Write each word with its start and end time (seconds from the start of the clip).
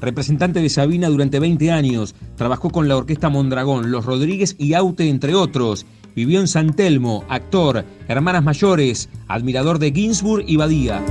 Representante 0.00 0.60
de 0.60 0.68
Sabina 0.68 1.08
durante 1.08 1.40
20 1.40 1.70
años, 1.70 2.14
trabajó 2.36 2.70
con 2.70 2.88
la 2.88 2.96
orquesta 2.96 3.28
Mondragón, 3.28 3.90
Los 3.90 4.04
Rodríguez 4.04 4.56
y 4.58 4.74
Aute, 4.74 5.08
entre 5.08 5.34
otros. 5.34 5.86
Vivió 6.14 6.40
en 6.40 6.48
San 6.48 6.74
Telmo, 6.74 7.24
actor, 7.28 7.84
hermanas 8.08 8.42
mayores, 8.42 9.08
admirador 9.28 9.78
de 9.78 9.92
Ginsburg 9.92 10.44
y 10.46 10.56
Badía. 10.56 11.02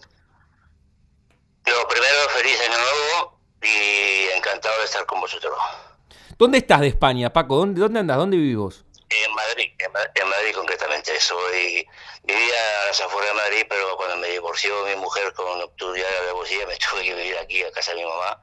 Lo 1.66 1.88
primero, 1.88 2.28
feliz 2.30 2.60
año 2.60 2.78
nuevo 2.78 3.38
y 3.62 4.28
encantado 4.36 4.78
de 4.78 4.84
estar 4.84 5.06
con 5.06 5.20
vosotros. 5.20 5.56
¿Dónde 6.38 6.58
estás 6.58 6.80
de 6.80 6.88
España, 6.88 7.32
Paco? 7.32 7.56
¿Dónde, 7.56 7.80
dónde 7.80 8.00
andas? 8.00 8.16
¿Dónde 8.16 8.36
vivimos? 8.36 8.84
En 9.10 9.34
Madrid, 9.34 9.72
en, 9.78 10.28
Madrid 10.28 10.54
concretamente. 10.54 11.20
Soy, 11.20 11.86
vivía 12.24 12.82
a 12.82 12.86
las 12.86 13.00
afueras 13.00 13.30
de 13.30 13.36
Madrid, 13.36 13.66
pero 13.68 13.96
cuando 13.96 14.16
me 14.16 14.28
divorció 14.28 14.84
mi 14.86 14.96
mujer 14.96 15.32
con 15.34 15.58
nocturnidad 15.58 16.08
de 16.08 16.18
alevosía, 16.18 16.66
me 16.66 16.76
tuve 16.90 17.02
que 17.04 17.14
vivir 17.14 17.38
aquí 17.38 17.62
a 17.62 17.70
casa 17.70 17.92
de 17.92 17.98
mi 17.98 18.04
mamá, 18.04 18.40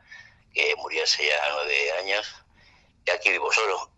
que 0.53 0.75
murió 0.77 1.03
hace 1.03 1.25
ya 1.27 1.41
nueve 1.51 1.91
años, 1.99 2.35
y 3.05 3.11
aquí 3.11 3.31
vivo 3.31 3.51
solo. 3.51 3.91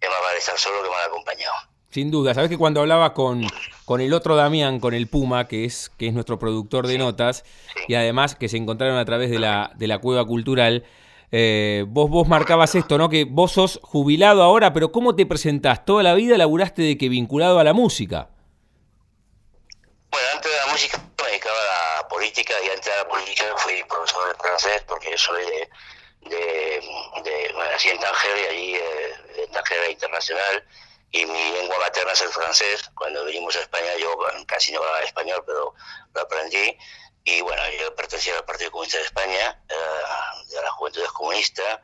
Es 0.00 0.08
más 0.10 0.20
vale 0.20 0.38
estar 0.38 0.58
solo 0.58 0.82
que 0.82 0.90
mal 0.90 1.04
acompañado. 1.04 1.54
Sin 1.94 2.10
duda, 2.10 2.34
sabes 2.34 2.50
que 2.50 2.58
cuando 2.58 2.80
hablaba 2.80 3.14
con, 3.14 3.46
con 3.84 4.00
el 4.00 4.14
otro 4.14 4.34
Damián, 4.34 4.80
con 4.80 4.94
el 4.94 5.06
Puma, 5.06 5.46
que 5.46 5.64
es, 5.64 5.92
que 5.96 6.08
es 6.08 6.12
nuestro 6.12 6.40
productor 6.40 6.88
de 6.88 6.98
notas, 6.98 7.44
y 7.86 7.94
además 7.94 8.34
que 8.34 8.48
se 8.48 8.56
encontraron 8.56 8.98
a 8.98 9.04
través 9.04 9.30
de 9.30 9.38
la, 9.38 9.70
de 9.76 9.86
la 9.86 9.98
cueva 9.98 10.24
cultural, 10.24 10.84
eh, 11.30 11.84
vos, 11.86 12.10
vos 12.10 12.26
marcabas 12.26 12.74
esto, 12.74 12.98
¿no? 12.98 13.08
Que 13.08 13.22
vos 13.22 13.52
sos 13.52 13.78
jubilado 13.84 14.42
ahora, 14.42 14.72
pero 14.72 14.90
¿cómo 14.90 15.14
te 15.14 15.24
presentás? 15.24 15.84
¿Toda 15.84 16.02
la 16.02 16.14
vida 16.14 16.36
laburaste 16.36 16.82
de 16.82 16.98
que 16.98 17.08
vinculado 17.08 17.60
a 17.60 17.64
la 17.64 17.74
música? 17.74 18.28
Bueno, 20.10 20.26
antes 20.34 20.50
de 20.50 20.58
la 20.66 20.72
música 20.72 20.98
me 20.98 21.28
dedicaba 21.28 21.56
a 21.56 22.02
la 22.02 22.08
política 22.08 22.54
y 22.66 22.70
antes 22.70 22.86
de 22.86 22.96
la 23.04 23.08
política 23.08 23.44
fui 23.58 23.74
profesor 23.88 24.32
de 24.32 24.42
francés 24.42 24.84
porque 24.88 25.12
yo 25.12 25.18
soy 25.18 25.44
de, 25.44 25.68
de, 26.28 26.40
de 27.22 27.52
bueno, 27.54 27.70
nací 27.70 27.90
en 27.90 28.00
Tánger 28.00 28.36
y 28.36 28.46
allí 28.52 28.74
eh, 28.74 29.36
de 29.36 29.46
Tánger 29.46 29.92
internacional 29.92 30.64
y 31.14 31.24
mi 31.26 31.52
lengua 31.52 31.78
materna 31.78 32.12
es 32.12 32.22
el 32.22 32.28
francés. 32.30 32.90
Cuando 32.96 33.24
vinimos 33.24 33.54
a 33.54 33.60
España 33.60 33.96
yo 34.00 34.18
casi 34.46 34.72
no 34.72 34.80
hablaba 34.80 35.00
español, 35.02 35.44
pero 35.46 35.72
lo 36.12 36.20
aprendí. 36.20 36.76
Y 37.22 37.40
bueno, 37.40 37.62
yo 37.80 37.94
pertenecía 37.94 38.36
al 38.36 38.44
Partido 38.44 38.72
Comunista 38.72 38.98
de 38.98 39.04
España, 39.04 39.62
uh, 39.70 40.50
de 40.50 40.60
la 40.60 40.70
Juventud 40.72 41.04
Comunista. 41.12 41.82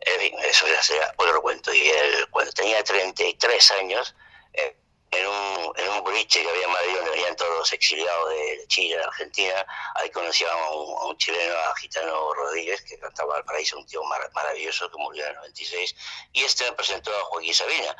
En 0.00 0.20
fin, 0.20 0.38
eso 0.44 0.68
ya 0.68 0.82
sea 0.82 1.14
otro 1.16 1.40
cuento. 1.40 1.72
Y 1.72 1.88
él, 1.88 2.28
cuando 2.30 2.52
tenía 2.52 2.84
33 2.84 3.70
años, 3.72 4.14
eh, 4.52 4.76
en 5.10 5.26
un, 5.26 5.72
en 5.76 5.88
un 5.90 6.02
boliche 6.02 6.42
que 6.42 6.48
había 6.48 6.64
en 6.64 6.72
Madrid 6.72 6.96
donde 6.96 7.10
venían 7.10 7.36
todos 7.36 7.72
exiliados 7.72 8.28
de 8.30 8.64
Chile, 8.68 8.96
de 8.96 9.04
Argentina, 9.04 9.66
ahí 9.94 10.10
un, 10.14 10.96
a 10.98 11.04
un 11.06 11.16
chileno, 11.16 11.54
a 11.54 11.76
Gitano 11.76 12.34
Rodríguez, 12.34 12.82
que 12.82 12.98
cantaba 12.98 13.36
al 13.36 13.44
paraíso, 13.44 13.78
un 13.78 13.86
tío 13.86 14.02
mar, 14.04 14.30
maravilloso 14.34 14.90
que 14.90 14.96
murió 14.98 15.24
en 15.24 15.30
el 15.30 15.36
96, 15.36 15.94
y 16.32 16.44
este 16.44 16.64
me 16.64 16.72
presentó 16.72 17.10
a 17.16 17.24
Joaquín 17.24 17.54
Sabina. 17.54 17.96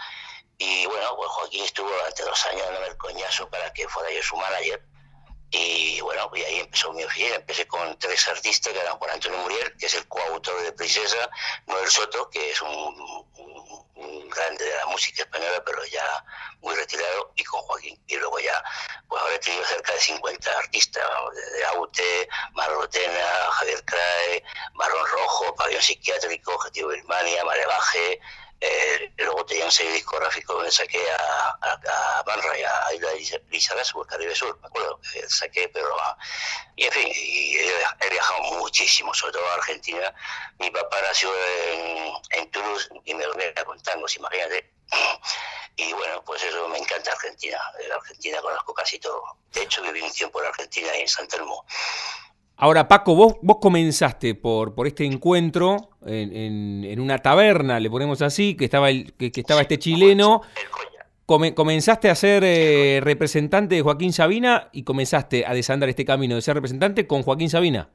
Y 0.58 0.86
bueno, 0.86 1.14
pues 1.16 1.28
Joaquín 1.30 1.64
estuvo 1.64 1.88
durante 1.88 2.22
dos 2.22 2.46
años 2.46 2.64
dándome 2.64 2.86
el 2.88 2.96
coñazo 2.96 3.48
para 3.50 3.72
que 3.72 3.88
fuera 3.88 4.10
yo 4.10 4.22
su 4.22 4.36
manager. 4.36 4.82
Y 5.50 6.00
bueno, 6.00 6.30
y 6.34 6.42
ahí 6.42 6.60
empezó 6.60 6.92
mi 6.92 7.04
oficina. 7.04 7.36
Empecé 7.36 7.66
con 7.66 7.98
tres 7.98 8.26
artistas, 8.28 8.72
que 8.72 8.80
eran 8.80 8.98
Juan 8.98 9.12
Antonio 9.12 9.38
Muriel, 9.38 9.76
que 9.78 9.86
es 9.86 9.94
el 9.94 10.06
coautor 10.08 10.60
de 10.62 10.72
Princesa, 10.72 11.30
Noel 11.66 11.88
Soto, 11.88 12.28
que 12.30 12.50
es 12.50 12.60
un, 12.62 12.68
un, 12.70 13.86
un, 13.94 14.28
grande 14.28 14.64
de 14.64 14.76
la 14.76 14.86
música 14.86 15.22
española, 15.22 15.62
pero 15.64 15.84
ya 15.86 16.24
muy 16.60 16.74
retirado, 16.74 17.32
y 17.36 17.44
con 17.44 17.60
Joaquín. 17.62 17.98
Y 18.08 18.16
luego 18.16 18.40
ya, 18.40 18.62
pues 19.08 19.22
ahora 19.22 19.34
he 19.34 19.38
tenido 19.38 19.64
cerca 19.64 19.92
de 19.92 20.00
50 20.00 20.58
artistas, 20.58 21.04
vamos, 21.08 21.34
desde 21.34 21.64
Aute, 21.66 22.28
Marrotena, 22.52 23.50
Javier 23.52 23.84
Crae, 23.84 24.42
Marrón 24.74 25.06
Rojo, 25.06 25.54
Pabellón 25.54 25.82
Psiquiátrico, 25.82 26.54
Objetivo 26.54 26.88
Birmania, 26.88 27.44
Marebaje, 27.44 28.20
eh, 28.60 29.12
luego 29.18 29.44
tenía 29.44 29.66
un 29.66 29.72
sello 29.72 29.92
discográfico 29.92 30.54
donde 30.54 30.70
saqué 30.70 31.02
a, 31.10 31.58
a, 31.60 32.18
a 32.18 32.22
Manray, 32.24 32.62
a 32.62 32.92
Isla 33.50 33.84
Sur, 33.84 34.06
Caribe 34.06 34.34
Sur, 34.34 34.58
me 34.60 34.66
acuerdo, 34.66 35.00
eh, 35.14 35.24
saqué, 35.28 35.68
pero... 35.68 35.94
Y 36.76 36.84
en 36.84 36.92
fin, 36.92 37.08
y 37.14 37.56
he, 37.56 38.10
viajado 38.10 38.42
muchísimo, 38.58 39.12
sobre 39.14 39.32
todo 39.32 39.48
a 39.48 39.54
Argentina. 39.54 40.14
Mi 40.58 40.70
papá 40.70 41.00
nació 41.02 41.30
en, 41.72 42.12
en 42.30 42.50
Toulouse 42.50 42.88
y 43.04 43.14
me 43.14 43.24
dormía 43.24 43.52
con 43.64 43.82
tangos, 43.82 44.14
imagínate. 44.16 44.72
Y 45.76 45.92
bueno, 45.92 46.22
pues 46.24 46.42
eso 46.42 46.68
me 46.68 46.78
encanta 46.78 47.12
Argentina. 47.12 47.60
De 47.78 47.92
Argentina 47.92 48.40
conozco 48.40 48.72
casi 48.72 48.98
todo. 48.98 49.38
De 49.52 49.62
hecho, 49.62 49.82
viví 49.82 50.00
un 50.00 50.12
tiempo 50.12 50.40
en 50.40 50.48
Argentina 50.48 50.96
y 50.96 51.02
en 51.02 51.08
San 51.08 51.28
Telmo. 51.28 51.66
Ahora, 52.58 52.88
Paco, 52.88 53.14
vos, 53.14 53.34
vos 53.42 53.58
comenzaste 53.60 54.34
por, 54.34 54.74
por 54.74 54.86
este 54.86 55.04
encuentro 55.04 55.90
en, 56.06 56.34
en, 56.34 56.84
en, 56.84 57.00
una 57.00 57.18
taberna, 57.18 57.78
le 57.78 57.90
ponemos 57.90 58.22
así, 58.22 58.56
que 58.56 58.64
estaba, 58.64 58.88
el, 58.88 59.12
que, 59.12 59.30
que 59.30 59.40
estaba 59.40 59.60
este 59.60 59.78
chileno. 59.78 60.40
Come, 61.26 61.54
comenzaste 61.54 62.08
a 62.08 62.14
ser 62.14 62.44
eh, 62.44 63.00
representante 63.02 63.74
de 63.74 63.82
Joaquín 63.82 64.12
Sabina 64.12 64.70
y 64.72 64.84
comenzaste 64.84 65.44
a 65.44 65.52
desandar 65.52 65.88
este 65.90 66.04
camino 66.04 66.34
de 66.34 66.40
ser 66.40 66.54
representante 66.54 67.06
con 67.06 67.22
Joaquín 67.24 67.50
Sabina. 67.50 67.90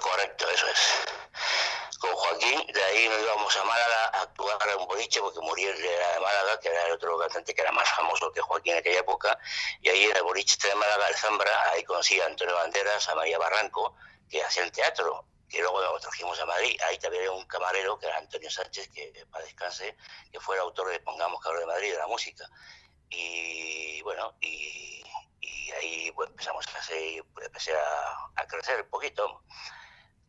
Correcto, 0.00 0.46
eso 0.54 0.66
es. 0.72 1.98
Con 1.98 2.10
Joaquín, 2.12 2.60
de 2.72 2.82
ahí 2.84 3.08
nos 3.08 3.20
íbamos 3.20 3.56
a 3.56 3.64
Málaga 3.64 4.10
a 4.14 4.22
actuar 4.22 4.56
en 4.72 4.80
un 4.80 4.86
boliche 4.86 5.20
porque 5.20 5.40
de 5.40 5.46
Málaga, 5.46 6.03
que 7.28 7.60
era 7.62 7.72
más 7.72 7.88
famoso 7.90 8.32
que 8.32 8.40
Joaquín 8.40 8.72
en 8.74 8.78
aquella 8.78 9.00
época. 9.00 9.38
Y 9.80 9.88
ahí 9.88 10.04
en 10.04 10.16
el 10.16 10.22
boliche 10.22 10.56
de 10.68 10.74
Málaga, 10.74 11.08
el 11.08 11.14
Zambra, 11.14 11.70
ahí 11.72 11.84
conocí 11.84 12.20
a 12.20 12.26
Antonio 12.26 12.54
Banderas, 12.54 13.08
a 13.08 13.14
María 13.14 13.38
Barranco, 13.38 13.96
que 14.28 14.42
hacían 14.42 14.70
teatro 14.70 15.26
que 15.54 15.60
luego 15.60 15.80
lo 15.80 16.00
trajimos 16.00 16.38
a 16.40 16.46
Madrid. 16.46 16.80
Ahí 16.82 16.98
también 16.98 17.22
había 17.22 17.32
un 17.32 17.46
camarero, 17.46 17.98
que 17.98 18.06
era 18.06 18.18
Antonio 18.18 18.50
Sánchez, 18.50 18.88
que 18.92 19.24
para 19.30 19.44
descanse, 19.44 19.96
que 20.32 20.40
fue 20.40 20.56
el 20.56 20.62
autor 20.62 20.90
de 20.90 21.00
Pongamos 21.00 21.40
Cabro 21.40 21.60
de 21.60 21.66
Madrid, 21.66 21.92
de 21.92 21.98
la 21.98 22.08
música. 22.08 22.48
Y 23.08 24.02
bueno, 24.02 24.36
y, 24.40 25.04
y 25.40 25.70
ahí 25.72 26.12
pues, 26.12 26.30
empezamos 26.30 26.66
a 26.74 26.78
hacer, 26.78 27.24
pues, 27.32 27.46
empecé 27.46 27.72
a, 27.72 28.42
a, 28.42 28.46
crecer 28.46 28.82
un 28.82 28.90
poquito, 28.90 29.42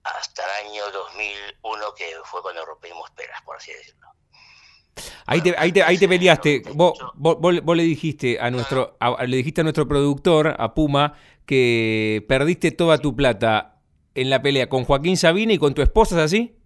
hasta 0.03 0.43
el 0.43 0.67
año 0.67 0.91
2001, 0.91 1.95
que 1.95 2.19
fue 2.25 2.41
cuando 2.43 2.63
rompimos 2.65 3.09
peras, 3.11 3.41
por 3.41 3.57
así 3.57 3.73
decirlo. 3.73 4.07
Ahí 5.25 5.41
te, 5.41 5.55
ahí 5.57 5.71
te, 5.71 5.83
ahí 5.83 5.97
te 5.97 6.07
peleaste. 6.07 6.63
Vos, 6.73 6.97
vos, 7.15 7.37
vos, 7.39 7.77
le 7.77 7.83
dijiste 7.83 8.39
a 8.39 8.49
nuestro, 8.51 8.95
a, 8.99 9.23
le 9.25 9.37
dijiste 9.37 9.61
a 9.61 9.63
nuestro 9.63 9.87
productor, 9.87 10.55
a 10.57 10.73
Puma, 10.73 11.17
que 11.45 12.25
perdiste 12.27 12.71
toda 12.71 12.97
tu 12.97 13.15
plata 13.15 13.81
en 14.13 14.29
la 14.29 14.41
pelea 14.41 14.69
con 14.69 14.85
Joaquín 14.85 15.17
Sabina 15.17 15.53
y 15.53 15.57
con 15.57 15.73
tu 15.73 15.81
esposa, 15.81 16.15
¿es 16.15 16.21
así? 16.21 16.57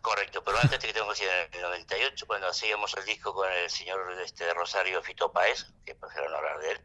Correcto, 0.00 0.42
pero 0.42 0.58
antes 0.58 0.78
te 0.78 0.92
tengo 0.92 1.06
que 1.06 1.12
decir, 1.12 1.28
en 1.52 1.54
el 1.56 1.62
98, 1.62 2.26
cuando 2.26 2.48
hacíamos 2.48 2.96
el 2.96 3.04
disco 3.04 3.34
con 3.34 3.50
el 3.52 3.68
señor 3.68 4.00
este 4.24 4.52
Rosario 4.54 5.02
Fito 5.02 5.30
Páez, 5.30 5.66
que 5.84 5.94
prefiero 5.94 6.30
no 6.30 6.36
hablar 6.38 6.58
de 6.60 6.70
él, 6.72 6.80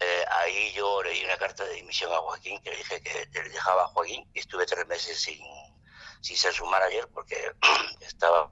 eh, 0.00 0.24
ahí 0.32 0.72
yo 0.74 1.02
le 1.02 1.10
di 1.10 1.24
una 1.24 1.36
carta 1.36 1.64
de 1.64 1.74
dimisión 1.74 2.12
a 2.12 2.16
Joaquín, 2.16 2.60
que 2.62 2.70
le 2.70 2.76
dije 2.78 3.00
que 3.02 3.28
le 3.32 3.48
dejaba 3.50 3.84
a 3.84 3.88
Joaquín, 3.88 4.28
y 4.34 4.40
estuve 4.40 4.66
tres 4.66 4.86
meses 4.88 5.20
sin, 5.20 5.38
sin 6.20 6.36
ser 6.36 6.52
su 6.52 6.64
manager, 6.66 7.08
porque 7.12 7.52
estaba 8.00 8.50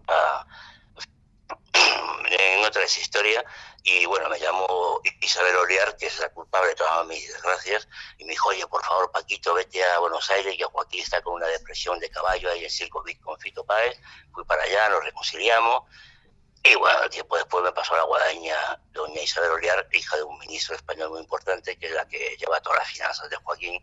en 2.30 2.64
otra 2.64 2.84
historia 2.84 3.44
y 3.82 4.04
bueno, 4.06 4.28
me 4.28 4.38
llamó 4.38 5.00
Isabel 5.20 5.56
Olear, 5.56 5.96
que 5.96 6.06
es 6.06 6.18
la 6.18 6.28
culpable 6.30 6.68
de 6.70 6.74
todas 6.74 7.06
mis 7.06 7.26
desgracias, 7.32 7.88
y 8.18 8.24
me 8.24 8.32
dijo, 8.32 8.50
oye, 8.50 8.66
por 8.66 8.84
favor, 8.84 9.10
Paquito, 9.10 9.54
vete 9.54 9.82
a 9.82 9.98
Buenos 9.98 10.28
Aires, 10.30 10.56
que 10.58 10.64
Joaquín 10.64 11.02
está 11.02 11.22
con 11.22 11.34
una 11.34 11.46
depresión 11.46 11.98
de 11.98 12.10
caballo 12.10 12.50
ahí 12.50 12.64
en 12.64 12.70
Circo 12.70 13.02
Vic 13.02 13.20
con 13.20 13.38
Fito 13.38 13.64
Páez. 13.64 13.98
Fui 14.32 14.44
para 14.44 14.62
allá, 14.64 14.90
nos 14.90 15.04
reconciliamos, 15.04 15.84
y 16.64 16.74
bueno, 16.74 17.08
tiempo 17.08 17.36
después 17.36 17.64
me 17.64 17.72
pasó 17.72 17.96
la 17.96 18.02
guadaña 18.02 18.56
doña 18.92 19.22
Isabel 19.22 19.52
Olear, 19.52 19.88
hija 19.92 20.16
de 20.16 20.24
un 20.24 20.38
ministro 20.38 20.74
español 20.74 21.10
muy 21.10 21.20
importante, 21.20 21.78
que 21.78 21.86
es 21.86 21.92
la 21.92 22.06
que 22.06 22.36
lleva 22.36 22.60
todas 22.60 22.80
las 22.80 22.88
finanzas 22.88 23.30
de 23.30 23.36
Joaquín, 23.36 23.82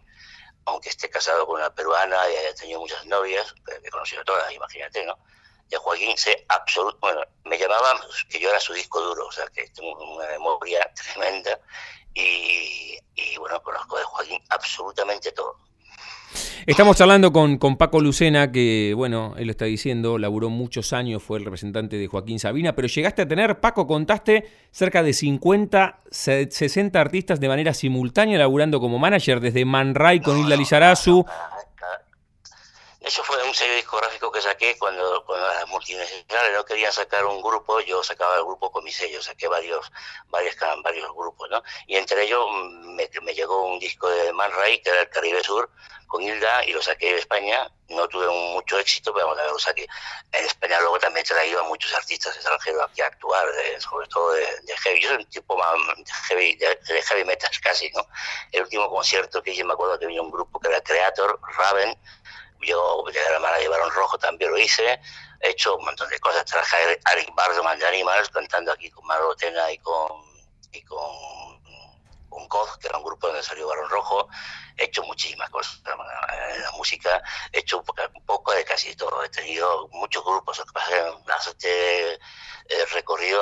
aunque 0.65 0.89
esté 0.89 1.09
casado 1.09 1.45
con 1.45 1.57
una 1.57 1.73
peruana 1.73 2.17
y 2.29 2.35
haya 2.35 2.55
tenido 2.55 2.79
muchas 2.79 3.05
novias, 3.05 3.53
he 3.83 3.89
conocido 3.89 4.23
todas, 4.23 4.51
imagínate, 4.51 5.05
¿no? 5.05 5.17
de 5.69 5.77
Joaquín 5.77 6.17
sé 6.17 6.45
absoluto, 6.49 6.97
bueno, 7.01 7.21
me 7.43 7.57
llamaban 7.57 7.97
que 8.29 8.39
yo 8.39 8.49
era 8.49 8.59
su 8.59 8.73
disco 8.73 9.01
duro, 9.01 9.27
o 9.27 9.31
sea 9.31 9.47
que 9.47 9.67
tengo 9.69 9.97
una 10.15 10.27
memoria 10.27 10.91
tremenda 10.93 11.59
y, 12.13 12.97
bueno, 13.39 13.61
conozco 13.61 13.97
de 13.97 14.03
Joaquín 14.03 14.43
absolutamente 14.49 15.31
todo. 15.31 15.59
Estamos 16.65 16.99
hablando 16.99 17.31
con, 17.31 17.57
con, 17.57 17.77
Paco 17.77 18.01
Lucena, 18.01 18.51
que, 18.51 18.93
bueno, 18.95 19.35
él 19.37 19.45
lo 19.45 19.51
está 19.51 19.65
diciendo, 19.65 20.17
laburó 20.17 20.49
muchos 20.49 20.93
años, 20.93 21.21
fue 21.21 21.37
el 21.37 21.45
representante 21.45 21.97
de 21.97 22.07
Joaquín 22.07 22.39
Sabina, 22.39 22.75
pero 22.75 22.87
llegaste 22.87 23.21
a 23.21 23.27
tener, 23.27 23.59
Paco, 23.59 23.85
contaste, 23.85 24.49
cerca 24.71 25.03
de 25.03 25.13
50, 25.13 26.01
60 26.09 26.99
artistas 26.99 27.39
de 27.39 27.47
manera 27.47 27.73
simultánea 27.73 28.39
laburando 28.39 28.79
como 28.79 28.97
manager, 28.97 29.39
desde 29.39 29.63
Man 29.63 29.93
Ray 29.93 30.21
con 30.21 30.39
Hilda 30.39 30.55
Lizarazu, 30.55 31.25
eso 33.05 33.23
fue 33.23 33.41
un 33.43 33.53
sello 33.53 33.75
discográfico 33.75 34.31
que 34.31 34.41
saqué 34.41 34.75
cuando, 34.79 35.23
cuando 35.27 35.45
las 35.45 35.67
multinacionales 35.67 36.53
no 36.55 36.65
querían 36.65 36.91
sacar 36.91 37.23
un 37.23 37.39
grupo, 37.39 37.79
yo 37.81 38.01
sacaba 38.01 38.37
el 38.37 38.43
grupo 38.43 38.71
con 38.71 38.83
mi 38.83 38.91
sello, 38.91 39.21
saqué 39.21 39.47
varios, 39.47 39.91
varios, 40.29 40.55
varios 40.83 41.13
grupos, 41.13 41.47
¿no? 41.51 41.61
Y 41.85 41.97
entre 41.97 42.23
ellos 42.23 42.43
mm, 42.49 42.95
me, 42.95 43.07
me 43.21 43.35
llegó 43.35 43.67
un 43.67 43.77
disco 43.77 44.09
de 44.09 44.33
Man 44.33 44.51
Ray, 44.51 44.81
que 44.81 44.89
era 44.89 45.01
el 45.01 45.09
Caribe 45.09 45.43
Sur, 45.43 45.69
con 46.07 46.21
Hilda, 46.21 46.65
y 46.65 46.71
lo 46.71 46.81
saqué 46.81 47.13
de 47.13 47.19
España. 47.19 47.69
No 47.89 48.07
tuve 48.07 48.27
mucho 48.27 48.79
éxito, 48.79 49.13
pero 49.13 49.27
bueno, 49.27 49.43
lo 49.51 49.59
saqué. 49.59 49.87
En 50.31 50.45
España 50.45 50.79
luego 50.79 50.97
también 50.99 51.25
he 51.25 51.27
traído 51.27 51.59
a 51.59 51.63
muchos 51.63 51.93
artistas 51.93 52.35
extranjeros 52.35 52.83
aquí 52.89 53.01
a 53.01 53.07
actuar, 53.07 53.47
sobre 53.79 54.07
todo 54.07 54.33
de, 54.33 54.45
heavy. 54.83 55.01
Yo 55.01 55.09
soy 55.09 55.17
un 55.17 55.29
tipo 55.29 55.57
más 55.57 55.75
de 55.97 56.03
heavy, 56.27 56.55
de, 56.55 57.01
heavy 57.03 57.25
metal 57.25 57.51
casi, 57.61 57.89
¿no? 57.91 58.07
El 58.51 58.63
último 58.63 58.89
concierto 58.89 59.43
que 59.43 59.51
hice, 59.51 59.63
me 59.63 59.73
acuerdo 59.73 59.99
que 59.99 60.07
vino 60.07 60.23
un 60.23 60.31
grupo 60.31 60.59
que 60.59 60.67
era 60.69 60.81
Creator, 60.81 61.39
Raven, 61.57 61.97
yo 62.65 63.05
a 63.07 63.31
la 63.31 63.39
mala 63.39 63.57
de 63.57 63.67
Rojo, 63.67 64.17
también 64.17 64.51
lo 64.51 64.57
hice. 64.57 64.99
He 65.41 65.49
hecho 65.49 65.75
un 65.75 65.85
montón 65.85 66.09
de 66.09 66.19
cosas. 66.19 66.45
Traje 66.45 66.99
a 67.05 67.13
Eric 67.13 67.33
Bardoman 67.35 67.77
de 67.79 67.85
Animals 67.85 68.29
cantando 68.29 68.71
aquí 68.71 68.89
con 68.89 69.05
Marotena 69.05 69.71
y 69.71 69.77
con, 69.79 70.23
y 70.71 70.81
con, 70.83 71.54
con 72.35 72.77
que 72.79 72.87
era 72.87 72.97
un 72.97 73.03
grupo 73.03 73.27
donde 73.27 73.43
salió 73.43 73.67
Barón 73.67 73.89
Rojo. 73.89 74.27
He 74.77 74.85
hecho 74.85 75.03
muchísimas 75.03 75.49
cosas 75.49 75.81
en 75.85 76.61
la 76.61 76.71
música. 76.71 77.23
He 77.51 77.59
hecho 77.59 77.77
un 77.79 78.25
poco 78.25 78.51
de 78.51 78.65
casi 78.65 78.95
todo. 78.95 79.23
He 79.23 79.29
tenido 79.29 79.87
muchos 79.89 80.23
grupos. 80.23 80.61
He 81.61 82.19
eh, 82.67 82.85
recorrido 82.91 83.41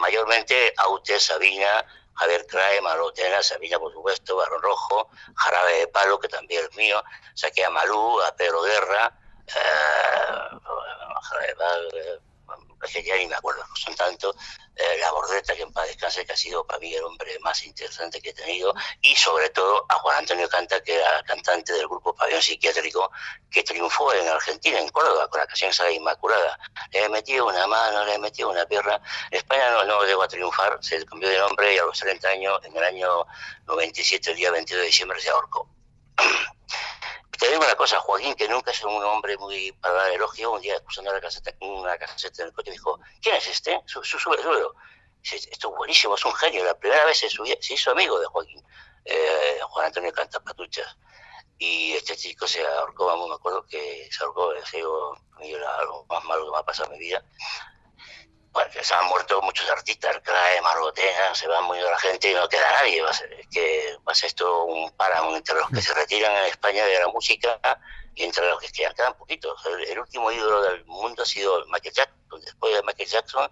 mayormente 0.00 0.72
Aute, 0.78 1.20
Sabina, 1.20 1.84
Javier 2.14 2.46
Crae, 2.46 2.80
Malotena, 2.80 3.42
Sabina, 3.42 3.78
por 3.78 3.92
supuesto, 3.92 4.36
Barón 4.36 4.62
Rojo, 4.62 5.10
Jarabe 5.34 5.80
de 5.80 5.88
Palo, 5.88 6.18
que 6.18 6.28
también 6.28 6.64
es 6.64 6.76
mío, 6.76 7.02
saqué 7.34 7.64
a 7.64 7.70
Malú, 7.70 8.20
a 8.22 8.34
Pedro 8.36 8.62
Guerra, 8.62 9.12
eh, 9.46 10.30
Ya 12.88 13.16
ni 13.16 13.26
me 13.26 13.34
acuerdo, 13.34 13.64
son 13.74 13.94
tanto, 13.94 14.34
eh, 14.74 14.96
la 14.98 15.10
Bordeta, 15.12 15.54
que 15.54 15.62
en 15.62 15.72
paz 15.72 15.86
descanse, 15.86 16.24
que 16.24 16.32
ha 16.32 16.36
sido 16.36 16.66
para 16.66 16.78
mí 16.78 16.94
el 16.94 17.04
hombre 17.04 17.38
más 17.40 17.62
interesante 17.64 18.20
que 18.20 18.30
he 18.30 18.34
tenido, 18.34 18.74
y 19.02 19.14
sobre 19.16 19.50
todo 19.50 19.84
a 19.88 19.94
Juan 19.96 20.18
Antonio 20.18 20.48
Canta, 20.48 20.82
que 20.82 20.94
era 20.96 21.22
cantante 21.24 21.72
del 21.72 21.86
grupo 21.86 22.14
Pabellón 22.14 22.42
Psiquiátrico, 22.42 23.10
que 23.50 23.62
triunfó 23.62 24.12
en 24.14 24.28
Argentina, 24.28 24.78
en 24.78 24.88
Córdoba, 24.88 25.28
con 25.28 25.40
la 25.40 25.46
canción 25.46 25.72
Saga 25.72 25.90
Inmaculada. 25.90 26.58
Le 26.92 27.04
he 27.04 27.08
metido 27.08 27.46
una 27.46 27.66
mano, 27.66 28.04
le 28.04 28.14
he 28.14 28.18
metido 28.18 28.50
una 28.50 28.64
pierna. 28.66 29.00
España 29.30 29.70
no, 29.72 29.84
no 29.84 30.04
llegó 30.04 30.22
a 30.22 30.28
triunfar, 30.28 30.78
se 30.82 31.04
cambió 31.04 31.28
de 31.28 31.38
nombre 31.38 31.74
y 31.74 31.78
a 31.78 31.84
los 31.84 31.98
30 31.98 32.28
años, 32.28 32.60
en 32.64 32.76
el 32.76 32.84
año 32.84 33.26
97, 33.66 34.30
el 34.30 34.36
día 34.36 34.50
22 34.50 34.80
de 34.80 34.86
diciembre, 34.86 35.20
se 35.20 35.30
ahorcó. 35.30 35.68
Te 37.40 37.48
digo 37.48 37.64
una 37.64 37.74
cosa, 37.74 37.98
Joaquín, 38.00 38.34
que 38.34 38.46
nunca 38.46 38.70
es 38.70 38.84
un 38.84 39.02
hombre 39.02 39.34
muy 39.38 39.72
para 39.72 39.94
dar 39.94 40.10
elogio, 40.10 40.52
un 40.52 40.60
día 40.60 40.74
escuchando 40.74 41.10
la 41.10 41.22
caseta, 41.22 41.50
una 41.60 41.96
caseta 41.96 42.42
en 42.42 42.48
el 42.48 42.54
coche, 42.54 42.70
dijo, 42.70 43.00
¿quién 43.22 43.34
es 43.34 43.48
este? 43.48 43.80
Su, 43.86 44.04
su, 44.04 44.18
sube, 44.18 44.36
Esto 45.22 45.70
es 45.70 45.76
buenísimo, 45.76 46.16
es 46.16 46.24
un 46.26 46.34
genio. 46.34 46.62
La 46.64 46.78
primera 46.78 47.02
vez 47.06 47.16
se, 47.16 47.30
subió, 47.30 47.56
se 47.58 47.72
hizo 47.72 47.92
amigo 47.92 48.20
de 48.20 48.26
Joaquín, 48.26 48.62
eh, 49.06 49.58
Juan 49.70 49.86
Antonio 49.86 50.12
Cantapatuchas. 50.12 50.98
Y 51.56 51.92
este 51.92 52.14
chico 52.14 52.46
se 52.46 52.62
ahorcó, 52.66 53.06
vamos, 53.06 53.30
me 53.30 53.36
acuerdo 53.36 53.64
que 53.66 54.06
se 54.12 54.22
ahorcó, 54.22 54.52
es 54.52 54.74
algo, 54.74 55.16
más 56.10 56.24
malo 56.24 56.44
que 56.44 56.50
me 56.50 56.58
ha 56.58 56.62
pasado 56.62 56.92
en 56.92 56.98
mi 56.98 57.06
vida 57.06 57.24
bueno, 58.52 58.70
se 58.82 58.94
han 58.94 59.06
muerto 59.06 59.40
muchos 59.42 59.68
artistas, 59.70 60.18
Crae, 60.24 60.60
Margotena, 60.60 61.34
se 61.34 61.46
va 61.46 61.60
muriendo 61.60 61.90
la 61.90 61.98
gente 61.98 62.30
y 62.30 62.34
no 62.34 62.48
queda 62.48 62.70
nadie. 62.72 63.00
Va 63.00 63.10
a 63.10 63.14
ser, 63.14 63.46
que 63.50 63.96
va 64.06 64.12
a 64.12 64.14
ser 64.14 64.28
esto 64.28 64.64
un 64.64 64.90
páramo 64.92 65.36
entre 65.36 65.54
los 65.54 65.70
que 65.70 65.80
se 65.80 65.94
retiran 65.94 66.32
en 66.32 66.44
España 66.46 66.84
de 66.84 66.98
la 66.98 67.08
música 67.08 67.60
y 68.14 68.24
entre 68.24 68.48
los 68.48 68.60
que 68.60 68.68
quedan, 68.72 68.94
quedan 68.94 69.14
poquitos. 69.14 69.60
El, 69.66 69.98
último 69.98 70.32
ídolo 70.32 70.62
del 70.62 70.84
mundo 70.86 71.22
ha 71.22 71.26
sido 71.26 71.64
Michael 71.66 71.94
Jackson. 71.94 72.40
Después 72.40 72.74
de 72.74 72.82
Michael 72.82 73.08
Jackson 73.08 73.50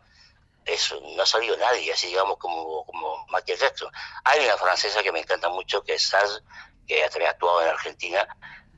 eso, 0.65 1.01
no 1.01 1.23
ha 1.23 1.27
salido 1.27 1.57
nadie, 1.57 1.93
así 1.93 2.09
digamos, 2.09 2.37
como, 2.39 2.85
como 2.85 3.27
Michael 3.29 3.59
Jackson. 3.59 3.91
Hay 4.25 4.45
una 4.45 4.57
francesa 4.57 5.03
que 5.03 5.13
me 5.13 5.21
encanta 5.21 5.49
mucho, 5.49 5.83
que 5.83 5.95
es 5.95 6.09
Saz, 6.09 6.43
que 6.87 7.05
ha 7.05 7.09
también 7.09 7.31
actuado 7.31 7.63
en 7.63 7.69
Argentina. 7.69 8.27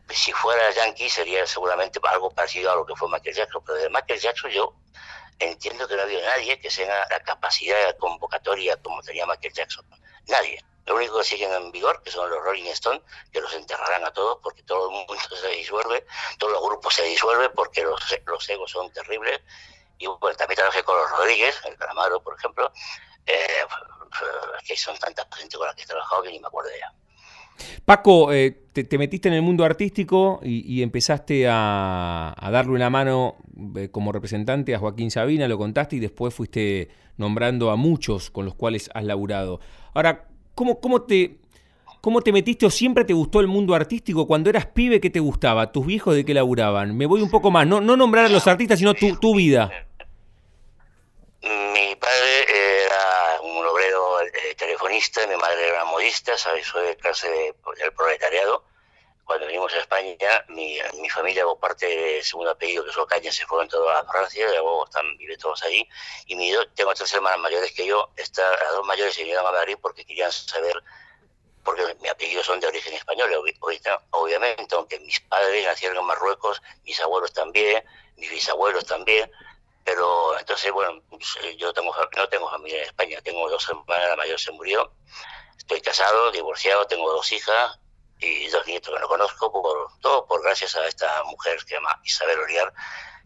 Si 0.08 0.32
fuera 0.32 0.70
Yankee 0.72 1.08
sería 1.08 1.46
seguramente 1.46 1.98
algo 2.04 2.30
parecido 2.30 2.70
a 2.70 2.76
lo 2.76 2.84
que 2.84 2.94
fue 2.94 3.08
Michael 3.08 3.34
Jackson, 3.34 3.62
pero 3.64 3.78
de 3.78 3.90
Michael 3.90 4.20
Jackson 4.20 4.50
yo 4.50 4.74
entiendo 5.40 5.88
que 5.88 5.96
no 5.96 6.02
había 6.02 6.24
nadie 6.24 6.60
que 6.60 6.68
tenga 6.68 7.06
la 7.10 7.20
capacidad 7.20 7.96
convocatoria 7.98 8.76
como 8.76 9.02
tenía 9.02 9.26
Michael 9.26 9.52
Jackson. 9.52 9.84
Nadie. 10.28 10.62
Lo 10.86 10.96
único 10.96 11.18
que 11.18 11.24
siguen 11.24 11.52
en 11.52 11.70
vigor, 11.72 12.02
que 12.02 12.10
son 12.10 12.28
los 12.30 12.42
Rolling 12.42 12.66
Stones, 12.66 13.02
que 13.32 13.40
los 13.40 13.52
enterrarán 13.54 14.04
a 14.04 14.12
todos 14.12 14.38
porque 14.42 14.62
todo 14.62 14.88
el 14.88 14.96
mundo 14.96 15.14
se 15.40 15.48
disuelve, 15.48 16.06
todos 16.38 16.52
los 16.52 16.62
grupos 16.62 16.94
se 16.94 17.04
disuelven 17.04 17.50
porque 17.54 17.82
los, 17.82 18.00
los 18.26 18.48
egos 18.48 18.70
son 18.70 18.92
terribles. 18.92 19.40
Y 19.98 20.06
bueno, 20.06 20.36
también 20.36 20.56
trabajé 20.56 20.82
con 20.82 20.96
los 20.96 21.10
Rodríguez, 21.10 21.60
el 21.64 21.76
Calamaro, 21.76 22.22
por 22.22 22.36
ejemplo, 22.38 22.72
eh, 23.26 23.66
que 24.66 24.76
son 24.76 24.98
tantas 24.98 25.26
gente 25.36 25.56
con 25.56 25.66
las 25.66 25.76
que 25.76 25.82
he 25.82 25.86
trabajado 25.86 26.22
que 26.22 26.30
ni 26.30 26.40
me 26.40 26.46
acuerdo 26.46 26.70
ya. 26.78 26.92
Paco, 27.84 28.32
eh, 28.32 28.62
te, 28.72 28.98
metiste 28.98 29.28
en 29.28 29.34
el 29.34 29.42
mundo 29.42 29.64
artístico 29.64 30.40
y, 30.42 30.82
empezaste 30.82 31.46
a, 31.48 32.34
darle 32.52 32.72
una 32.72 32.90
mano 32.90 33.36
eh, 33.76 33.88
como 33.90 34.12
representante 34.12 34.74
a 34.74 34.78
Joaquín 34.78 35.10
Sabina, 35.10 35.48
lo 35.48 35.58
contaste 35.58 35.96
y 35.96 36.00
después 36.00 36.32
fuiste 36.32 36.88
nombrando 37.16 37.70
a 37.70 37.76
muchos 37.76 38.30
con 38.30 38.44
los 38.44 38.54
cuales 38.54 38.90
has 38.94 39.04
laburado. 39.04 39.60
Ahora, 39.94 40.28
¿cómo, 40.54 41.02
te, 41.02 41.38
¿cómo 42.00 42.20
te 42.22 42.32
metiste 42.32 42.66
o 42.66 42.70
siempre 42.70 43.04
te 43.04 43.12
gustó 43.12 43.40
el 43.40 43.46
mundo 43.46 43.74
artístico? 43.74 44.26
Cuando 44.26 44.50
eras 44.50 44.66
pibe, 44.66 45.00
¿qué 45.00 45.10
te 45.10 45.20
gustaba? 45.20 45.72
¿Tus 45.72 45.86
viejos 45.86 46.14
de 46.14 46.24
qué 46.24 46.34
laburaban? 46.34 46.96
Me 46.96 47.06
voy 47.06 47.22
un 47.22 47.30
poco 47.30 47.50
más, 47.50 47.66
no, 47.66 47.80
no 47.80 47.96
nombrar 47.96 48.26
a 48.26 48.28
los 48.28 48.46
artistas, 48.46 48.78
sino 48.78 48.94
tu, 48.94 49.34
vida. 49.34 49.70
Mi 51.42 51.96
padre 51.96 52.44
era 52.84 52.99
eh, 54.32 54.54
telefonista, 54.54 55.26
mi 55.26 55.36
madre 55.36 55.68
era 55.68 55.84
modista, 55.84 56.36
¿sabes? 56.36 56.66
soy 56.66 56.86
de 56.88 56.96
clase 56.96 57.28
del 57.28 57.92
proletariado. 57.92 58.64
Cuando 59.24 59.46
vinimos 59.46 59.72
a 59.74 59.78
España, 59.78 60.44
mi, 60.48 60.78
mi 61.00 61.08
familia, 61.08 61.44
por 61.44 61.60
parte 61.60 61.86
de 61.86 62.22
segundo 62.22 62.50
apellido, 62.50 62.84
que 62.84 62.92
son 62.92 63.06
Cañas, 63.06 63.36
se 63.36 63.46
fueron 63.46 63.68
todos 63.68 63.88
a 63.88 64.04
Francia, 64.04 64.48
luego 64.48 64.84
están, 64.84 65.16
viven 65.18 65.38
todos 65.38 65.62
allí. 65.62 65.88
Y 66.26 66.34
mi, 66.34 66.52
tengo 66.74 66.92
tres 66.94 67.14
hermanas 67.14 67.38
mayores 67.38 67.70
que 67.72 67.86
yo, 67.86 68.10
está, 68.16 68.42
las 68.56 68.72
dos 68.72 68.86
mayores 68.86 69.14
se 69.14 69.22
vinieron 69.22 69.46
a 69.46 69.52
Madrid 69.52 69.76
porque 69.80 70.04
querían 70.04 70.32
saber, 70.32 70.82
porque 71.62 71.96
mi 72.00 72.08
apellido 72.08 72.42
son 72.42 72.58
de 72.58 72.66
origen 72.66 72.94
español, 72.94 73.30
obviamente, 74.10 74.74
aunque 74.74 74.98
mis 74.98 75.20
padres 75.20 75.64
nacieron 75.64 75.98
en 75.98 76.06
Marruecos, 76.06 76.60
mis 76.84 76.98
abuelos 77.00 77.32
también, 77.32 77.84
mis 78.16 78.30
bisabuelos 78.30 78.84
también 78.84 79.30
pero 79.84 80.38
entonces, 80.38 80.72
bueno, 80.72 81.02
pues, 81.08 81.38
eh, 81.42 81.56
yo 81.56 81.72
tengo, 81.72 81.94
no 82.16 82.28
tengo 82.28 82.50
familia 82.50 82.78
en 82.78 82.84
España, 82.84 83.20
tengo 83.22 83.48
dos 83.48 83.68
hermanas, 83.68 84.08
la 84.08 84.16
mayor 84.16 84.38
se 84.38 84.52
murió, 84.52 84.92
estoy 85.56 85.80
casado, 85.80 86.30
divorciado, 86.30 86.86
tengo 86.86 87.10
dos 87.12 87.30
hijas 87.32 87.78
y 88.18 88.48
dos 88.48 88.66
nietos 88.66 88.94
que 88.94 89.00
no 89.00 89.08
conozco, 89.08 89.50
por, 89.50 89.98
todo 90.00 90.26
por 90.26 90.42
gracias 90.42 90.76
a 90.76 90.86
esta 90.86 91.22
mujer 91.24 91.56
que 91.58 91.68
se 91.68 91.74
llama 91.74 92.00
Isabel 92.04 92.38
Oliar, 92.40 92.72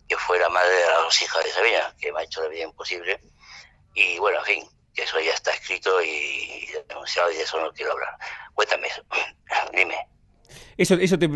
que 0.09 0.17
fue 0.17 0.39
la 0.39 0.49
madre 0.49 0.73
de 0.73 0.87
las 0.87 1.03
dos 1.03 1.23
hijas 1.23 1.45
de 1.45 1.51
Sabina, 1.51 1.95
que 1.99 2.13
me 2.13 2.21
ha 2.21 2.25
hecho 2.25 2.43
la 2.43 2.49
vida 2.49 2.65
imposible. 2.65 3.21
Y 3.95 4.19
bueno, 4.19 4.39
en 4.41 4.45
fin, 4.45 4.71
eso 4.95 5.19
ya 5.21 5.33
está 5.33 5.53
escrito 5.53 6.01
y 6.03 6.67
denunciado 6.89 7.31
y 7.31 7.37
de 7.37 7.43
eso 7.43 7.61
no 7.61 7.73
quiero 7.73 7.93
hablar. 7.93 8.17
Cuéntame 8.55 8.89
dime. 9.73 10.09
Eso, 10.77 10.95
eso 10.95 11.19
te, 11.19 11.29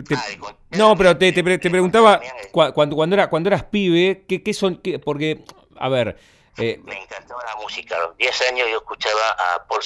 no, 0.71 0.97
pero 0.97 1.17
te, 1.17 1.33
te, 1.33 1.43
preguntaba 1.43 2.21
cuando, 2.53 2.97
cuando, 2.97 3.15
era, 3.15 3.31
cuando 3.31 3.49
eras 3.49 3.65
pibe, 3.65 4.25
¿qué, 4.29 4.43
qué 4.43 4.53
son? 4.53 4.77
Qué, 4.77 4.99
porque, 4.99 5.45
a 5.77 5.89
ver, 5.89 6.17
Eh, 6.59 6.77
me 6.83 7.01
encantaba 7.01 7.45
la 7.45 7.55
música. 7.57 7.97
A 7.97 8.01
los 8.01 8.17
10 8.17 8.41
años 8.51 8.69
yo 8.69 8.79
escuchaba 8.79 9.31
a 9.31 9.65
Paul, 9.69 9.81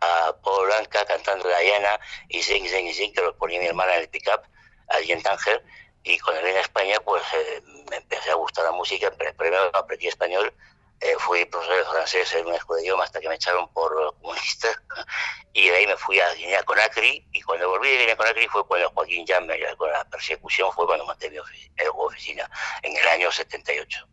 a 0.00 0.34
Paul 0.42 0.66
Blanca 0.66 1.04
cantando 1.04 1.46
Diana 1.48 2.00
y 2.28 2.42
Zing, 2.42 2.66
Zing, 2.66 2.92
Zing, 2.94 3.12
que 3.12 3.20
lo 3.20 3.36
ponía 3.36 3.60
mi 3.60 3.66
hermana 3.66 3.94
en 3.96 4.02
el 4.02 4.08
pick-up 4.08 4.40
allí 4.88 5.12
en 5.12 5.22
Tánger. 5.22 5.62
Y 6.02 6.18
cuando 6.18 6.42
vine 6.42 6.58
a 6.58 6.62
España, 6.62 6.98
pues 7.04 7.22
eh, 7.34 7.62
me 7.90 7.96
empecé 7.96 8.30
a 8.30 8.34
gustar 8.34 8.64
la 8.64 8.72
música. 8.72 9.10
Primero 9.36 9.70
aprendí 9.76 10.06
español, 10.06 10.52
eh, 11.00 11.14
fui 11.18 11.44
profesor 11.44 11.76
de 11.76 11.84
francés 11.84 12.34
en 12.34 12.46
una 12.46 12.56
escuela 12.56 12.78
de 12.78 12.86
idioma 12.86 13.04
hasta 13.04 13.20
que 13.20 13.28
me 13.28 13.34
echaron 13.34 13.68
por 13.72 14.14
comunista. 14.20 14.68
Y 15.56 15.68
de 15.68 15.76
ahí 15.76 15.86
me 15.86 15.96
fui 15.96 16.18
a 16.18 16.34
Guinea 16.34 16.64
Conakry. 16.64 17.24
Cuando 17.44 17.68
volví 17.68 17.90
de 17.90 17.98
Guinea 17.98 18.16
Conakry 18.16 18.48
fue 18.48 18.66
cuando 18.66 18.90
Joaquín 18.90 19.26
ya 19.26 19.40
me 19.40 19.58
con 19.76 19.90
la 19.90 20.04
persecución, 20.04 20.72
fue 20.72 20.86
cuando 20.86 21.04
monté 21.04 21.30
mi 21.30 21.38
oficina 21.38 22.50
en 22.82 22.96
el 22.96 23.08
año 23.08 23.30
78. 23.30 24.08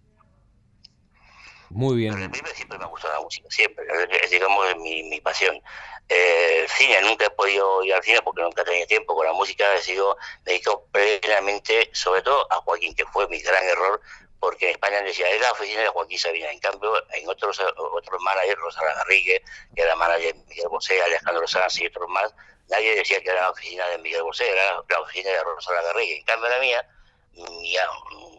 Muy 1.73 1.95
bien. 1.95 2.31
Pero 2.31 2.53
siempre 2.53 2.77
me 2.77 2.83
ha 2.83 2.87
gustado 2.87 3.13
la 3.13 3.21
música, 3.21 3.47
siempre. 3.49 3.85
Es, 4.21 4.29
digamos, 4.29 4.75
mi, 4.77 5.03
mi 5.03 5.21
pasión. 5.21 5.61
Eh, 6.09 6.63
el 6.63 6.69
cine, 6.69 7.01
nunca 7.01 7.25
he 7.25 7.29
podido 7.29 7.83
ir 7.83 7.93
al 7.93 8.03
cine 8.03 8.21
porque 8.21 8.41
nunca 8.41 8.63
tenía 8.65 8.85
tiempo. 8.85 9.15
Con 9.15 9.25
la 9.25 9.33
música 9.33 9.65
he 9.75 9.81
sido, 9.81 10.17
me 10.45 10.51
dedico 10.51 10.85
plenamente, 10.91 11.89
sobre 11.93 12.21
todo 12.21 12.45
a 12.51 12.57
Joaquín, 12.57 12.93
que 12.93 13.05
fue 13.05 13.27
mi 13.29 13.39
gran 13.39 13.63
error, 13.63 14.01
porque 14.39 14.65
en 14.65 14.71
España 14.71 15.01
decía, 15.01 15.29
es 15.29 15.39
la 15.39 15.51
oficina 15.53 15.81
de 15.81 15.87
Joaquín 15.87 16.19
Sabina. 16.19 16.51
En 16.51 16.59
cambio, 16.59 16.91
en 17.13 17.29
otros 17.29 17.57
otros 17.59 18.21
managers, 18.21 18.59
Rosana 18.59 18.93
Garrigue, 18.95 19.41
que 19.73 19.81
era 19.81 19.95
manager 19.95 20.35
de 20.35 20.43
Miguel 20.49 20.67
Bosé, 20.67 21.01
Alejandro 21.01 21.47
Sanz 21.47 21.79
y 21.79 21.87
otros 21.87 22.09
más, 22.09 22.33
nadie 22.71 22.95
decía 22.95 23.21
que 23.21 23.29
era 23.29 23.41
la 23.41 23.51
oficina 23.51 23.85
de 23.87 23.99
Miguel 23.99 24.23
Bosé, 24.23 24.49
era 24.49 24.81
la 24.89 24.99
oficina 25.01 25.29
de 25.29 25.43
Rosana 25.43 25.81
Garrigue. 25.83 26.17
En 26.17 26.25
cambio, 26.25 26.49
la 26.49 26.59
mía, 26.59 26.89
mi, 27.33 27.75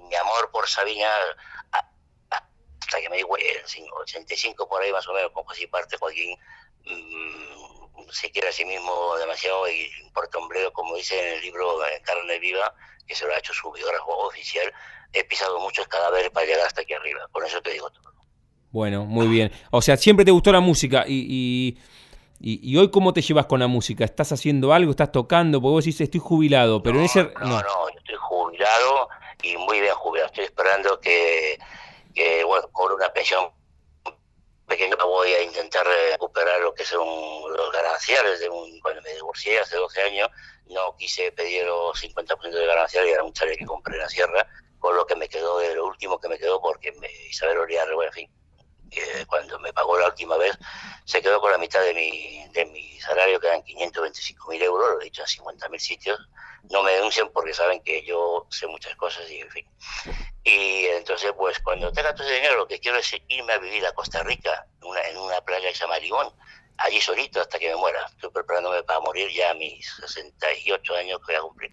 mi 0.08 0.16
amor 0.16 0.50
por 0.50 0.68
Sabina 0.68 1.08
que 3.00 3.08
me 3.08 3.16
di 3.16 3.22
en 3.22 3.86
85 3.92 4.68
por 4.68 4.82
ahí 4.82 4.92
más 4.92 5.06
o 5.08 5.14
menos, 5.14 5.30
como 5.32 5.50
así 5.50 5.66
parte 5.66 5.96
Joaquín, 5.96 6.36
mmm, 6.84 8.10
se 8.10 8.30
quiere 8.30 8.48
a 8.48 8.52
sí 8.52 8.64
mismo 8.64 9.16
demasiado 9.18 9.68
y 9.68 9.90
importa 10.04 10.38
ombligo, 10.38 10.72
como 10.72 10.96
dice 10.96 11.18
en 11.18 11.34
el 11.34 11.40
libro 11.40 11.78
Carne 12.02 12.38
Viva, 12.38 12.74
que 13.06 13.14
se 13.14 13.26
lo 13.26 13.32
ha 13.32 13.38
hecho 13.38 13.54
su 13.54 13.70
biógrafo 13.72 14.10
oficial, 14.26 14.72
he 15.12 15.24
pisado 15.24 15.58
muchos 15.60 15.86
cadáveres 15.88 16.30
para 16.30 16.46
llegar 16.46 16.66
hasta 16.66 16.82
aquí 16.82 16.92
arriba, 16.92 17.28
con 17.32 17.44
eso 17.44 17.60
te 17.62 17.70
digo 17.70 17.90
todo. 17.90 18.12
Bueno, 18.70 19.04
muy 19.04 19.28
bien. 19.28 19.52
O 19.70 19.82
sea, 19.82 19.98
siempre 19.98 20.24
te 20.24 20.30
gustó 20.30 20.50
la 20.50 20.60
música 20.60 21.04
y, 21.06 21.26
y, 21.28 21.78
hoy 22.78 22.90
cómo 22.90 23.12
te 23.12 23.22
llevas 23.22 23.46
con 23.46 23.61
la 23.61 23.66
música? 23.66 24.04
¿Estás 24.04 24.32
haciendo 24.32 24.72
algo? 24.72 24.90
¿Estás 24.90 25.12
tocando? 25.12 25.61
Porque 25.61 25.72
vos 25.72 25.84
dices, 25.84 26.02
estoy 26.02 26.20
jubilado, 26.20 26.82
pero 26.82 26.99
en 26.99 27.04
ese... 27.04 27.25
No, 27.25 27.30
no, 27.40 27.61
no, 27.61 27.88
yo 27.90 27.99
estoy 27.99 28.16
jubilado 28.18 29.08
y 29.42 29.56
muy 29.56 29.80
bien 29.80 29.94
jubilado. 29.94 30.28
Estoy 30.28 30.44
esperando 30.44 31.00
que 31.00 31.58
que 32.14 32.44
bueno, 32.44 32.68
con 32.72 32.92
una 32.92 33.12
pensión 33.12 33.50
pequeña 34.66 34.96
voy 34.96 35.32
a 35.32 35.42
intentar 35.42 35.87
recuperar 36.12 36.61
lo 36.61 36.75
que 36.75 36.84
son 36.84 37.06
los 37.52 37.72
gananciales 37.72 38.40
de 38.40 38.49
un, 38.49 38.80
cuando 38.80 39.02
me 39.02 39.12
divorcié 39.14 39.58
hace 39.58 39.76
12 39.76 40.02
años, 40.02 40.28
no 40.66 40.96
quise 40.96 41.32
pedir 41.32 41.66
los 41.66 42.02
50% 42.02 42.50
de 42.50 42.66
gananciales 42.66 43.11
y 43.11 43.12
era 43.12 43.25
un 43.25 43.32
chale 43.32 43.56
que 43.56 43.66
compré 43.66 43.94
en 43.94 44.00
la 44.00 44.08
sierra, 44.08 44.46
con 44.78 44.96
lo 44.96 45.06
que 45.06 45.16
me 45.16 45.28
quedó 45.28 45.58
de 45.58 45.75
lo 45.75 45.87
último 45.87 46.18
que 46.18 46.28
me 46.28 46.38
quedó 46.38 46.61
porque 46.61 46.92
me, 46.92 47.08
Isabel 47.28 47.58
Oriarre, 47.58 47.94
bueno, 47.94 48.11
en 48.11 48.14
fin, 48.14 48.30
cuando 49.26 49.58
me 49.58 49.72
pagó 49.72 49.99
la 49.99 50.06
última 50.08 50.37
vez, 50.37 50.56
se 51.04 51.22
quedó 51.22 51.40
con 51.40 51.50
la 51.50 51.58
mitad 51.58 51.82
de 51.82 51.94
mi, 51.94 52.46
de 52.49 52.66
mi 52.66 53.00
salario, 53.00 53.40
que 53.40 53.46
eran 53.49 53.62
525 53.62 54.50
mil 54.50 54.62
euros, 54.62 54.94
lo 54.94 55.00
he 55.00 55.04
dicho 55.04 55.22
a 55.22 55.26
50 55.26 55.68
mil 55.68 55.80
sitios. 55.80 56.18
No 56.70 56.82
me 56.82 56.92
denuncian 56.92 57.30
porque 57.32 57.54
saben 57.54 57.82
que 57.82 58.04
yo 58.04 58.46
sé 58.50 58.66
muchas 58.66 58.94
cosas 58.96 59.28
y 59.30 59.40
en 59.40 59.50
fin. 59.50 59.66
Y 60.44 60.87
entonces, 60.87 61.32
pues 61.37 61.58
cuando 61.61 61.92
tenga 61.92 62.14
todo 62.14 62.26
ese 62.26 62.37
dinero, 62.37 62.56
lo 62.56 62.68
que 62.68 62.78
quiero 62.78 62.99
es 62.99 63.12
irme 63.28 63.52
a 63.52 63.58
vivir 63.58 63.84
a 63.87 63.92
Costa 63.92 64.22
Rica, 64.22 64.66
en 64.80 64.88
una, 64.88 65.00
en 65.08 65.16
una 65.18 65.40
playa 65.40 65.68
que 65.68 65.75
se 65.75 65.80
llama 65.80 65.99
Limón, 65.99 66.32
allí 66.78 67.00
solito 67.00 67.40
hasta 67.40 67.58
que 67.58 67.68
me 67.68 67.76
muera. 67.76 68.06
Estoy 68.06 68.30
preparándome 68.30 68.82
para 68.84 69.00
morir 69.00 69.30
ya 69.32 69.50
a 69.50 69.54
mis 69.54 69.87
68 69.96 70.94
años 70.94 71.18
que 71.20 71.32
voy 71.32 71.34
a 71.37 71.40
cumplir 71.40 71.72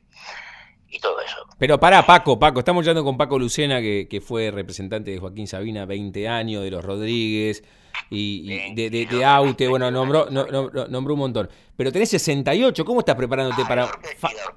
y 0.89 0.99
todo 0.99 1.19
eso. 1.21 1.37
Pero 1.57 1.79
para 1.79 2.05
Paco, 2.05 2.39
Paco, 2.39 2.59
estamos 2.59 2.81
hablando 2.83 3.03
con 3.03 3.17
Paco 3.17 3.37
Lucena, 3.37 3.79
que, 3.79 4.07
que, 4.09 4.21
fue 4.21 4.51
representante 4.51 5.11
de 5.11 5.19
Joaquín 5.19 5.47
Sabina 5.47 5.85
20 5.85 6.27
años, 6.27 6.63
de 6.63 6.71
los 6.71 6.83
Rodríguez 6.83 7.63
y, 8.09 8.73
de, 8.73 8.89
de, 8.89 9.25
Aute, 9.25 9.67
bueno, 9.67 9.91
nombró, 9.91 10.27
nombró 10.29 11.13
un 11.13 11.19
montón. 11.19 11.49
Pero 11.75 11.91
tenés 11.91 12.09
68, 12.09 12.83
¿cómo 12.85 13.01
estás 13.01 13.15
preparándote 13.15 13.63
para...? 13.65 13.89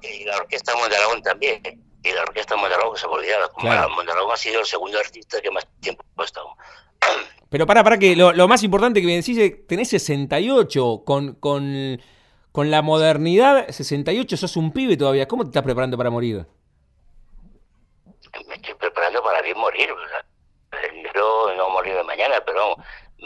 Y 0.01 0.25
la, 0.25 0.37
orquesta, 0.37 0.75
Mondragón 0.75 1.21
también, 1.21 1.61
y 2.03 2.11
la 2.11 2.23
orquesta 2.23 2.55
Mondragón 2.55 2.97
se 2.97 3.07
me 3.07 3.13
olvidaba, 3.13 3.49
claro. 3.57 3.89
Mondragón 3.91 4.31
ha 4.31 4.37
sido 4.37 4.59
el 4.61 4.65
segundo 4.65 4.97
artista 4.99 5.39
que 5.41 5.51
más 5.51 5.67
tiempo 5.79 6.03
ha 6.17 6.23
estado. 6.23 6.49
Pero 7.49 7.67
para, 7.67 7.83
para 7.83 7.99
que 7.99 8.15
lo, 8.15 8.33
lo 8.33 8.47
más 8.47 8.63
importante 8.63 8.99
que 9.01 9.07
me 9.07 9.15
decís 9.15 9.37
es, 9.37 9.67
tenés 9.67 9.89
68 9.89 11.03
con... 11.05 11.35
con 11.35 12.01
con 12.53 12.69
la 12.69 12.83
modernidad, 12.83 13.67
68, 13.67 14.37
sos 14.37 14.55
un 14.57 14.71
pibe 14.71 14.95
todavía. 14.95 15.27
¿Cómo 15.27 15.43
te 15.43 15.49
estás 15.49 15.63
preparando 15.63 15.97
para 15.97 16.11
morir? 16.11 16.45
Me 18.47 18.55
estoy 18.55 18.75
preparando 18.75 19.23
para 19.23 19.41
bien 19.41 19.57
morir. 19.57 19.89
Yo 21.15 21.53
no 21.57 21.69
morir 21.71 21.95
mañana, 22.03 22.35
pero 22.45 22.75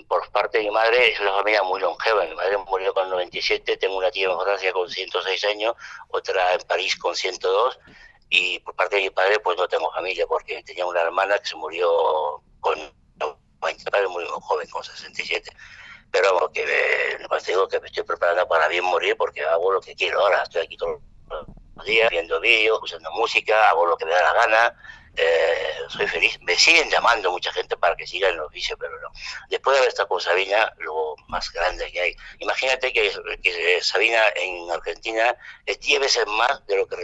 por 0.08 0.32
parte 0.32 0.60
de 0.60 0.64
mi 0.64 0.72
madre 0.72 1.12
es 1.12 1.20
una 1.20 1.34
familia 1.34 1.62
muy 1.64 1.82
longeva. 1.82 2.24
Mi 2.24 2.36
madre 2.36 2.58
murió 2.70 2.94
con 2.94 3.10
97, 3.10 3.76
tengo 3.76 3.98
una 3.98 4.12
tía 4.12 4.30
en 4.32 4.40
Francia 4.40 4.72
con 4.72 4.90
106 4.90 5.44
años, 5.44 5.76
otra 6.08 6.54
en 6.54 6.62
París 6.62 6.96
con 6.96 7.14
102 7.14 7.80
y 8.30 8.60
por 8.60 8.76
parte 8.76 8.96
de 8.96 9.04
mi 9.04 9.10
padre 9.10 9.40
pues 9.42 9.58
no 9.58 9.68
tengo 9.68 9.92
familia 9.92 10.26
porque 10.26 10.64
tenía 10.64 10.86
una 10.86 11.02
hermana 11.02 11.38
que 11.40 11.48
se 11.48 11.56
murió 11.58 12.42
con 12.62 12.80
20, 13.62 13.92
padre 13.92 14.08
muy 14.08 14.24
joven, 14.26 14.70
con 14.70 14.86
67 14.86 15.52
pero 16.20 16.34
vamos, 16.34 16.50
que 16.52 16.66
me, 16.66 17.40
digo 17.46 17.68
que 17.68 17.80
me 17.80 17.88
estoy 17.88 18.04
preparando 18.04 18.48
para 18.48 18.68
bien 18.68 18.84
morir 18.84 19.16
porque 19.18 19.44
hago 19.44 19.72
lo 19.72 19.80
que 19.80 19.96
quiero 19.96 20.20
ahora, 20.20 20.42
estoy 20.44 20.64
aquí 20.64 20.76
todos 20.76 21.00
los 21.30 21.86
días 21.86 22.10
viendo 22.10 22.40
vídeos, 22.40 22.78
escuchando 22.78 23.12
música, 23.12 23.70
hago 23.70 23.86
lo 23.86 23.98
que 23.98 24.06
me 24.06 24.12
da 24.12 24.22
la 24.22 24.34
gana, 24.34 24.76
eh, 25.18 25.74
soy 25.90 26.08
feliz. 26.08 26.40
Me 26.42 26.56
siguen 26.56 26.90
llamando 26.90 27.32
mucha 27.32 27.52
gente 27.52 27.76
para 27.76 27.96
que 27.96 28.06
siga 28.06 28.30
el 28.30 28.40
oficio, 28.40 28.78
pero 28.78 29.00
no. 29.02 29.10
Después 29.50 29.74
de 29.74 29.80
haber 29.80 29.90
estado 29.90 30.08
con 30.08 30.22
Sabina, 30.22 30.72
lo 30.78 31.16
más 31.28 31.52
grande 31.52 31.92
que 31.92 32.00
hay. 32.00 32.16
Imagínate 32.40 32.94
que, 32.94 33.12
Sabina 33.82 34.22
en 34.36 34.70
Argentina 34.70 35.36
es 35.66 35.80
10 35.80 36.00
veces 36.00 36.28
más 36.28 36.66
de 36.68 36.78
lo 36.78 36.88
que, 36.88 36.98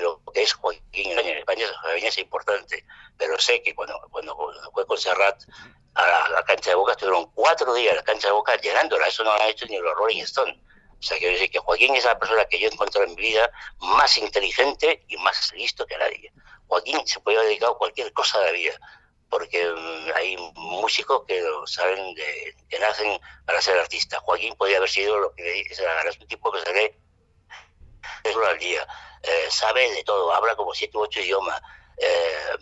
lo 0.00 0.22
que 0.32 0.42
es 0.42 0.52
Joaquín 0.52 1.18
en 1.18 1.38
España. 1.38 1.66
En 1.66 1.74
Sabina 1.82 2.08
es 2.08 2.18
importante, 2.18 2.84
pero 3.16 3.38
sé 3.38 3.62
que 3.62 3.74
cuando, 3.74 3.98
cuando 4.10 4.36
fue 4.74 4.86
con 4.86 4.98
Serrat 4.98 5.42
a 5.94 6.28
la, 6.28 6.44
cancha 6.44 6.70
de 6.70 6.76
Boca, 6.76 6.92
estuvieron 6.92 7.30
cuatro 7.32 7.72
días 7.72 7.92
en 7.92 7.96
la 7.96 8.04
cancha 8.04 8.28
de 8.28 8.34
Boca 8.34 8.56
llenándola. 8.56 9.08
Eso 9.08 9.24
no 9.24 9.34
lo 9.34 9.42
ha 9.42 9.48
hecho 9.48 9.64
ni 9.66 9.78
los 9.78 9.94
Rolling 9.96 10.22
Stones. 10.22 10.56
O 10.98 11.02
sea, 11.02 11.18
quiero 11.18 11.34
decir 11.34 11.50
que 11.50 11.58
Joaquín 11.58 11.94
es 11.94 12.04
la 12.04 12.18
persona 12.18 12.44
que 12.46 12.58
yo 12.58 12.68
he 12.68 12.72
encontrado 12.72 13.06
en 13.06 13.14
mi 13.14 13.22
vida 13.22 13.50
más 13.78 14.16
inteligente 14.18 15.04
y 15.08 15.16
más 15.18 15.52
listo 15.54 15.86
que 15.86 15.96
nadie. 15.96 16.32
Joaquín 16.66 17.06
se 17.06 17.20
puede 17.20 17.36
haber 17.36 17.50
dedicado 17.50 17.72
a 17.72 17.78
cualquier 17.78 18.12
cosa 18.12 18.40
de 18.40 18.46
la 18.46 18.52
vida, 18.52 18.80
porque 19.30 19.64
mm, 19.64 20.10
hay 20.16 20.36
músicos 20.54 21.22
que 21.26 21.42
saben 21.66 22.14
de, 22.14 22.56
que 22.68 22.78
nacen 22.78 23.20
para 23.46 23.62
ser 23.62 23.78
artistas. 23.78 24.20
Joaquín 24.20 24.54
podría 24.56 24.78
haber 24.78 24.90
sido 24.90 25.18
lo 25.18 25.34
que 25.34 25.60
es, 25.60 25.80
un 26.20 26.26
tipo 26.26 26.50
que 26.50 26.60
se 26.60 26.72
lee 26.72 26.90
uno 28.34 28.46
al 28.46 28.58
día, 28.58 28.86
eh, 29.22 29.46
sabe 29.50 29.90
de 29.90 30.04
todo, 30.04 30.32
habla 30.32 30.54
como 30.56 30.74
siete 30.74 30.96
u 30.96 31.02
ocho 31.02 31.20
idiomas. 31.20 31.60
Eh, 31.96 32.56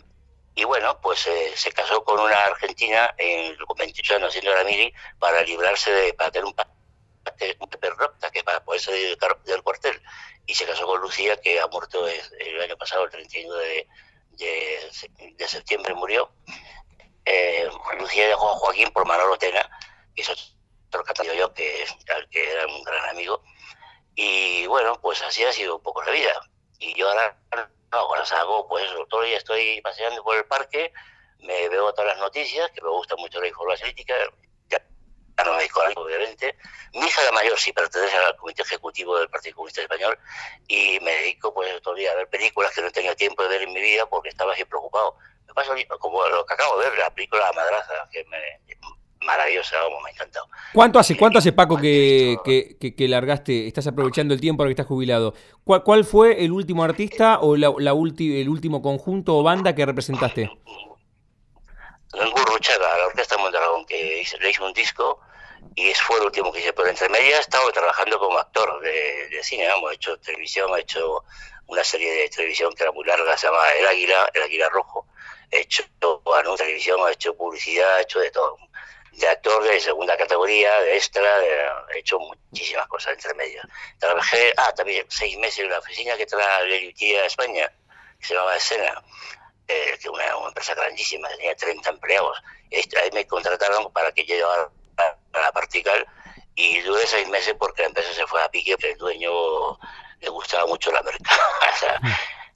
y 0.55 0.63
bueno, 0.63 0.99
pues 1.01 1.27
eh, 1.27 1.53
se 1.55 1.71
casó 1.71 2.03
con 2.03 2.19
una 2.19 2.45
argentina 2.45 3.13
en, 3.17 3.55
con 3.57 3.77
28 3.77 4.15
años 4.15 4.29
haciendo 4.29 4.53
la 4.55 4.63
mili 4.63 4.91
para 5.19 5.43
librarse 5.43 5.91
de, 5.91 6.13
para 6.13 6.31
tener 6.31 6.45
un, 6.45 6.55
un 7.59 7.69
perrocta 7.69 8.31
que 8.31 8.43
para 8.43 8.63
poder 8.63 8.81
salir 8.81 9.17
del, 9.45 9.63
cuartel. 9.63 10.01
Y 10.45 10.55
se 10.55 10.65
casó 10.65 10.85
con 10.85 11.01
Lucía, 11.01 11.39
que 11.41 11.59
ha 11.59 11.67
muerto 11.67 12.07
el, 12.07 12.61
año 12.61 12.77
pasado, 12.77 13.05
el 13.05 13.11
31 13.11 13.53
de, 13.55 13.87
de, 14.31 15.47
septiembre 15.47 15.93
murió. 15.93 16.31
Eh, 17.25 17.69
Lucía 17.99 18.27
dejó 18.27 18.51
a 18.51 18.55
Joaquín 18.55 18.89
por 18.91 19.05
Manolo 19.05 19.37
Tena, 19.37 19.69
que 20.15 20.21
es 20.21 20.29
otro 20.29 21.03
cantante 21.03 21.37
yo, 21.37 21.53
que, 21.53 21.85
que 22.31 22.51
era 22.51 22.65
un 22.67 22.83
gran 22.83 23.09
amigo. 23.09 23.43
Y 24.15 24.65
bueno, 24.67 24.99
pues 25.01 25.21
así 25.21 25.43
ha 25.43 25.51
sido 25.51 25.75
un 25.75 25.83
poco 25.83 26.03
la 26.03 26.11
vida. 26.11 26.33
Y 26.79 26.93
yo 26.93 27.09
ahora 27.09 27.37
ahora 27.91 28.25
salgo, 28.25 28.67
pues 28.67 28.83
todo 29.09 29.23
el 29.23 29.29
día 29.29 29.37
estoy 29.37 29.81
paseando 29.81 30.23
por 30.23 30.37
el 30.37 30.45
parque, 30.45 30.91
me 31.39 31.69
veo 31.69 31.93
todas 31.93 32.11
las 32.13 32.19
noticias, 32.19 32.69
que 32.71 32.81
me 32.81 32.89
gusta 32.89 33.15
mucho 33.15 33.39
la 33.39 33.47
información 33.47 33.89
política, 33.89 34.13
ya 35.37 35.43
no 35.43 35.51
me 35.51 35.57
dedico 35.59 35.81
a 35.81 35.89
obviamente. 35.95 36.55
Mi 36.93 37.05
hija 37.05 37.23
la 37.23 37.31
mayor 37.31 37.59
sí 37.59 37.71
pertenece 37.71 38.17
al 38.17 38.35
comité 38.37 38.63
ejecutivo 38.63 39.17
del 39.17 39.29
Partido 39.29 39.55
Comunista 39.55 39.81
Español 39.81 40.17
y 40.67 40.99
me 41.01 41.11
dedico 41.11 41.53
pues 41.53 41.69
todo 41.81 41.95
el 41.95 42.01
día 42.01 42.11
a 42.11 42.15
ver 42.15 42.27
películas 42.29 42.73
que 42.73 42.81
no 42.81 42.91
tenía 42.91 43.15
tiempo 43.15 43.43
de 43.43 43.49
ver 43.49 43.61
en 43.63 43.73
mi 43.73 43.81
vida 43.81 44.05
porque 44.07 44.29
estaba 44.29 44.53
así 44.53 44.65
preocupado. 44.65 45.15
Me 45.47 45.53
pasa 45.53 45.73
como 45.99 46.27
lo 46.27 46.45
que 46.45 46.53
acabo 46.53 46.79
de 46.79 46.89
ver, 46.89 46.99
la 46.99 47.09
película 47.11 47.41
La 47.41 47.53
Madraza, 47.53 47.93
que 48.11 48.23
me, 48.25 48.37
maravillosa, 49.25 49.75
vamos, 49.81 50.01
me 50.03 50.09
ha 50.09 50.13
encantado. 50.13 50.47
¿Cuánto 50.73 50.99
hace, 50.99 51.17
cuánto 51.17 51.39
hace 51.39 51.53
Paco 51.53 51.77
que, 51.77 52.37
que, 52.79 53.07
largaste, 53.07 53.67
estás 53.67 53.87
aprovechando 53.87 54.33
el 54.33 54.41
tiempo 54.41 54.63
ahora 54.63 54.69
que 54.69 54.73
estás 54.73 54.87
jubilado? 54.87 55.33
¿Cuál, 55.63 55.83
cuál 55.83 56.05
fue 56.05 56.43
el 56.43 56.51
último 56.51 56.83
artista 56.83 57.39
o 57.39 57.55
la, 57.55 57.73
la 57.77 57.91
el 57.91 58.49
último 58.49 58.81
conjunto 58.81 59.37
o 59.37 59.43
banda 59.43 59.73
que 59.73 59.85
representaste? 59.85 60.49
en 62.13 62.31
Gurruchaga, 62.31 62.97
la 62.97 63.07
Orquesta 63.07 63.37
Mondragón, 63.37 63.85
que 63.85 64.23
le 64.39 64.49
hice 64.49 64.63
un 64.63 64.73
disco 64.73 65.19
y 65.77 65.93
fue 65.93 66.17
el 66.17 66.25
último 66.25 66.51
que 66.51 66.59
hice. 66.59 66.73
Pero 66.73 66.89
entre 66.89 67.07
medias 67.07 67.37
he 67.37 67.41
estado 67.41 67.71
trabajando 67.71 68.17
como 68.17 68.39
actor 68.39 68.81
de, 68.81 69.39
cine, 69.43 69.65
hemos 69.67 69.93
hecho 69.93 70.17
televisión, 70.17 70.71
he 70.75 70.81
hecho 70.81 71.23
una 71.67 71.83
serie 71.83 72.11
de 72.11 72.29
televisión 72.29 72.73
que 72.73 72.83
era 72.83 72.91
muy 72.91 73.05
larga, 73.05 73.37
se 73.37 73.45
llama 73.45 73.71
El 73.73 73.87
Águila, 73.87 74.29
El 74.33 74.41
Águila 74.41 74.69
Rojo. 74.69 75.07
He 75.51 75.61
hecho 75.61 75.83
bueno, 76.23 76.55
televisión, 76.55 76.99
he 77.07 77.13
hecho 77.13 77.37
publicidad, 77.37 77.99
he 77.99 78.01
hecho 78.01 78.19
de 78.19 78.31
todo. 78.31 78.57
De 79.11 79.27
actor 79.27 79.63
de 79.63 79.79
segunda 79.79 80.17
categoría, 80.17 80.81
de 80.81 80.95
extra, 80.95 81.29
he 81.93 81.99
hecho 81.99 82.19
muchísimas 82.19 82.87
cosas 82.87 83.13
entre 83.13 83.35
medias. 83.35 83.65
Trabajé, 83.99 84.53
ah, 84.57 84.73
también 84.75 85.05
seis 85.09 85.37
meses 85.37 85.59
en 85.59 85.69
la 85.69 85.79
oficina 85.79 86.17
que 86.17 86.25
trae 86.25 86.93
a 87.19 87.25
España, 87.25 87.71
que 88.19 88.25
se 88.25 88.33
llamaba 88.33 88.57
Escena 88.57 89.03
eh, 89.67 89.97
que 90.01 90.09
una, 90.09 90.37
una, 90.37 90.47
empresa 90.47 90.73
grandísima, 90.73 91.27
tenía 91.29 91.55
30 91.55 91.89
empleados. 91.89 92.41
Ahí 92.71 93.09
me 93.13 93.27
contrataron 93.27 93.91
para 93.91 94.11
que 94.11 94.25
yo 94.25 94.35
llevara 94.35 94.69
la 95.41 95.51
Partical 95.51 96.05
y 96.55 96.79
duré 96.81 97.05
seis 97.05 97.27
meses 97.29 97.55
porque 97.57 97.83
la 97.83 97.89
empresa 97.89 98.13
se 98.13 98.25
fue 98.25 98.41
a 98.41 98.49
pique, 98.49 98.73
porque 98.73 98.91
el 98.91 98.97
dueño 98.97 99.31
le 100.19 100.29
gustaba 100.29 100.65
mucho 100.65 100.91
la 100.91 101.01
merca. 101.03 101.31
o 101.73 101.77
sea, 101.77 101.99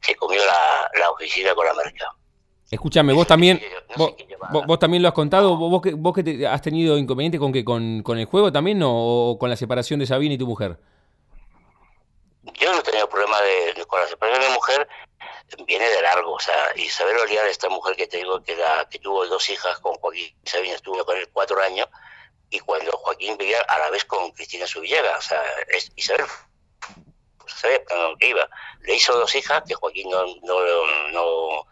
se 0.02 0.16
comió 0.16 0.44
la, 0.46 0.90
la 1.00 1.12
oficina 1.12 1.54
con 1.54 1.66
la 1.66 1.74
merca. 1.74 2.06
Escúchame, 2.72 3.12
vos 3.12 3.28
también, 3.28 3.62
vos, 3.98 4.16
vos, 4.66 4.80
también 4.80 5.04
lo 5.04 5.10
has 5.10 5.14
contado, 5.14 5.58
vos, 5.58 5.82
que, 5.82 5.94
vos 5.94 6.16
que 6.16 6.48
has 6.48 6.62
tenido 6.62 6.98
inconveniente 6.98 7.38
con 7.38 7.52
que 7.52 7.66
con, 7.66 8.02
con 8.02 8.18
el 8.18 8.26
juego 8.26 8.50
también 8.50 8.80
o, 8.82 9.36
con 9.38 9.50
la 9.50 9.58
separación 9.58 10.00
de 10.00 10.06
Sabine 10.06 10.36
y 10.36 10.38
tu 10.38 10.48
mujer. 10.48 10.78
Yo 12.54 12.72
no 12.72 12.80
he 12.80 12.84
tenido 12.84 13.10
problema 13.10 13.42
de, 13.42 13.86
con 13.86 14.00
la 14.00 14.08
separación 14.08 14.42
de 14.42 14.48
mi 14.48 14.54
mujer, 14.54 14.88
viene 15.68 15.86
de 15.90 16.02
largo, 16.02 16.32
o 16.32 16.40
sea, 16.40 16.56
Isabel 16.78 17.18
Oliar, 17.18 17.46
esta 17.48 17.68
mujer 17.68 17.98
que 17.98 18.08
te 18.08 18.18
digo 18.18 18.42
que, 18.42 18.56
la, 18.56 18.88
que 18.90 19.00
tuvo 19.00 19.28
dos 19.28 19.50
hijas 19.50 19.78
con 19.80 19.96
Joaquín 19.96 20.34
Sabina, 20.46 20.76
estuvo 20.76 21.04
con 21.04 21.18
él 21.18 21.28
cuatro 21.34 21.62
años, 21.62 21.90
y 22.52 22.60
cuando 22.60 22.92
Joaquín 22.92 23.38
vivía 23.38 23.62
a 23.62 23.80
la 23.80 23.90
vez 23.90 24.04
con 24.06 24.30
Cristina 24.32 24.68
Subillega, 24.68 25.18
o 25.18 25.22
sea, 25.22 25.42
Isabel 25.96 26.28
pues, 27.38 27.54
que 28.20 28.28
iba. 28.28 28.48
Le 28.82 28.96
hizo 28.96 29.18
dos 29.18 29.34
hijas, 29.36 29.64
que 29.66 29.74
Joaquín 29.74 30.10
no, 30.10 30.26
no, 30.44 31.10
no, 31.12 31.66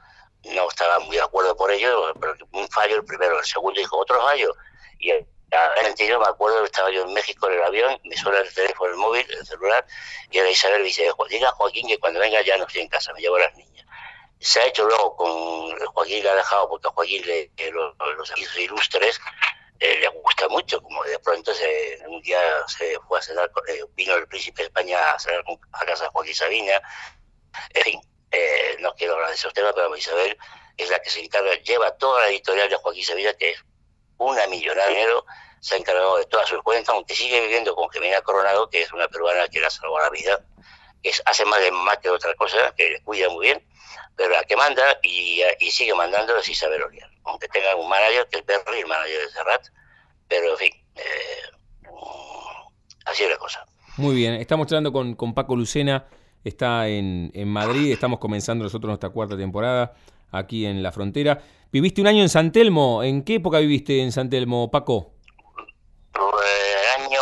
no 0.45 0.69
estaba 0.69 0.99
muy 0.99 1.17
de 1.17 1.21
acuerdo 1.21 1.55
por 1.55 1.69
ello, 1.69 2.13
pero 2.19 2.33
un 2.53 2.67
fallo 2.69 2.95
el 2.95 3.05
primero, 3.05 3.37
el 3.37 3.45
segundo 3.45 3.79
dijo 3.79 3.97
otro 3.97 4.21
fallo, 4.21 4.55
y 4.99 5.11
el, 5.11 5.27
el 5.51 6.19
me 6.19 6.25
acuerdo 6.25 6.63
estaba 6.63 6.89
yo 6.91 7.03
en 7.03 7.13
México 7.13 7.47
en 7.47 7.55
el 7.55 7.63
avión, 7.63 7.99
me 8.05 8.15
suena 8.15 8.39
el 8.39 8.53
teléfono, 8.53 8.91
el 8.91 8.97
móvil, 8.97 9.27
el 9.29 9.45
celular, 9.45 9.85
y 10.31 10.37
era 10.37 10.49
Isabel 10.49 10.83
dice, 10.83 11.11
diga 11.29 11.49
a 11.49 11.53
Joaquín 11.53 11.87
que 11.89 11.99
cuando 11.99 12.21
venga 12.21 12.41
ya 12.41 12.57
no 12.57 12.65
estoy 12.65 12.83
en 12.83 12.87
casa, 12.87 13.11
me 13.13 13.19
llevo 13.19 13.35
a 13.35 13.39
las 13.39 13.55
niñas 13.55 13.69
se 14.39 14.61
ha 14.61 14.67
hecho 14.67 14.85
luego 14.85 15.15
con 15.17 15.77
Joaquín 15.93 16.23
le 16.23 16.29
ha 16.29 16.35
dejado 16.35 16.69
porque 16.69 16.87
a 16.87 16.91
Joaquín 16.91 17.25
le, 17.25 17.51
los, 17.71 17.93
los 18.17 18.57
ilustres 18.57 19.19
eh, 19.79 19.97
le 19.99 20.07
gusta 20.09 20.47
mucho 20.49 20.81
como 20.81 21.03
de 21.03 21.17
pronto 21.19 21.53
se, 21.53 21.99
un 22.07 22.21
día 22.21 22.39
se 22.67 22.99
fue 23.07 23.19
a 23.19 23.21
cenar 23.21 23.51
eh, 23.67 23.83
vino 23.95 24.15
el 24.15 24.27
príncipe 24.27 24.63
de 24.63 24.67
España 24.67 25.11
a 25.11 25.19
cenar 25.19 25.43
a 25.71 25.85
casa 25.85 26.05
de 26.05 26.09
Joaquín 26.09 26.35
Sabina. 26.35 26.81
En 27.73 27.83
fin 27.83 28.01
eh, 28.31 28.75
no 28.79 28.93
quiero 28.95 29.13
hablar 29.13 29.29
de 29.29 29.35
esos 29.35 29.53
temas 29.53 29.73
pero 29.73 29.95
Isabel 29.95 30.37
es 30.77 30.89
la 30.89 30.99
que 30.99 31.09
se 31.09 31.23
encarga 31.23 31.53
lleva 31.55 31.95
toda 31.97 32.21
la 32.21 32.29
editorial 32.29 32.69
de 32.69 32.75
Joaquín 32.75 33.03
Sabina 33.03 33.33
que 33.33 33.51
es 33.51 33.63
una 34.17 34.45
millonaria 34.47 35.07
se 35.61 35.75
ha 35.75 35.77
encargado 35.77 36.17
de 36.17 36.25
todas 36.25 36.47
sus 36.47 36.61
cuentas 36.61 36.93
aunque 36.93 37.15
sigue 37.15 37.41
viviendo 37.41 37.73
con 37.75 37.89
Gemina 37.89 38.21
Coronado 38.21 38.69
que 38.69 38.81
es 38.81 38.91
una 38.91 39.07
peruana 39.07 39.47
que 39.47 39.59
le 39.59 39.65
ha 39.65 39.69
salvado 39.69 39.99
la 39.99 40.09
vida 40.09 40.45
que 41.01 41.11
hace 41.25 41.45
más 41.45 41.59
de 41.61 41.71
más 41.71 41.97
que 41.97 42.09
otra 42.09 42.33
cosa 42.35 42.73
que 42.75 42.89
le 42.89 43.01
cuida 43.01 43.29
muy 43.29 43.47
bien 43.47 43.65
pero 44.19 44.31
la 44.31 44.43
que 44.43 44.57
manda 44.57 44.99
y, 45.01 45.41
sigue 45.71 45.93
mandando 45.93 46.37
es 46.37 46.49
Isabel 46.49 46.83
Oriol, 46.83 47.08
aunque 47.29 47.47
tenga 47.47 47.75
un 47.75 47.89
manager 47.89 48.27
que 48.29 48.39
es 48.39 48.45
Berry, 48.45 48.79
el 48.79 48.87
manager 48.87 49.21
de 49.21 49.29
Serrat, 49.29 49.67
pero 50.27 50.51
en 50.51 50.57
fin, 50.57 50.71
eh, 50.95 51.91
así 53.05 53.23
es 53.23 53.29
la 53.29 53.37
cosa. 53.37 53.65
Muy 53.97 54.15
bien, 54.15 54.35
estamos 54.35 54.67
hablando 54.67 54.91
con, 54.91 55.15
con 55.15 55.33
Paco 55.33 55.55
Lucena, 55.55 56.05
está 56.43 56.87
en, 56.87 57.31
en 57.33 57.47
Madrid, 57.49 57.91
estamos 57.91 58.19
comenzando 58.19 58.63
nosotros 58.63 58.87
nuestra 58.89 59.09
cuarta 59.09 59.37
temporada 59.37 59.93
aquí 60.31 60.65
en 60.65 60.81
la 60.83 60.91
frontera. 60.91 61.41
¿Viviste 61.71 62.01
un 62.01 62.07
año 62.07 62.21
en 62.21 62.29
San 62.29 62.51
Telmo? 62.51 63.03
¿En 63.03 63.23
qué 63.23 63.35
época 63.35 63.59
viviste 63.59 64.01
en 64.01 64.11
San 64.11 64.29
Telmo, 64.29 64.71
Paco? 64.71 65.13
Eh, 66.15 67.03
año, 67.03 67.21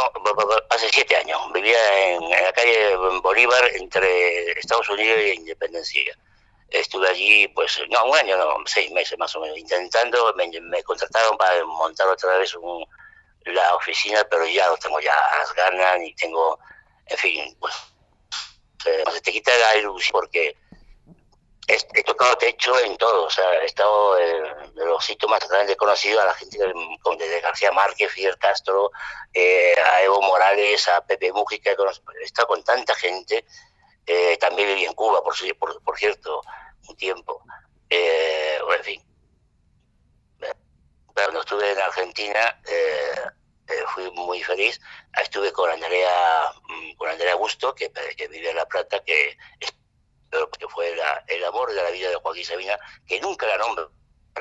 hace 0.70 0.88
siete 0.90 1.16
años. 1.16 1.38
Vivía 1.54 1.76
en, 2.14 2.24
en, 2.24 2.30
la 2.30 2.54
calle 2.54 2.96
Bolívar 3.22 3.64
entre 3.80 4.52
Estados 4.52 4.88
Unidos 4.90 5.18
e 5.20 5.36
Independencia 5.36 6.18
estuve 6.70 7.08
allí, 7.08 7.48
pues, 7.50 7.80
no, 7.90 8.06
un 8.06 8.18
año, 8.18 8.38
no, 8.38 8.56
seis 8.66 8.92
meses 8.92 9.18
más 9.18 9.36
o 9.36 9.40
menos, 9.40 9.58
intentando, 9.58 10.34
me, 10.36 10.84
contrataron 10.84 11.38
para 11.38 11.64
montar 11.66 12.08
otra 12.08 12.38
vez 12.38 12.54
la 13.46 13.76
oficina, 13.76 14.26
pero 14.30 14.46
ya 14.46 14.68
no 14.68 14.78
tengo 14.78 15.00
ya 15.00 15.16
las 15.38 15.54
ganas, 15.54 16.00
ni 16.00 16.14
tengo, 16.16 16.60
en 17.06 17.18
fin, 17.18 17.58
pues, 17.60 17.74
se 18.84 19.22
te 19.22 19.32
quita 19.32 19.52
la 19.58 19.78
ilusión 19.78 20.12
porque 20.12 20.56
he, 21.68 22.04
tocado 22.04 22.38
techo 22.38 22.80
en 22.80 22.98
todo, 22.98 23.26
o 23.26 23.30
sea, 23.30 23.62
he 23.62 23.66
estado 23.66 24.18
en 24.18 24.76
los 24.76 25.04
sitios 25.04 25.30
más 25.30 25.48
grandes 25.48 25.76
conocidos 25.76 26.24
a 26.24 26.28
la 26.28 26.34
gente 26.34 26.58
desde 26.58 27.42
García 27.42 27.72
Márquez, 27.72 28.12
Fidel 28.12 28.38
Castro, 28.38 28.92
eh, 29.34 29.76
a 29.80 30.02
Evo 30.02 30.22
Morales, 30.22 30.88
a 30.88 31.06
Pepe 31.06 31.32
Mujica, 31.34 31.72
he 31.72 32.24
estado 32.24 32.48
con 32.48 32.64
tanta 32.64 32.96
gente 32.96 33.46
eh, 34.08 34.38
también 34.38 34.70
viví 34.70 34.86
en 34.86 34.94
Cuba, 34.94 35.22
por, 35.22 35.36
por, 35.84 35.98
cierto, 35.98 36.42
un 36.88 36.96
tiempo. 36.96 37.44
Eh, 37.90 38.58
en 38.78 38.84
fin. 38.84 39.04
Cuando 41.14 41.42
estuve 41.42 41.72
en 41.72 41.80
Argentina 41.80 42.62
eh, 42.66 43.22
eh, 43.68 43.84
fui 43.94 44.10
muy 44.12 44.42
feliz. 44.44 44.80
Estuve 45.22 45.52
con 45.52 45.70
Andrea, 45.70 46.54
mm, 46.70 46.96
con 46.96 47.10
Andrea 47.10 47.34
Gusto, 47.36 47.76
que, 47.76 47.92
que 47.92 48.28
vive 48.30 48.50
en 48.52 48.56
La 48.56 48.66
Plata, 48.66 49.04
que, 49.04 49.38
fue 50.70 50.96
el 51.28 51.44
amor 51.46 51.70
de 51.70 51.82
la 51.82 51.90
vida 51.90 52.10
de 52.10 52.16
Joaquín 52.18 52.46
Sabina, 52.46 52.78
que 53.08 53.20
nunca 53.20 53.48
la 53.48 53.58
nombra 53.58 53.90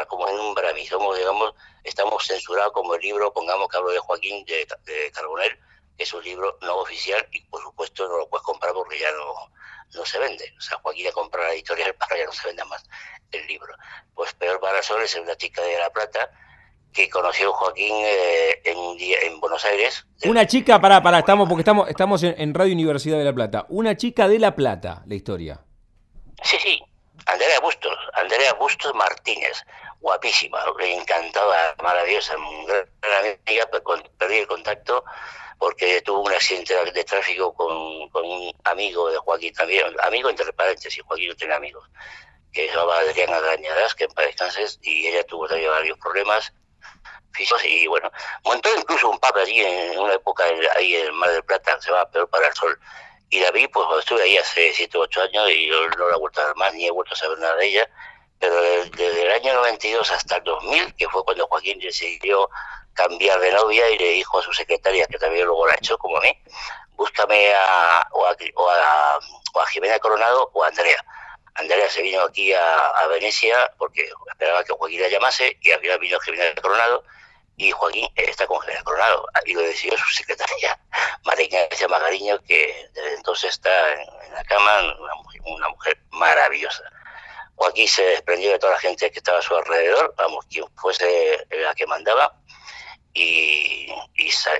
como 0.08 0.30
nombra 0.30 0.70
a 0.70 0.74
mí. 0.74 0.86
Somos, 0.86 1.16
digamos, 1.16 1.54
estamos 1.82 2.24
censurados 2.26 2.72
como 2.72 2.94
el 2.94 3.00
libro, 3.00 3.32
pongamos 3.32 3.68
que 3.68 3.78
hablo 3.78 3.90
de 3.92 3.98
Joaquín 3.98 4.44
de, 4.44 4.66
de 4.84 5.10
Carbonell, 5.12 5.58
es 5.98 6.12
un 6.12 6.22
libro 6.24 6.58
no 6.62 6.76
oficial 6.78 7.26
y 7.32 7.40
por 7.42 7.62
supuesto 7.62 8.08
no 8.08 8.18
lo 8.18 8.28
puedes 8.28 8.44
comprar 8.44 8.72
porque 8.72 8.98
ya 8.98 9.10
no, 9.12 9.50
no 9.94 10.04
se 10.04 10.18
vende. 10.18 10.52
O 10.58 10.60
sea, 10.60 10.78
Joaquín 10.78 11.08
a 11.08 11.12
comprar 11.12 11.44
la 11.46 11.54
editorial 11.54 11.94
para 11.98 12.16
ya 12.16 12.26
no 12.26 12.32
se 12.32 12.46
venda 12.46 12.64
más 12.64 12.84
el 13.32 13.46
libro. 13.46 13.74
Pues 14.14 14.32
Peor 14.34 14.60
para 14.60 14.82
Sol 14.82 15.02
es 15.02 15.14
una 15.16 15.36
chica 15.36 15.62
de 15.62 15.78
La 15.78 15.90
Plata 15.90 16.30
que 16.92 17.10
conoció 17.10 17.52
Joaquín 17.52 17.94
eh, 17.94 18.62
en, 18.64 18.96
en 18.98 19.40
Buenos 19.40 19.64
Aires. 19.66 20.06
Una 20.24 20.46
chica, 20.46 20.80
para 20.80 21.02
para 21.02 21.18
estamos, 21.18 21.46
porque 21.46 21.60
estamos, 21.60 21.88
estamos 21.90 22.22
en, 22.22 22.54
Radio 22.54 22.72
Universidad 22.72 23.18
de 23.18 23.24
La 23.24 23.34
Plata. 23.34 23.66
Una 23.68 23.96
chica 23.96 24.28
de 24.28 24.38
La 24.38 24.56
Plata, 24.56 25.02
la 25.06 25.14
historia. 25.14 25.60
Sí, 26.42 26.56
sí, 26.58 26.82
Andrea 27.26 27.60
Bustos, 27.60 27.98
Andrea 28.14 28.54
Bustos 28.54 28.94
Martínez, 28.94 29.62
guapísima, 30.00 30.58
encantada, 30.80 31.74
maravillosa, 31.82 32.34
gran 33.02 33.36
amiga, 33.46 33.68
perdí 34.18 34.36
el 34.38 34.46
contacto 34.46 35.04
porque 35.58 36.02
tuvo 36.02 36.22
un 36.22 36.32
accidente 36.32 36.74
de 36.92 37.04
tráfico 37.04 37.54
con, 37.54 37.72
un 37.72 38.52
amigo 38.64 39.10
de 39.10 39.18
Joaquín 39.18 39.54
también, 39.54 39.84
amigo 40.02 40.28
entre 40.28 40.52
paréntesis, 40.52 41.02
Joaquín 41.02 41.28
no 41.28 41.36
tiene 41.36 41.54
amigos, 41.54 41.88
que 42.52 42.68
se 42.68 42.74
llamaba 42.74 42.98
Adrián 42.98 43.32
Agañadas, 43.32 43.94
que 43.94 44.04
en 44.04 44.10
paz 44.10 44.26
descanses, 44.26 44.78
y 44.82 45.06
ella 45.06 45.24
tuvo 45.24 45.48
también 45.48 45.70
varios 45.70 45.98
problemas 45.98 46.52
físicos, 47.32 47.64
y 47.64 47.86
bueno, 47.86 48.10
montó 48.44 48.68
incluso 48.76 49.10
un 49.10 49.18
pub 49.18 49.36
allí 49.36 49.60
en 49.60 49.98
una 49.98 50.14
época 50.14 50.44
ahí 50.76 50.96
en 50.96 51.06
el 51.06 51.12
Mar 51.12 51.30
del 51.30 51.44
Plata, 51.44 51.80
se 51.80 51.90
va 51.90 52.10
Peor 52.10 52.28
para 52.28 52.48
el 52.48 52.54
Sol, 52.54 52.78
y 53.30 53.40
la 53.40 53.50
vi, 53.50 53.66
pues 53.68 53.86
estuve 53.98 54.22
ahí 54.22 54.36
hace 54.36 54.72
7 54.72 54.98
o 54.98 55.02
8 55.02 55.22
años 55.22 55.50
y 55.50 55.68
no 55.68 56.08
la 56.08 56.16
he 56.16 56.18
vuelto 56.18 56.40
a 56.40 56.46
ver 56.46 56.56
más, 56.56 56.74
ni 56.74 56.86
he 56.86 56.90
vuelto 56.90 57.14
a 57.14 57.16
saber 57.16 57.38
nada 57.38 57.56
de 57.56 57.66
ella, 57.66 57.90
pero 58.38 58.60
desde 58.60 59.22
el 59.22 59.32
año 59.32 59.54
92 59.54 60.10
hasta 60.10 60.36
el 60.36 60.44
2000, 60.44 60.94
que 60.94 61.08
fue 61.08 61.24
cuando 61.24 61.46
Joaquín 61.46 61.78
decidió 61.78 62.48
cambiar 62.96 63.38
de 63.40 63.52
novia 63.52 63.88
y 63.90 63.98
le 63.98 64.10
dijo 64.10 64.38
a 64.38 64.42
su 64.42 64.52
secretaria, 64.52 65.06
que 65.06 65.18
también 65.18 65.46
luego 65.46 65.66
la 65.66 65.74
hecho 65.74 65.96
como 65.98 66.16
a 66.16 66.20
mí, 66.20 66.36
búscame 66.96 67.54
a, 67.54 68.08
o, 68.12 68.26
a, 68.26 68.36
o, 68.54 69.60
a, 69.60 69.66
Jimena 69.66 69.98
Coronado 69.98 70.50
o 70.54 70.64
a 70.64 70.68
Andrea. 70.68 71.04
Andrea 71.54 71.88
se 71.88 72.02
vino 72.02 72.22
aquí 72.22 72.52
a, 72.52 73.06
Venecia 73.08 73.70
porque 73.78 74.10
esperaba 74.28 74.64
que 74.64 74.72
Joaquín 74.72 75.00
la 75.02 75.08
llamase 75.08 75.56
y 75.60 75.70
al 75.70 75.80
final 75.80 75.98
vino 76.00 76.18
Jimena 76.20 76.54
Coronado 76.60 77.04
y 77.56 77.70
Joaquín 77.70 78.08
está 78.16 78.46
con 78.46 78.60
Jimena 78.60 78.82
Coronado 78.82 79.26
y 79.44 79.54
lo 79.54 79.60
decidió 79.60 79.96
su 79.96 80.08
secretaria, 80.10 80.78
Marina 81.24 81.60
García 81.68 81.88
Magariño, 81.88 82.42
que 82.42 82.88
desde 82.92 83.14
entonces 83.14 83.50
está 83.50 83.92
en, 83.92 84.34
la 84.34 84.44
cama, 84.44 84.80
una 85.44 85.68
mujer, 85.68 85.98
maravillosa. 86.10 86.82
Joaquín 87.54 87.88
se 87.88 88.02
desprendió 88.04 88.50
de 88.50 88.58
toda 88.58 88.74
la 88.74 88.78
gente 88.78 89.10
que 89.10 89.18
estaba 89.18 89.38
a 89.38 89.42
su 89.42 89.56
alrededor, 89.56 90.14
vamos, 90.16 90.44
quien 90.50 90.66
fuese 90.76 91.46
la 91.50 91.74
que 91.74 91.86
mandaba, 91.86 92.34
y, 93.16 93.88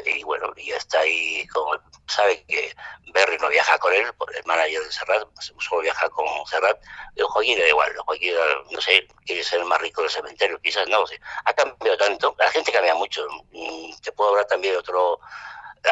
y, 0.07 0.23
bueno, 0.25 0.51
y 0.57 0.71
está 0.71 1.01
ahí, 1.01 1.47
como 1.49 1.75
sabe 2.07 2.43
que 2.47 2.75
Berry 3.13 3.37
no 3.39 3.49
viaja 3.49 3.79
con 3.79 3.93
él, 3.93 4.07
el 4.35 4.45
manager 4.47 4.83
de 4.83 4.93
Serrat, 4.93 5.29
solo 5.39 5.83
viaja 5.83 6.09
con 6.09 6.27
Serrat, 6.47 6.81
pero 7.15 7.29
Joaquín 7.29 7.59
da 7.59 7.69
igual, 7.69 7.95
Joaquín, 7.99 8.35
no 8.71 8.81
sé, 8.81 9.07
quiere 9.27 9.45
ser 9.45 9.61
el 9.61 9.67
más 9.67 9.81
rico 9.83 10.01
del 10.01 10.11
cementerio, 10.11 10.59
quizás 10.63 10.89
no, 10.89 11.07
sé, 11.07 11.21
ha 11.45 11.53
cambiado 11.53 11.99
tanto, 11.99 12.35
la 12.39 12.51
gente 12.51 12.73
cambia 12.73 12.95
mucho, 12.95 13.27
mm, 13.53 13.91
te 14.03 14.13
puedo 14.13 14.31
hablar 14.31 14.47
también 14.47 14.73
de 14.73 14.79
otro 14.79 15.21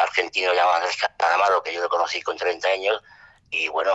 argentino 0.01 0.51
llamado 0.53 0.77
Andrés 0.77 0.97
Calamaro, 1.17 1.61
que 1.61 1.73
yo 1.73 1.81
lo 1.81 1.89
conocí 1.89 2.21
con 2.23 2.35
30 2.35 2.67
años, 2.67 2.99
y 3.51 3.67
bueno, 3.69 3.91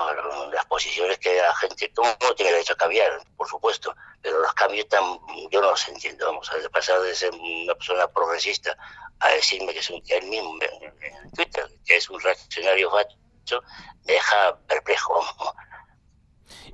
las 0.53 0.65
posiciones 0.67 1.19
que 1.19 1.37
la 1.37 1.55
gente, 1.57 1.91
todo 1.95 2.07
el 2.07 2.17
mundo 2.21 2.35
tiene 2.35 2.53
derecho 2.53 2.73
a 2.75 2.77
cambiar, 2.77 3.11
por 3.37 3.49
supuesto, 3.49 3.95
pero 4.23 4.41
los 4.41 4.53
cambios 4.55 4.89
tan, 4.89 5.03
yo 5.51 5.61
no 5.61 5.71
los 5.71 5.89
entiendo, 5.89 6.27
vamos, 6.27 6.51
a 6.51 6.69
pasar 6.71 7.01
de 7.01 7.15
ser 7.15 7.31
una 7.33 7.75
persona 7.75 8.09
progresista 8.09 8.77
a 9.19 9.29
decirme 9.31 9.73
que 9.73 9.81
es 9.81 9.91
un, 9.91 10.03
él 10.09 10.27
mismo 10.29 10.59
en 10.63 11.31
Twitter, 11.33 11.65
que 11.85 11.97
es 11.97 12.09
un 12.09 12.21
reaccionario 12.21 12.91
facho, 12.91 13.63
me 14.07 14.15
deja 14.15 14.57
perplejo. 14.67 15.21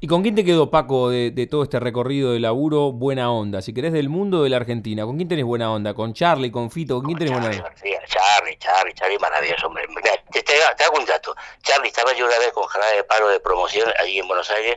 ¿Y 0.01 0.07
con 0.07 0.23
quién 0.23 0.35
te 0.35 0.45
quedó, 0.45 0.71
Paco, 0.71 1.11
de, 1.11 1.49
todo 1.51 1.63
este 1.63 1.81
recorrido 1.81 2.33
de 2.33 2.41
laburo, 2.41 2.93
buena 2.93 3.31
onda? 3.31 3.63
Si 3.63 3.73
querés 3.73 3.93
del 3.93 4.09
mundo 4.09 4.43
de 4.43 4.51
la 4.51 4.59
Argentina, 4.59 5.05
¿con 5.05 5.17
quién 5.17 5.29
tenés 5.29 5.45
buena 5.45 5.73
onda? 5.73 5.95
¿Con 5.95 6.13
Charlie, 6.13 6.51
con 6.51 6.71
Fito? 6.71 6.97
¿Con 6.97 7.07
quién 7.07 7.19
tenés 7.19 7.33
buena 7.33 7.47
onda? 7.49 7.75
Charlie, 7.75 7.97
Charlie, 8.59 8.95
Charlie, 8.95 9.19
maravilloso, 9.19 9.67
hombre. 9.67 9.87
te, 10.33 10.85
hago 10.85 10.99
un 10.99 11.07
dato. 11.07 11.35
Charlie, 11.63 11.89
estaba 11.89 12.13
yo 12.13 12.27
una 12.27 12.39
vez 12.39 12.53
con 12.53 12.67
Jarabe 12.67 12.97
de 12.97 13.05
Paro 13.05 13.29
de 13.29 13.41
promoción 13.41 13.93
allí 13.99 14.19
en 14.19 14.29
Buenos 14.29 14.51
Aires 14.51 14.77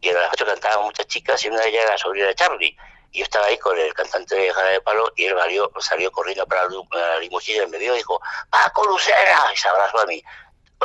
y, 0.00 0.08
a 0.08 0.12
las 0.14 0.32
ocho 0.32 0.44
cantaban 0.44 0.84
muchas 0.84 1.06
chicas 1.06 1.44
y 1.44 1.48
una 1.48 1.60
de 1.60 1.68
ellas 1.68 1.82
era 1.82 1.92
la 1.92 1.98
sobrina 1.98 2.26
de 2.26 2.34
Charlie. 2.34 2.76
Y 3.12 3.18
yo 3.18 3.24
estaba 3.24 3.46
ahí 3.46 3.58
con 3.58 3.78
el 3.78 3.92
cantante 3.94 4.34
de 4.34 4.52
Jarabe 4.52 4.72
de 4.74 4.80
Palo 4.80 5.12
y 5.16 5.26
él 5.26 5.36
salió, 5.80 6.10
corriendo 6.10 6.46
para 6.46 6.66
la 6.66 7.18
limusina 7.18 7.64
y 7.64 7.66
me 7.68 7.78
vio 7.78 7.94
y 7.94 7.98
dijo, 7.98 8.20
¡Paco 8.50 8.86
Lucera! 8.86 9.46
Y 9.52 9.56
se 9.56 9.68
abrazó 9.68 10.00
a 10.00 10.06
mí 10.06 10.22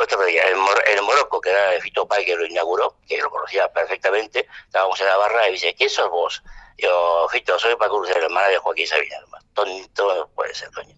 otro 0.02 0.24
día, 0.24 0.42
el, 0.44 0.56
el 0.92 1.02
Morocco, 1.02 1.40
que 1.40 1.50
era 1.50 1.70
de 1.70 1.80
Fito 1.80 2.06
Pai, 2.06 2.24
que 2.24 2.36
lo 2.36 2.46
inauguró, 2.46 2.96
que 3.08 3.18
lo 3.18 3.30
conocía 3.30 3.72
perfectamente, 3.72 4.46
estábamos 4.66 5.00
en 5.00 5.06
la 5.06 5.16
barra 5.16 5.48
y 5.48 5.52
dice, 5.52 5.74
¿quién 5.74 5.90
sos 5.90 6.08
vos? 6.08 6.42
Yo, 6.76 7.26
Fito, 7.30 7.58
soy 7.58 7.74
Paco 7.76 8.04
la 8.04 8.12
hermana 8.12 8.48
de 8.48 8.58
Joaquín 8.58 8.86
Sabina. 8.86 9.16
Tonto 9.52 10.14
no 10.14 10.28
puede 10.28 10.54
ser, 10.54 10.70
coño. 10.72 10.94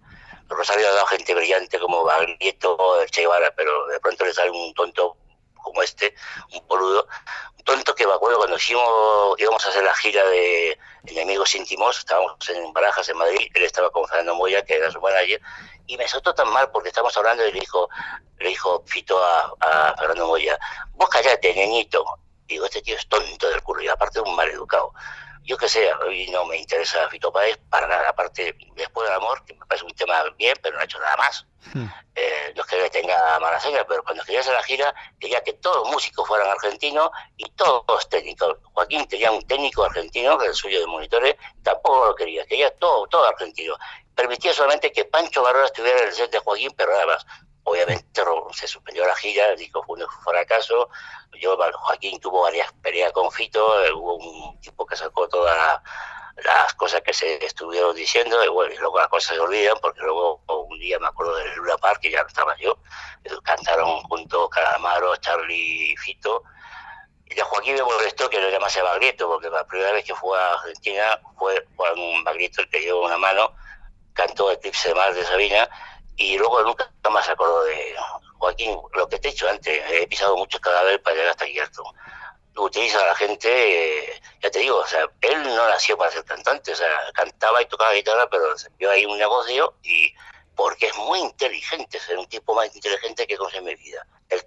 Rosario 0.51 0.89
ha 0.89 0.93
dado 0.93 1.07
gente 1.07 1.35
brillante 1.35 1.79
como 1.79 2.05
Baglietto, 2.05 2.77
Che 3.11 3.27
pero 3.57 3.87
de 3.87 4.01
pronto 4.01 4.25
le 4.25 4.33
sale 4.33 4.51
un 4.51 4.75
tonto 4.75 5.17
como 5.63 5.83
este, 5.83 6.15
un 6.53 6.67
boludo, 6.67 7.07
un 7.57 7.65
tonto 7.65 7.95
que 7.95 8.07
me 8.07 8.15
acuerdo 8.15 8.39
cuando 8.39 8.57
hicimos, 8.57 9.39
íbamos 9.39 9.65
a 9.65 9.69
hacer 9.69 9.85
la 9.85 9.95
gira 9.95 10.25
de 10.25 10.79
Enemigos 11.07 11.55
Íntimos, 11.55 11.99
estábamos 11.99 12.49
en 12.49 12.73
Barajas, 12.73 13.09
en 13.09 13.19
Madrid, 13.19 13.51
él 13.55 13.65
estaba 13.65 13.91
con 13.91 14.07
Fernando 14.07 14.35
Moya, 14.35 14.65
que 14.65 14.77
era 14.77 14.91
su 14.91 15.01
manager, 15.01 15.41
y 15.87 15.97
me 15.97 16.09
soltó 16.09 16.35
tan 16.35 16.49
mal 16.51 16.71
porque 16.71 16.89
estamos 16.89 17.17
hablando 17.17 17.47
y 17.47 17.53
le 17.53 17.61
dijo, 17.61 17.89
le 18.39 18.49
dijo 18.49 18.83
Fito 18.87 19.23
a, 19.23 19.53
a 19.61 19.97
Fernando 19.97 20.27
Moya, 20.27 20.59
vos 20.93 21.09
callate, 21.09 21.55
niñito. 21.55 22.05
Digo, 22.47 22.65
este 22.65 22.83
tío 22.83 22.97
es 22.97 23.09
tonto 23.09 23.49
del 23.49 23.63
culo 23.63 23.83
y 23.83 23.89
aparte 23.89 24.21
un 24.21 24.35
mal 24.35 24.49
educado. 24.49 24.93
Yo 25.45 25.57
qué 25.57 25.69
sé, 25.69 25.93
hoy 25.95 26.29
no 26.29 26.45
me 26.45 26.57
interesa 26.57 27.09
Fito 27.09 27.33
Páez 27.33 27.59
para 27.69 27.87
nada, 27.87 28.09
aparte 28.11 28.57
después 28.75 29.09
del 29.09 29.17
amor, 29.17 29.45
que 29.45 29.55
me 29.55 29.67
parece 29.67 29.85
un 29.85 29.95
tema 29.95 30.23
bien, 30.37 30.57
pero 30.63 30.77
no 30.77 30.81
ha 30.81 30.85
hecho 30.85 30.99
nada 31.01 31.17
más. 31.17 31.47
Hmm. 31.75 31.87
Eh, 32.15 32.53
no 32.55 32.63
es 32.63 32.69
que 32.69 32.91
tenga 32.91 33.39
mala 33.39 33.59
seña, 33.61 33.85
pero 33.87 34.03
cuando 34.03 34.25
quería 34.25 34.41
hacer 34.41 34.55
la 34.55 34.63
gira, 34.63 34.95
quería 35.19 35.43
que 35.43 35.55
todos 35.55 35.77
los 35.79 35.91
músicos 35.91 36.27
fueran 36.27 36.49
argentinos 36.49 37.11
y 37.37 37.51
todos 37.53 38.09
técnicos. 38.09 38.59
Joaquín 38.73 39.07
tenía 39.09 39.31
un 39.31 39.47
técnico 39.47 39.85
argentino, 39.85 40.37
que 40.39 40.45
era 40.45 40.53
el 40.53 40.57
suyo 40.57 40.81
de 40.81 40.87
monitores, 40.87 41.37
tampoco 41.63 42.07
lo 42.09 42.15
quería, 42.15 42.45
quería 42.47 42.71
todo, 42.77 43.07
todo 43.09 43.27
argentino 43.27 43.77
permitía 44.21 44.53
solamente 44.53 44.93
que 44.93 45.07
Pancho 45.07 45.43
Barrera 45.43 45.65
estuviera 45.65 45.99
en 46.01 46.09
el 46.09 46.13
set 46.13 46.31
de 46.31 46.39
Joaquín, 46.41 46.73
pero 46.77 46.93
nada 46.93 47.07
más. 47.07 47.27
Obviamente 47.65 48.11
se 48.53 48.67
suspendió 48.67 49.07
la 49.07 49.15
gira, 49.17 49.55
dijo 49.55 49.83
fue 49.83 50.03
un 50.03 50.11
fracaso. 50.25 50.89
Yo, 51.41 51.57
Joaquín 51.57 52.21
tuvo 52.21 52.43
varias 52.43 52.73
peleas 52.83 53.13
con 53.13 53.31
Fito, 53.31 53.85
eh, 53.85 53.93
hubo 53.93 54.17
un 54.17 54.61
tipo 54.61 54.85
que 54.87 54.97
sacó 54.97 55.29
todas 55.29 55.81
las 56.37 56.75
cosas 56.75 57.03
que 57.03 57.13
se 57.13 57.45
estuvieron 57.45 57.95
diciendo, 57.95 58.43
y 58.45 58.49
bueno, 58.49 58.75
luego 58.81 58.99
las 58.99 59.09
cosas 59.09 59.37
se 59.37 59.41
olvidan, 59.41 59.79
porque 59.81 60.01
luego 60.01 60.43
un 60.49 60.79
día 60.79 60.99
me 60.99 61.07
acuerdo 61.07 61.37
del 61.37 61.55
Luna 61.57 61.77
Park, 61.79 62.01
que 62.01 62.11
ya 62.11 62.23
no 62.23 62.29
estaba 62.29 62.57
yo, 62.57 62.79
eh, 63.25 63.31
cantaron 63.45 64.03
junto 64.03 64.49
Calamaro, 64.49 65.17
Charlie 65.17 65.93
y 65.93 65.97
Fito, 65.97 66.43
y 67.27 67.35
de 67.35 67.43
Joaquín 67.43 67.75
me 67.75 67.83
molestó 67.83 68.29
que 68.29 68.41
lo 68.41 68.51
llamase 68.51 68.83
Baglietto, 68.83 69.29
porque 69.29 69.51
la 69.51 69.67
primera 69.67 69.93
vez 69.93 70.05
que 70.05 70.15
fue 70.15 70.37
a 70.39 70.55
Argentina 70.55 71.21
fue 71.39 71.65
Juan 71.77 72.25
Baglietto 72.25 72.63
el 72.63 72.69
que 72.69 72.81
llevó 72.81 73.05
una 73.05 73.19
mano, 73.19 73.55
cantó 74.15 74.51
Eclipse 74.51 74.89
de 74.89 74.95
Mar 74.95 75.15
de 75.15 75.25
Sabina 75.25 75.69
y 76.21 76.37
luego 76.37 76.63
nunca 76.63 76.93
más 77.11 77.29
acordó 77.29 77.65
de 77.65 77.95
Joaquín. 78.39 78.79
Lo 78.95 79.09
que 79.09 79.19
te 79.19 79.29
he 79.29 79.31
dicho 79.31 79.49
antes, 79.49 79.83
he 79.91 80.07
pisado 80.07 80.37
muchos 80.37 80.61
cadáveres 80.61 81.01
para 81.01 81.17
llegar 81.17 81.31
hasta 81.31 81.45
aquí. 81.45 81.59
Utiliza 82.57 83.01
a 83.01 83.07
la 83.07 83.15
gente, 83.15 84.21
ya 84.43 84.51
te 84.51 84.59
digo, 84.59 84.77
o 84.77 84.87
sea, 84.87 85.07
él 85.23 85.43
no 85.43 85.69
nació 85.69 85.97
para 85.97 86.11
ser 86.11 86.25
cantante, 86.25 86.73
o 86.73 86.77
sea, 86.77 86.89
cantaba 87.15 87.63
y 87.63 87.67
tocaba 87.67 87.93
guitarra, 87.93 88.29
pero 88.29 88.59
se 88.59 88.69
vio 88.77 88.91
ahí 88.91 89.07
un 89.07 89.17
negocio 89.17 89.75
y 89.83 90.13
porque 90.55 90.89
es 90.89 90.97
muy 90.97 91.21
inteligente, 91.21 91.97
es 91.97 92.09
un 92.11 92.27
tipo 92.27 92.55
más 92.55 92.75
inteligente 92.75 93.27
que 93.27 93.39
conoce 93.39 93.63
mi 93.63 93.75
vida. 93.77 94.07
El 94.29 94.45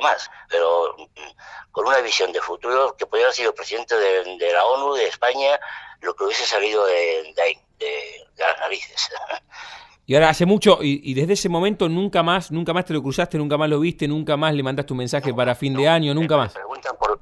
más, 0.00 0.30
pero 0.48 0.94
mm, 0.96 1.70
con 1.70 1.86
una 1.86 2.00
visión 2.00 2.32
de 2.32 2.40
futuro 2.40 2.96
que 2.96 3.06
podría 3.06 3.26
haber 3.26 3.36
sido 3.36 3.54
presidente 3.54 3.94
de, 3.96 4.52
la 4.52 4.64
ONU, 4.64 4.94
de 4.94 5.06
España, 5.06 5.58
lo 6.00 6.14
que 6.14 6.24
hubiese 6.24 6.46
salido 6.46 6.84
de, 6.86 7.32
de, 7.78 8.26
las 8.36 8.58
narices. 8.58 9.08
Y 10.06 10.14
ahora 10.14 10.28
hace 10.28 10.44
mucho, 10.44 10.78
y, 10.82 11.14
desde 11.14 11.32
ese 11.32 11.48
momento 11.48 11.88
nunca 11.88 12.22
más, 12.22 12.50
nunca 12.50 12.74
más 12.74 12.84
te 12.84 12.92
lo 12.92 13.02
cruzaste, 13.02 13.38
nunca 13.38 13.56
más 13.56 13.70
lo 13.70 13.80
viste, 13.80 14.06
nunca 14.06 14.36
más 14.36 14.52
le 14.52 14.62
mandaste 14.62 14.92
un 14.92 14.98
mensaje 14.98 15.32
para 15.32 15.54
fin 15.54 15.74
de 15.74 15.88
año, 15.88 16.12
nunca 16.12 16.36
más. 16.36 16.52
Le 16.52 16.60
preguntan 16.60 16.96
por, 16.98 17.20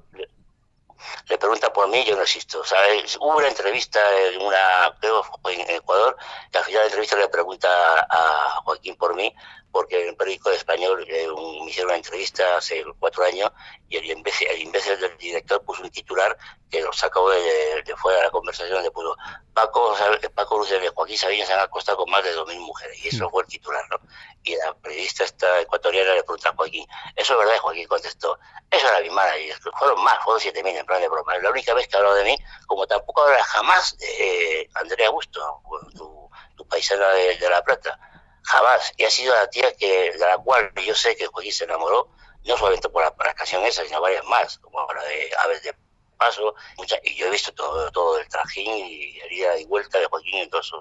le, 1.28 1.38
preguntan 1.38 1.72
por 1.72 1.88
mí, 1.88 2.04
yo 2.04 2.16
no 2.16 2.22
existo. 2.22 2.64
¿sabes? 2.64 3.16
Hubo 3.20 3.36
una 3.36 3.46
entrevista 3.46 4.00
en 4.32 4.42
una, 4.42 4.96
creo 5.00 5.22
en 5.50 5.76
Ecuador, 5.76 6.16
que 6.50 6.58
al 6.58 6.64
final 6.64 6.78
de 6.78 6.80
la 6.80 6.86
entrevista 6.86 7.16
le 7.16 7.28
pregunta 7.28 7.68
a 8.10 8.62
Joaquín 8.64 8.96
por 8.96 9.14
mí, 9.14 9.32
porque 9.72 10.02
en 10.02 10.10
el 10.10 10.16
periódico 10.16 10.50
de 10.50 10.56
español 10.56 11.04
eh, 11.08 11.26
me 11.64 11.70
hicieron 11.70 11.90
una 11.90 11.96
entrevista 11.96 12.58
hace 12.58 12.84
cuatro 12.98 13.24
años 13.24 13.50
y 13.88 13.96
el 13.96 14.04
imbécil, 14.04 14.46
el 14.48 14.60
imbécil 14.60 15.00
del 15.00 15.16
director 15.16 15.64
puso 15.64 15.82
un 15.82 15.90
titular 15.90 16.36
que 16.70 16.82
lo 16.82 16.92
sacó 16.92 17.30
de, 17.30 17.82
fuera 17.96 18.18
de 18.18 18.24
la 18.24 18.30
conversación, 18.30 18.82
le 18.82 18.90
puso 18.90 19.16
Paco, 19.54 19.96
Paco 20.34 20.66
y 20.66 20.88
Joaquín 20.94 21.18
Sabina 21.18 21.46
se 21.46 21.54
han 21.54 21.60
acostado 21.60 21.98
con 21.98 22.10
más 22.10 22.22
de 22.22 22.36
2.000 22.36 22.58
mujeres 22.60 23.04
y 23.04 23.08
eso 23.08 23.26
mm. 23.26 23.30
fue 23.30 23.42
el 23.42 23.48
titular, 23.48 23.84
¿no? 23.90 23.96
Y 24.42 24.56
la 24.56 24.74
periodista 24.74 25.24
esta 25.24 25.60
ecuatoriana 25.60 26.14
le 26.14 26.22
pregunta 26.22 26.50
a 26.50 26.54
Joaquín, 26.54 26.86
¿eso 27.16 27.32
es 27.32 27.38
verdad? 27.38 27.60
Joaquín 27.60 27.88
contestó, 27.88 28.38
eso 28.70 28.88
era 28.88 29.00
mi 29.00 29.06
y 29.08 29.52
fueron 29.78 30.04
más, 30.04 30.22
fueron 30.22 30.42
7.000 30.42 30.78
en 30.78 30.86
plan 30.86 31.00
de 31.00 31.08
broma. 31.08 31.38
La 31.38 31.50
única 31.50 31.72
vez 31.72 31.88
que 31.88 31.96
habló 31.96 32.14
de 32.14 32.24
mí, 32.24 32.36
como 32.66 32.86
tampoco 32.86 33.22
habla 33.22 33.42
jamás 33.44 33.96
de 33.98 34.68
Andrea 34.74 35.08
Augusto, 35.08 35.62
tu, 35.96 36.30
tu 36.56 36.68
paisana 36.68 37.08
de 37.08 37.48
La 37.48 37.62
Plata 37.62 37.98
jamás. 38.42 38.92
Y 38.96 39.04
ha 39.04 39.10
sido 39.10 39.34
la 39.34 39.48
tía 39.48 39.74
que, 39.74 40.12
de 40.12 40.18
la 40.18 40.38
cual 40.38 40.72
yo 40.86 40.94
sé 40.94 41.16
que 41.16 41.26
Joaquín 41.26 41.52
se 41.52 41.64
enamoró, 41.64 42.08
no 42.44 42.56
solamente 42.56 42.88
por 42.88 43.02
la, 43.02 43.34
canción 43.34 43.64
esa, 43.64 43.84
sino 43.84 44.00
varias 44.00 44.24
más, 44.26 44.58
como 44.58 44.86
la 44.92 45.02
de 45.04 45.30
Aves 45.38 45.62
de 45.62 45.74
Paso, 46.16 46.54
y 47.02 47.16
yo 47.16 47.26
he 47.26 47.30
visto 47.30 47.52
todo, 47.52 47.90
todo 47.90 48.18
el 48.18 48.28
trajín 48.28 48.86
y 48.86 49.18
herida 49.20 49.58
y 49.58 49.66
vuelta 49.66 49.98
de 49.98 50.06
Joaquín 50.06 50.36
en 50.36 50.50
todos, 50.50 50.72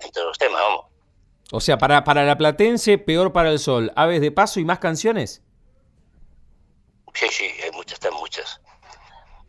en 0.00 0.10
todos 0.12 0.28
los 0.28 0.38
temas, 0.38 0.60
vamos. 0.60 0.86
O 1.52 1.60
sea, 1.60 1.78
para, 1.78 2.04
para 2.04 2.24
la 2.24 2.36
platense, 2.38 2.98
peor 2.98 3.32
para 3.32 3.50
el 3.50 3.58
sol. 3.58 3.92
Aves 3.96 4.20
de 4.20 4.32
paso 4.32 4.60
y 4.60 4.64
más 4.64 4.78
canciones. 4.78 5.42
Sí, 7.14 7.28
sí, 7.28 7.44
hay 7.62 7.70
muchas, 7.72 7.94
están 7.94 8.14
muchas. 8.14 8.60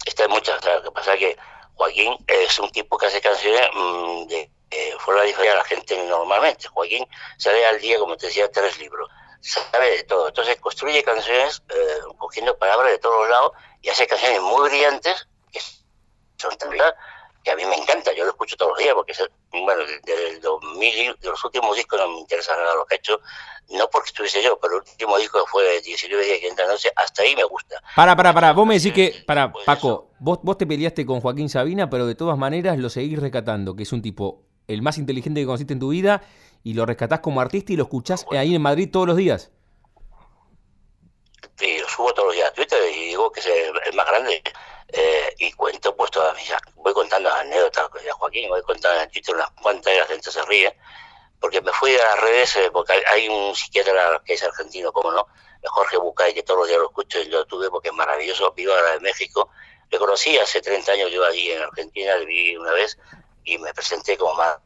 Están 0.06 0.30
muchas. 0.30 0.63
Lo 0.63 0.84
que 0.84 0.91
pasa 0.91 1.13
es 1.13 1.19
que 1.19 1.38
Joaquín 1.73 2.15
es 2.28 2.60
un 2.60 2.69
tipo 2.71 2.97
que 2.97 3.08
hace 3.08 3.21
canciones 3.21 3.62
mm, 3.73 4.28
de 4.28 4.51
eh, 4.76 4.94
fue 5.00 5.16
la 5.16 5.24
diferencia 5.24 5.54
a 5.54 5.58
la 5.58 5.64
gente 5.64 6.06
normalmente. 6.06 6.68
Joaquín 6.68 7.08
sale 7.38 7.66
al 7.66 7.80
día, 7.80 7.98
como 7.98 8.18
te 8.18 8.28
decía, 8.28 8.52
tres 8.52 8.78
libros. 8.80 9.10
Sabe 9.40 9.98
de 9.98 10.04
todo. 10.04 10.28
Entonces 10.28 10.60
construye 10.60 11.04
canciones 11.04 11.64
eh, 11.70 12.00
cogiendo 12.18 12.58
palabras 12.58 12.92
de 12.92 13.00
todos 13.00 13.30
lados 13.30 13.52
y 13.82 13.90
hace 13.90 14.08
canciones 14.08 14.42
muy 14.42 14.70
brillantes 14.70 15.28
que 15.52 15.60
son 16.38 16.58
tan 16.58 16.72
que 17.44 17.52
a 17.52 17.56
mí 17.56 17.64
me 17.66 17.76
encanta. 17.76 18.12
Yo 18.14 18.26
lo 18.26 18.32
escucho 18.32 18.58
todos 18.58 18.72
los 18.72 18.80
días 18.80 18.96
porque, 18.96 19.14
bueno, 19.52 19.84
desde 20.04 20.40
2000, 20.40 21.16
de 21.22 21.30
los 21.30 21.46
últimos 21.46 21.76
discos 21.78 22.00
no 22.00 22.10
me 22.10 22.20
interesa 22.20 22.56
nada 22.56 22.76
lo 22.76 22.86
que 22.86 22.96
ha 22.96 22.98
hecho. 22.98 23.22
No 23.70 23.88
porque 23.90 24.08
estuviese 24.08 24.44
yo, 24.44 24.60
pero 24.60 24.76
el 24.76 24.82
último 24.82 25.18
disco 25.18 25.46
fue 25.48 25.64
de 25.64 25.82
19 25.82 26.26
días 26.26 26.40
que 26.40 26.48
entra 26.48 26.68
noche. 26.68 26.92
Hasta 26.96 27.22
ahí 27.22 27.36
me 27.36 27.44
gusta. 27.44 27.82
Para, 27.96 28.16
para, 28.16 28.34
para. 28.34 28.52
Vos 28.52 28.68
me 28.68 28.76
decís 28.76 28.94
que, 28.94 29.24
para, 29.26 29.54
Paco, 29.66 30.10
vos, 30.20 30.40
vos 30.42 30.58
te 30.58 30.66
peleaste 30.66 31.06
con 31.06 31.22
Joaquín 31.22 31.50
Sabina, 31.50 31.90
pero 31.90 32.08
de 32.08 32.16
todas 32.16 32.38
maneras 32.38 32.80
lo 32.80 32.90
seguís 32.90 33.20
rescatando, 33.20 33.76
que 33.76 33.84
es 33.84 33.94
un 33.94 34.02
tipo 34.02 34.45
el 34.67 34.82
más 34.82 34.97
inteligente 34.97 35.41
que 35.41 35.45
conociste 35.45 35.73
en 35.73 35.80
tu 35.80 35.89
vida 35.89 36.23
y 36.63 36.73
lo 36.73 36.86
rescatás 36.86 37.19
como 37.19 37.41
artista 37.41 37.73
y 37.73 37.75
lo 37.75 37.84
escuchás 37.84 38.25
ahí 38.32 38.56
en 38.56 38.62
Madrid 38.62 38.89
todos 38.91 39.08
los 39.08 39.17
días. 39.17 39.51
Sí, 41.58 41.78
lo 41.80 41.88
subo 41.88 42.13
todos 42.13 42.30
los 42.30 42.36
días 42.36 42.49
a 42.49 42.54
Twitter 42.54 42.80
y 42.93 43.08
digo 43.10 43.32
que 43.32 43.39
es 43.39 43.45
el, 43.45 43.93
más 43.93 44.08
grande. 44.08 44.41
eh, 44.89 45.36
y 45.39 45.51
cuento 45.54 45.95
pues 45.95 46.12
todas 46.12 46.36
mis... 46.36 46.51
Voy 46.75 46.93
contando 46.93 47.32
anécdotas, 47.32 47.89
de 48.04 48.12
Joaquín, 48.12 48.49
voy 48.49 48.62
contando 48.63 49.01
en 49.01 49.10
Twitter 49.10 49.36
unas 49.36 49.49
cuantas 49.62 49.93
y 49.93 49.97
la 49.97 50.06
gente 50.06 50.32
se 50.32 50.41
ríe, 50.43 50.75
porque 51.39 51.62
me 51.62 51.71
fui 51.71 51.95
a 51.95 52.06
las 52.06 52.21
redes, 52.21 52.56
eh, 52.58 52.69
porque 52.71 52.93
hay 53.08 53.28
un 53.28 53.56
psiquiatra 53.56 54.21
que 54.25 54.34
es 54.34 54.43
argentino, 54.43 54.91
como 54.91 55.12
no, 55.12 55.28
Jorge 55.63 55.97
Bucay, 55.97 56.34
que 56.34 56.43
todos 56.43 56.60
los 56.60 56.67
días 56.67 56.80
lo 56.80 56.88
escucho 56.88 57.19
y 57.19 57.25
lo 57.25 57.45
tuve 57.45 57.69
porque 57.69 57.89
es 57.89 57.93
maravilloso, 57.93 58.51
vivo 58.54 58.73
ahora 58.73 58.95
en 58.95 59.01
México, 59.01 59.49
le 59.89 59.97
conocí 59.97 60.38
hace 60.38 60.62
30 60.62 60.91
años, 60.91 61.12
yo 61.12 61.23
allí 61.23 61.51
en 61.51 61.62
Argentina, 61.62 62.15
le 62.17 62.25
vi 62.25 62.56
una 62.56 62.71
vez 62.71 62.97
y 63.46 63.58
me 63.60 63.74
presenté 63.74 64.18
como 64.18 64.34
más 64.34 64.58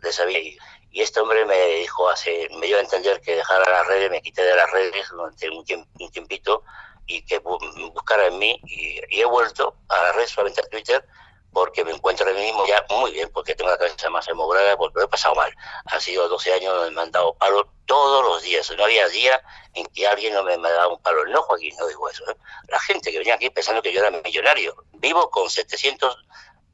de 0.00 0.08
esa 0.08 0.24
vida. 0.24 0.38
Y, 0.38 0.58
este 0.92 1.20
hombre 1.20 1.44
me 1.44 1.66
dijo, 1.76 2.08
hace, 2.08 2.48
me 2.58 2.66
dio 2.66 2.76
a 2.76 2.80
entender 2.80 3.20
que 3.20 3.36
dejara 3.36 3.70
las 3.70 3.86
redes, 3.86 4.10
me 4.10 4.20
quité 4.20 4.42
de 4.42 4.56
las 4.56 4.68
redes 4.72 5.06
durante 5.10 5.48
un, 5.48 5.64
tiempito 6.10 6.64
y 7.06 7.22
que 7.24 7.38
buscara 7.38 8.26
en 8.26 8.38
mí. 8.38 8.60
Y, 8.64 9.00
he 9.20 9.24
vuelto 9.24 9.76
a 9.88 10.02
la 10.02 10.12
red, 10.12 10.26
solamente 10.26 10.60
a 10.60 10.68
Twitter, 10.68 11.06
porque 11.52 11.84
me 11.84 11.92
encuentro 11.92 12.28
a 12.28 12.32
mí 12.32 12.40
mismo 12.40 12.66
ya 12.66 12.84
muy 12.90 13.12
bien, 13.12 13.30
porque 13.32 13.54
tengo 13.54 13.70
la 13.70 13.78
cabeza 13.78 14.10
más 14.10 14.26
hemograda, 14.28 14.76
porque 14.76 14.98
lo 14.98 15.04
he 15.04 15.08
pasado 15.08 15.34
mal. 15.36 15.54
Han 15.86 16.00
sido 16.00 16.28
12 16.28 16.54
años 16.54 16.74
donde 16.74 16.90
me 16.90 17.02
han 17.02 17.12
dado 17.12 17.34
palo 17.34 17.70
todos 17.86 18.24
los 18.24 18.42
días. 18.42 18.68
No 18.76 18.84
había 18.84 19.08
día 19.08 19.40
en 19.74 19.86
que 19.86 20.06
alguien 20.06 20.34
no 20.34 20.42
me, 20.42 20.56
me 20.58 20.70
dado 20.70 20.96
un 20.96 21.02
palo. 21.02 21.24
No, 21.26 21.42
Joaquín, 21.42 21.76
no 21.78 21.86
digo 21.86 22.08
eso. 22.08 22.28
¿eh? 22.28 22.36
La 22.68 22.80
gente 22.80 23.12
que 23.12 23.18
venía 23.18 23.34
aquí 23.34 23.50
pensando 23.50 23.82
que 23.82 23.92
yo 23.92 24.00
era 24.00 24.10
millonario. 24.10 24.74
Vivo 24.94 25.30
con 25.30 25.48
700 25.48 26.16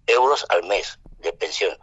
euros 0.06 0.44
al 0.48 0.62
mes 0.64 0.98
de 1.18 1.32
pensión. 1.32 1.76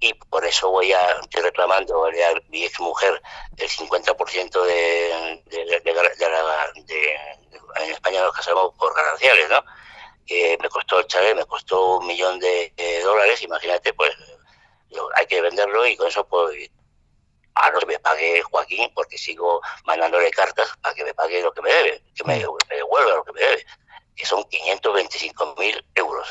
Y 0.00 0.14
por 0.14 0.44
eso 0.46 0.70
voy 0.70 0.92
a, 0.92 1.20
estoy 1.20 1.42
reclamando 1.42 2.06
a 2.06 2.10
mi 2.48 2.64
ex 2.64 2.80
mujer 2.80 3.20
el 3.58 3.68
50% 3.68 4.62
de, 4.64 5.42
de, 5.46 5.64
de, 5.66 5.80
de, 5.80 7.16
en 7.76 7.90
España 7.92 8.22
nos 8.22 8.32
casamos 8.32 8.74
por 8.78 8.94
gananciales, 8.94 9.48
¿no? 9.50 9.62
Me 10.28 10.68
costó 10.68 11.00
el 11.00 11.06
chalet, 11.06 11.36
me 11.36 11.44
costó 11.44 11.98
un 11.98 12.06
millón 12.06 12.38
de, 12.38 12.72
dólares, 13.02 13.42
imagínate, 13.42 13.92
pues 13.92 14.12
hay 15.16 15.26
que 15.26 15.40
venderlo 15.40 15.86
y 15.86 15.96
con 15.96 16.06
eso 16.08 16.26
pues 16.26 16.70
a 17.54 17.70
no 17.70 17.78
que 17.80 17.86
me 17.86 17.98
pague 17.98 18.42
Joaquín, 18.42 18.90
porque 18.94 19.18
sigo 19.18 19.60
mandándole 19.84 20.30
cartas 20.30 20.68
para 20.80 20.94
que 20.94 21.04
me 21.04 21.14
pague 21.14 21.42
lo 21.42 21.52
que 21.52 21.62
me 21.62 21.72
debe, 21.72 22.02
que 22.14 22.24
me, 22.24 22.36
me 22.36 22.76
devuelva 22.76 23.16
lo 23.16 23.24
que 23.24 23.32
me 23.32 23.40
debe, 23.40 23.66
que 24.16 24.24
son 24.24 24.44
525 24.44 25.56
mil 25.58 25.84
euros. 25.94 26.28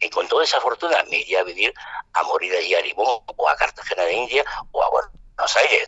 Y 0.00 0.08
con 0.08 0.26
toda 0.28 0.44
esa 0.44 0.60
fortuna 0.60 1.04
me 1.10 1.18
iría 1.18 1.40
a 1.40 1.44
vivir 1.44 1.72
a 2.14 2.22
morir 2.24 2.52
allí 2.54 2.74
a 2.74 2.80
Limón 2.80 3.22
o 3.26 3.48
a 3.48 3.56
Cartagena 3.56 4.04
de 4.04 4.14
India 4.14 4.44
o 4.72 4.82
a 4.82 4.90
Buenos 4.90 5.56
Aires. 5.56 5.86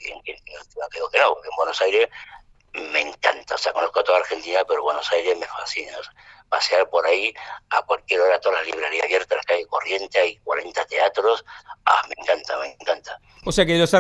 Creo 0.91 1.09
que 1.11 1.19
no, 1.19 1.35
porque 1.35 1.49
en 1.49 1.57
Buenos 1.57 1.81
Aires 1.81 2.09
me 2.75 3.01
encanta. 3.01 3.55
O 3.55 3.59
sea, 3.59 3.73
conozco 3.73 4.03
toda 4.05 4.19
Argentina, 4.19 4.61
pero 4.67 4.83
Buenos 4.83 5.11
Aires 5.13 5.39
me 5.39 5.47
fascina. 5.47 5.93
pasear 6.49 6.89
por 6.91 7.07
ahí 7.07 7.33
a 7.71 7.83
cualquier 7.83 8.21
hora, 8.21 8.39
todas 8.39 8.59
las 8.59 8.67
librerías 8.67 9.05
abiertas, 9.05 9.37
las 9.37 9.47
calles 9.47 9.67
corriente, 9.69 10.19
hay 10.19 10.37
40 10.45 10.85
teatros. 10.85 11.45
Ah, 11.87 12.03
me 12.09 12.15
encanta, 12.19 12.59
me 12.59 12.77
encanta. 12.79 13.19
O 13.45 13.53
sea 13.53 13.65
que 13.65 13.79
los 13.79 13.93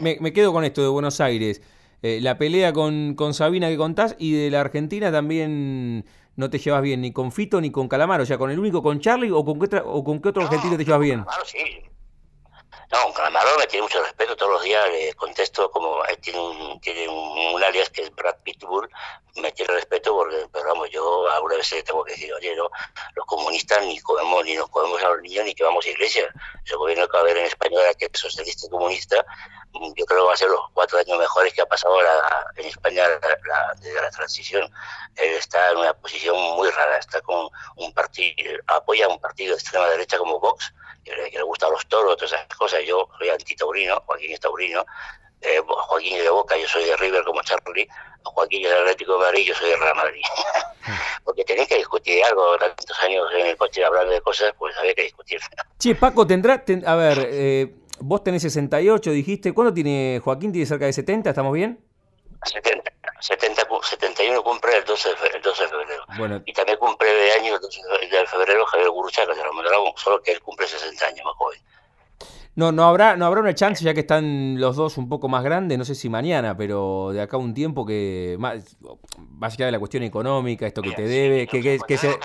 me, 0.00 0.16
me, 0.20 0.32
quedo 0.32 0.52
con 0.52 0.64
esto 0.64 0.82
de 0.82 0.88
Buenos 0.88 1.20
Aires. 1.20 1.60
Eh, 2.02 2.20
la 2.22 2.38
pelea 2.38 2.72
con, 2.72 3.14
con 3.14 3.34
Sabina 3.34 3.68
que 3.68 3.76
contás 3.76 4.14
y 4.18 4.32
de 4.32 4.50
la 4.50 4.60
Argentina 4.60 5.10
también 5.10 6.06
no 6.38 6.48
te 6.48 6.58
llevas 6.58 6.82
bien 6.82 7.00
ni 7.00 7.12
con 7.12 7.32
Fito 7.32 7.60
ni 7.60 7.72
con 7.72 7.88
Calamaro, 7.88 8.22
o 8.22 8.26
sea, 8.26 8.38
con 8.38 8.50
el 8.50 8.58
único, 8.60 8.80
con 8.80 9.00
Charlie 9.00 9.32
o 9.32 9.44
con 9.44 9.58
qué, 9.58 9.82
o 9.84 10.04
con 10.04 10.20
qué 10.20 10.28
otro 10.28 10.44
argentino 10.44 10.76
te 10.76 10.84
llevas 10.84 11.00
bien. 11.00 11.24
Calamaro 11.24 11.44
sí. 11.44 11.58
No, 12.90 13.12
Calamaro 13.12 13.58
me 13.58 13.66
tiene 13.66 13.82
mucho 13.82 14.02
respeto, 14.02 14.34
todos 14.34 14.52
los 14.52 14.62
días 14.62 14.88
le 14.88 15.12
contesto 15.12 15.70
como 15.70 16.02
él 16.06 16.16
tiene 16.22 16.40
un, 16.40 16.80
tiene 16.80 17.06
un, 17.06 17.62
alias 17.62 17.90
que 17.90 18.02
es 18.02 18.14
Brad 18.14 18.36
Pitbull, 18.42 18.88
me 19.36 19.52
tiene 19.52 19.74
respeto 19.74 20.14
porque, 20.14 20.46
pero 20.50 20.68
vamos, 20.68 20.88
yo 20.88 21.28
alguna 21.30 21.56
vez 21.56 21.70
le 21.72 21.82
tengo 21.82 22.02
que 22.02 22.12
decir, 22.12 22.32
oye, 22.32 22.56
no, 22.56 22.70
los 23.14 23.26
comunistas 23.26 23.84
ni 23.84 24.00
comemos, 24.00 24.42
ni 24.42 24.54
nos 24.54 24.70
comemos 24.70 25.02
a 25.02 25.10
los 25.10 25.20
niños, 25.20 25.44
ni 25.44 25.54
que 25.54 25.64
vamos 25.64 25.84
a 25.84 25.90
iglesia. 25.90 26.32
El 26.64 26.76
gobierno 26.78 27.06
que 27.06 27.12
va 27.12 27.18
a 27.18 27.22
haber 27.22 27.36
en 27.36 27.46
España 27.46 27.78
que 27.98 28.06
es 28.06 28.20
socialista 28.20 28.66
y 28.66 28.70
comunista, 28.70 29.24
yo 29.94 30.06
creo 30.06 30.20
que 30.20 30.26
va 30.26 30.32
a 30.32 30.36
ser 30.36 30.48
los 30.48 30.60
cuatro 30.72 30.98
años 30.98 31.18
mejores 31.18 31.52
que 31.52 31.60
ha 31.60 31.66
pasado 31.66 31.94
en 32.56 32.66
España 32.66 33.06
desde 33.80 34.00
la 34.00 34.10
transición. 34.10 34.70
Él 35.16 35.34
está 35.34 35.72
en 35.72 35.76
una 35.76 35.92
posición 35.92 36.36
muy 36.56 36.70
rara, 36.70 36.96
está 36.96 37.20
con 37.20 37.50
un 37.76 37.92
partido, 37.92 38.34
apoya 38.66 39.08
un 39.08 39.20
partido 39.20 39.54
de 39.54 39.60
extrema 39.60 39.88
derecha 39.88 40.16
como 40.16 40.40
Vox, 40.40 40.72
que, 41.08 41.38
le 41.38 41.42
gustan 41.42 41.70
los 41.70 41.86
toros, 41.86 42.16
todas 42.16 42.32
esas 42.32 42.46
cosas. 42.56 42.80
Yo 42.86 43.08
soy 43.18 43.28
antitaurino, 43.28 44.02
Joaquín 44.06 44.32
es 44.32 44.40
taurino, 44.40 44.84
eh, 45.40 45.60
Joaquín 45.66 46.16
es 46.16 46.24
de 46.24 46.30
Boca, 46.30 46.56
yo 46.56 46.68
soy 46.68 46.84
de 46.84 46.96
River 46.96 47.24
como 47.24 47.42
Charlie, 47.42 47.88
Joaquín 48.22 48.64
es 48.64 48.70
de 48.70 48.78
Atlético 48.78 49.14
de 49.14 49.18
Madrid, 49.18 49.44
yo 49.46 49.54
soy 49.54 49.70
de 49.70 49.76
Real 49.76 49.96
Madrid. 49.96 50.22
Porque 51.24 51.44
tenéis 51.44 51.68
que 51.68 51.76
discutir 51.76 52.24
algo, 52.24 52.56
tantos 52.58 53.02
años 53.02 53.26
en 53.34 53.46
el 53.46 53.56
coche 53.56 53.84
hablando 53.84 54.12
de 54.12 54.20
cosas, 54.20 54.52
pues 54.58 54.76
había 54.78 54.94
que 54.94 55.02
discutir. 55.02 55.40
Che, 55.78 55.94
Paco, 55.94 56.26
tendrá, 56.26 56.64
a 56.86 56.94
ver, 56.96 57.28
eh, 57.30 57.74
Vos 58.00 58.22
tenés 58.22 58.42
68, 58.42 59.10
dijiste. 59.10 59.52
¿Cuándo 59.52 59.74
tiene 59.74 60.20
Joaquín? 60.22 60.52
¿Tiene 60.52 60.66
cerca 60.66 60.86
de 60.86 60.92
70? 60.92 61.30
¿Estamos 61.30 61.52
bien? 61.52 61.80
70. 62.44 62.92
70 63.20 63.62
71 63.82 64.42
cumple 64.42 64.76
el 64.76 64.84
12 64.84 65.08
de, 65.08 65.16
febrero. 65.16 66.04
Bueno. 66.16 66.42
Y 66.46 66.52
también 66.52 66.78
cumple 66.78 67.12
de 67.12 67.32
año 67.32 67.54
el 67.56 67.60
12 67.60 67.80
de 68.10 68.26
febrero 68.26 68.64
Javier 68.66 68.90
Guruchaga, 68.90 69.34
de 69.34 69.40
Dragón, 69.40 69.92
solo 69.96 70.22
que 70.22 70.32
él 70.32 70.40
cumple 70.40 70.66
60 70.66 71.06
años 71.06 71.24
más 71.24 71.34
joven. 71.34 71.60
No, 72.54 72.72
no 72.72 72.88
habrá, 72.88 73.16
no 73.16 73.24
habrá 73.26 73.40
una 73.40 73.54
chance, 73.54 73.84
ya 73.84 73.94
que 73.94 74.00
están 74.00 74.60
los 74.60 74.74
dos 74.74 74.98
un 74.98 75.08
poco 75.08 75.28
más 75.28 75.44
grandes, 75.44 75.78
no 75.78 75.84
sé 75.84 75.94
si 75.94 76.08
mañana, 76.08 76.56
pero 76.56 77.10
de 77.12 77.22
acá 77.22 77.36
un 77.36 77.54
tiempo 77.54 77.86
que, 77.86 78.36
más, 78.38 78.76
más 79.16 79.54
allá 79.54 79.66
de 79.66 79.72
la 79.72 79.78
cuestión 79.78 80.02
económica, 80.02 80.66
esto 80.66 80.82
que 80.82 80.90
te 80.90 81.02
debe, 81.02 81.46
que, 81.46 81.62
que, 81.62 81.78
que 81.86 81.96
se... 81.96 82.18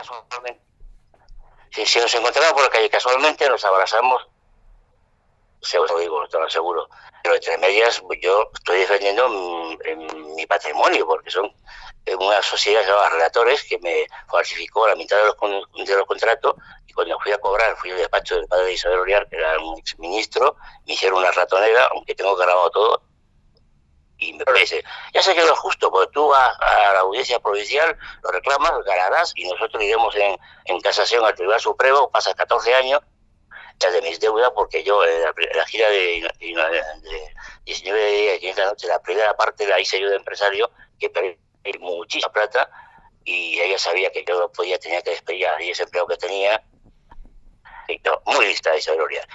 Si, 1.69 1.99
nos 1.99 2.13
encontramos 2.15 2.53
por 2.53 2.63
la 2.63 2.69
calle 2.69 2.89
casualmente, 2.89 3.47
nos 3.47 3.63
abrazamos 3.65 4.27
se 5.63 5.77
lo 5.77 5.97
digo, 5.97 6.27
te 6.27 6.37
lo 6.37 6.45
aseguro. 6.45 6.87
Pero 7.23 7.35
entre 7.35 7.57
medias 7.57 8.01
yo 8.21 8.49
estoy 8.53 8.79
defendiendo 8.79 9.29
mi, 9.29 10.45
patrimonio, 10.45 11.07
porque 11.07 11.31
son 11.31 11.51
una 12.19 12.41
sociedad 12.43 12.85
llamada 12.85 13.09
Relatores 13.09 13.63
que 13.63 13.79
me 13.79 14.05
falsificó 14.29 14.87
la 14.87 14.95
mitad 14.95 15.17
de 15.17 15.23
los, 15.23 15.87
de 15.87 15.95
los 15.95 16.05
contratos 16.05 16.55
y 16.85 16.93
cuando 16.93 17.17
fui 17.19 17.31
a 17.31 17.37
cobrar, 17.37 17.75
fui 17.77 17.91
al 17.91 17.97
despacho 17.97 18.35
del 18.35 18.47
padre 18.47 18.65
de 18.65 18.73
Isabel 18.73 18.99
Oriar, 18.99 19.27
que 19.29 19.37
era 19.37 19.57
un 19.59 19.79
exministro, 19.79 20.57
me 20.85 20.93
hicieron 20.93 21.19
una 21.19 21.31
ratonera, 21.31 21.87
aunque 21.93 22.13
tengo 22.13 22.35
grabado 22.35 22.69
todo, 22.71 23.03
y 24.17 24.33
me 24.33 24.43
dice, 24.59 24.83
ya 25.13 25.21
sé 25.21 25.33
que 25.33 25.41
no 25.41 25.53
es 25.53 25.59
justo, 25.59 25.89
porque 25.89 26.11
tú 26.11 26.27
vas 26.27 26.55
a 26.59 26.93
la 26.93 26.99
audiencia 26.99 27.39
provincial, 27.39 27.97
lo 28.21 28.31
reclamas, 28.31 28.71
ganarás 28.85 29.31
y 29.35 29.47
nosotros 29.49 29.81
iremos 29.81 30.13
en, 30.15 30.37
en 30.65 30.81
casación 30.81 31.25
al 31.25 31.33
Tribunal 31.35 31.61
Supremo, 31.61 32.11
pasas 32.11 32.35
14 32.35 32.75
años 32.75 33.01
de 33.79 34.01
mis 34.01 34.19
deudas 34.19 34.51
porque 34.55 34.83
yo 34.83 35.03
en 35.05 35.21
la, 35.21 35.65
gira 35.65 35.89
de, 35.89 36.29
19 37.65 38.11
días 38.11 38.37
y 38.37 38.39
500 38.39 38.65
noches, 38.65 38.89
la 38.89 39.01
primera 39.01 39.35
parte 39.35 39.67
la 39.67 39.79
hice 39.79 39.99
yo 39.99 40.09
de 40.09 40.15
empresario, 40.15 40.69
que 40.99 41.09
perdí 41.09 41.37
muchísima 41.79 42.31
plata 42.31 42.69
y 43.25 43.59
ella 43.59 43.77
sabía 43.77 44.11
que 44.11 44.23
yo 44.27 44.51
podía, 44.51 44.77
tenía 44.79 45.01
que 45.01 45.11
despedir 45.11 45.47
a 45.47 45.57
ese 45.57 45.83
empleo 45.83 46.07
que 46.07 46.17
tenía. 46.17 46.61
Y 47.87 48.01
muy 48.25 48.45
lista 48.45 48.73
esa 48.75 48.93
Gloria. 48.93 49.27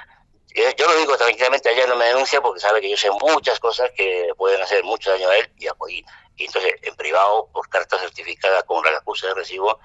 Yo 0.77 0.87
lo 0.87 0.97
digo 0.97 1.17
tranquilamente, 1.17 1.71
ella 1.71 1.87
no 1.87 1.97
me 1.97 2.07
denuncia 2.07 2.41
porque 2.41 2.61
sabe 2.61 2.81
que 2.81 2.91
yo 2.91 2.97
sé 2.97 3.11
muchas 3.11 3.61
cosas 3.61 3.91
que 3.95 4.31
pueden 4.37 4.61
hacer 4.63 4.83
mucho 4.83 5.11
daño 5.11 5.29
a 5.29 5.37
él 5.37 5.51
y 5.59 5.67
a 5.69 5.75
Joaquín. 5.75 6.05
Y 6.39 6.45
entonces, 6.45 6.73
en 6.83 6.95
privado, 6.95 7.49
por 7.53 7.69
carta 7.69 7.99
certificada 7.99 8.63
con 8.63 8.83
la 8.85 8.97
acusa 8.97 9.27
de 9.27 9.35
recibo, 9.35 9.79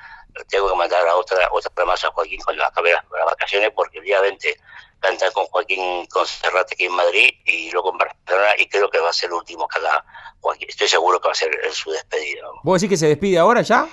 tengo 0.47 0.69
que 0.69 0.75
mandar 0.75 1.07
a 1.07 1.15
otra 1.15 1.49
otra 1.51 1.85
más 1.85 2.03
a 2.03 2.11
Joaquín 2.11 2.39
cuando 2.43 2.63
acabe 2.63 2.91
las, 2.91 3.03
vacaciones 3.09 3.71
porque 3.75 3.99
el 3.99 4.03
día 4.03 4.21
20 4.21 4.55
canta 4.99 5.31
con 5.31 5.45
Joaquín 5.45 6.05
con 6.07 6.25
Serrate 6.25 6.75
aquí 6.75 6.85
en 6.85 6.93
Madrid 6.93 7.29
y 7.45 7.71
luego 7.71 7.91
en 7.91 7.97
Barcelona 7.97 8.53
y 8.57 8.67
creo 8.67 8.89
que 8.89 8.99
va 8.99 9.09
a 9.09 9.13
ser 9.13 9.29
el 9.29 9.33
último 9.33 9.67
que 9.67 9.79
haga 9.79 10.05
Joaquín. 10.41 10.67
Estoy 10.69 10.87
seguro 10.87 11.19
que 11.19 11.27
va 11.27 11.31
a 11.31 11.35
ser 11.35 11.51
su 11.71 11.91
despedida. 11.91 12.47
¿Vos 12.63 12.79
decís 12.79 12.93
que 12.93 12.97
se 12.97 13.07
despide 13.07 13.39
ahora 13.39 13.61
ya? 13.61 13.87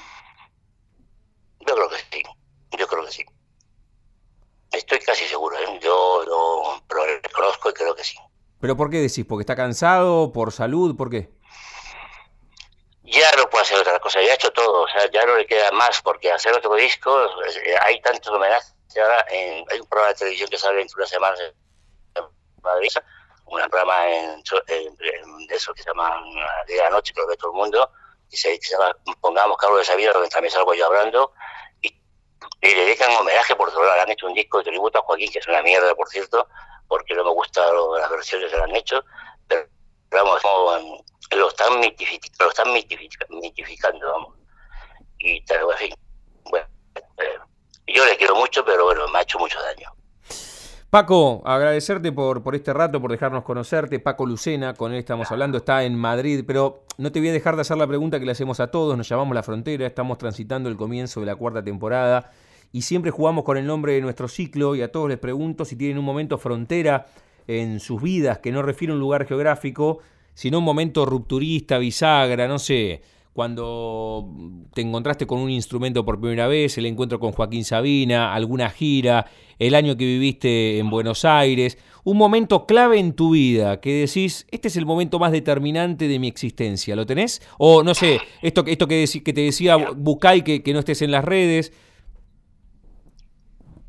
Yo 1.60 1.74
creo 1.74 1.88
que 1.88 1.96
sí, 1.96 2.22
yo 2.78 2.86
creo 2.86 3.04
que 3.04 3.12
sí. 3.12 3.24
Estoy 4.72 4.98
casi 5.00 5.24
seguro, 5.24 5.56
¿eh? 5.58 5.80
yo 5.82 6.24
lo, 6.26 6.80
reconozco 7.22 7.70
y 7.70 7.72
creo 7.72 7.94
que 7.94 8.04
sí. 8.04 8.16
¿Pero 8.60 8.76
por 8.76 8.90
qué 8.90 8.98
decís? 8.98 9.24
¿Porque 9.26 9.42
está 9.42 9.56
cansado? 9.56 10.32
¿Por 10.32 10.52
salud? 10.52 10.96
¿Por 10.96 11.10
qué? 11.10 11.39
Ya 13.10 13.30
no 13.36 13.48
puede 13.50 13.62
hacer 13.62 13.78
otra 13.78 13.98
cosa, 13.98 14.20
ya 14.22 14.32
ha 14.32 14.34
hecho 14.34 14.52
todo, 14.52 14.82
o 14.82 14.88
sea, 14.88 15.10
ya 15.10 15.24
no 15.26 15.36
le 15.36 15.46
queda 15.46 15.70
más, 15.72 16.00
porque 16.02 16.30
hacer 16.30 16.52
otro 16.52 16.74
disco, 16.74 17.26
eh, 17.44 17.74
hay 17.84 18.00
tantos 18.00 18.32
homenajes, 18.32 18.74
ahora 18.96 19.24
en, 19.30 19.64
hay 19.70 19.80
un 19.80 19.86
programa 19.86 20.12
de 20.12 20.18
televisión 20.18 20.48
que 20.48 20.58
sale 20.58 20.78
dentro 20.78 20.96
de 20.96 21.02
una 21.02 21.08
semana 21.08 21.36
en 22.14 22.24
Madrid, 22.62 22.90
un 23.46 23.60
programa 23.68 24.08
en, 24.08 24.42
eso 25.50 25.74
que 25.74 25.82
se 25.82 25.88
llama 25.90 26.22
de 26.68 26.76
la 26.76 26.90
noche, 26.90 27.12
que 27.12 27.20
lo 27.20 27.26
ve 27.26 27.36
todo 27.36 27.50
el 27.50 27.56
mundo, 27.56 27.90
y 28.30 28.36
se, 28.36 28.58
llama 28.60 28.96
Pongamos 29.20 29.56
Carlos 29.56 29.80
de 29.80 29.84
Sabina, 29.84 30.12
donde 30.12 30.28
también 30.28 30.52
salgo 30.52 30.72
yo 30.74 30.86
hablando, 30.86 31.32
y, 31.82 31.88
y 31.88 32.74
le 32.74 32.84
dedican 32.84 33.10
homenaje 33.16 33.56
por 33.56 33.68
otro 33.68 33.84
lado, 33.84 34.00
han 34.02 34.10
hecho 34.10 34.26
un 34.26 34.34
disco 34.34 34.58
de 34.58 34.64
tributo 34.70 35.00
a 35.00 35.02
Joaquín, 35.02 35.32
que 35.32 35.40
es 35.40 35.48
una 35.48 35.62
mierda, 35.62 35.94
por 35.96 36.08
cierto, 36.08 36.46
porque 36.86 37.14
no 37.14 37.24
me 37.24 37.30
gustan 37.30 37.64
las 37.98 38.10
versiones 38.10 38.50
que 38.50 38.56
le 38.56 38.62
han 38.62 38.76
hecho, 38.76 39.04
pero 39.48 39.68
vamos, 40.10 40.42
lo 41.36 41.48
están, 41.48 41.80
mitificando, 41.80 42.44
lo 42.44 42.50
están 42.50 42.72
mitificando, 42.72 44.06
vamos. 44.12 44.36
Y, 45.18 45.36
en 45.36 45.78
fin, 45.78 45.94
bueno, 46.50 46.66
eh, 46.94 47.92
yo 47.94 48.04
le 48.04 48.16
quiero 48.16 48.34
mucho, 48.36 48.64
pero 48.64 48.84
bueno, 48.84 49.06
me 49.08 49.18
ha 49.18 49.22
hecho 49.22 49.38
mucho 49.38 49.58
daño. 49.62 49.90
Paco, 50.90 51.42
agradecerte 51.44 52.10
por, 52.10 52.42
por 52.42 52.56
este 52.56 52.72
rato, 52.72 53.00
por 53.00 53.12
dejarnos 53.12 53.44
conocerte. 53.44 54.00
Paco 54.00 54.26
Lucena, 54.26 54.74
con 54.74 54.92
él 54.92 54.98
estamos 54.98 55.30
hablando, 55.30 55.58
está 55.58 55.84
en 55.84 55.96
Madrid, 55.96 56.42
pero 56.44 56.84
no 56.98 57.12
te 57.12 57.20
voy 57.20 57.28
a 57.28 57.32
dejar 57.32 57.54
de 57.54 57.60
hacer 57.60 57.76
la 57.76 57.86
pregunta 57.86 58.18
que 58.18 58.26
le 58.26 58.32
hacemos 58.32 58.58
a 58.58 58.72
todos. 58.72 58.96
Nos 58.96 59.08
llamamos 59.08 59.34
La 59.34 59.44
Frontera, 59.44 59.86
estamos 59.86 60.18
transitando 60.18 60.68
el 60.68 60.76
comienzo 60.76 61.20
de 61.20 61.26
la 61.26 61.36
cuarta 61.36 61.62
temporada 61.62 62.32
y 62.72 62.82
siempre 62.82 63.10
jugamos 63.10 63.44
con 63.44 63.56
el 63.56 63.66
nombre 63.66 63.94
de 63.94 64.00
nuestro 64.00 64.28
ciclo 64.28 64.74
y 64.74 64.82
a 64.82 64.92
todos 64.92 65.08
les 65.08 65.18
pregunto 65.18 65.64
si 65.64 65.76
tienen 65.76 65.98
un 65.98 66.04
momento 66.04 66.38
frontera 66.38 67.06
en 67.46 67.80
sus 67.80 68.00
vidas 68.00 68.38
que 68.38 68.52
no 68.52 68.62
refiere 68.62 68.92
a 68.92 68.94
un 68.94 69.00
lugar 69.00 69.26
geográfico, 69.26 69.98
sino 70.34 70.58
un 70.58 70.64
momento 70.64 71.04
rupturista, 71.06 71.78
bisagra, 71.78 72.48
no 72.48 72.58
sé 72.58 73.02
cuando 73.32 74.28
te 74.74 74.82
encontraste 74.82 75.26
con 75.26 75.38
un 75.38 75.50
instrumento 75.50 76.04
por 76.04 76.20
primera 76.20 76.48
vez, 76.48 76.76
el 76.78 76.86
encuentro 76.86 77.20
con 77.20 77.32
Joaquín 77.32 77.64
Sabina, 77.64 78.34
alguna 78.34 78.70
gira, 78.70 79.30
el 79.58 79.74
año 79.74 79.96
que 79.96 80.04
viviste 80.04 80.78
en 80.78 80.90
Buenos 80.90 81.24
Aires, 81.24 81.78
un 82.02 82.16
momento 82.16 82.66
clave 82.66 82.98
en 82.98 83.14
tu 83.14 83.30
vida 83.30 83.80
que 83.80 84.06
decís, 84.06 84.46
este 84.50 84.68
es 84.68 84.76
el 84.76 84.84
momento 84.84 85.18
más 85.18 85.32
determinante 85.32 86.08
de 86.08 86.18
mi 86.18 86.28
existencia, 86.28 86.96
¿lo 86.96 87.06
tenés? 87.06 87.40
O 87.58 87.82
no 87.82 87.94
sé, 87.94 88.20
esto, 88.42 88.64
esto 88.66 88.88
que, 88.88 89.04
que 89.24 89.32
te 89.32 89.40
decía 89.42 89.76
Bucay, 89.76 90.42
que, 90.42 90.62
que 90.62 90.72
no 90.72 90.80
estés 90.80 91.02
en 91.02 91.12
las 91.12 91.24
redes. 91.24 91.72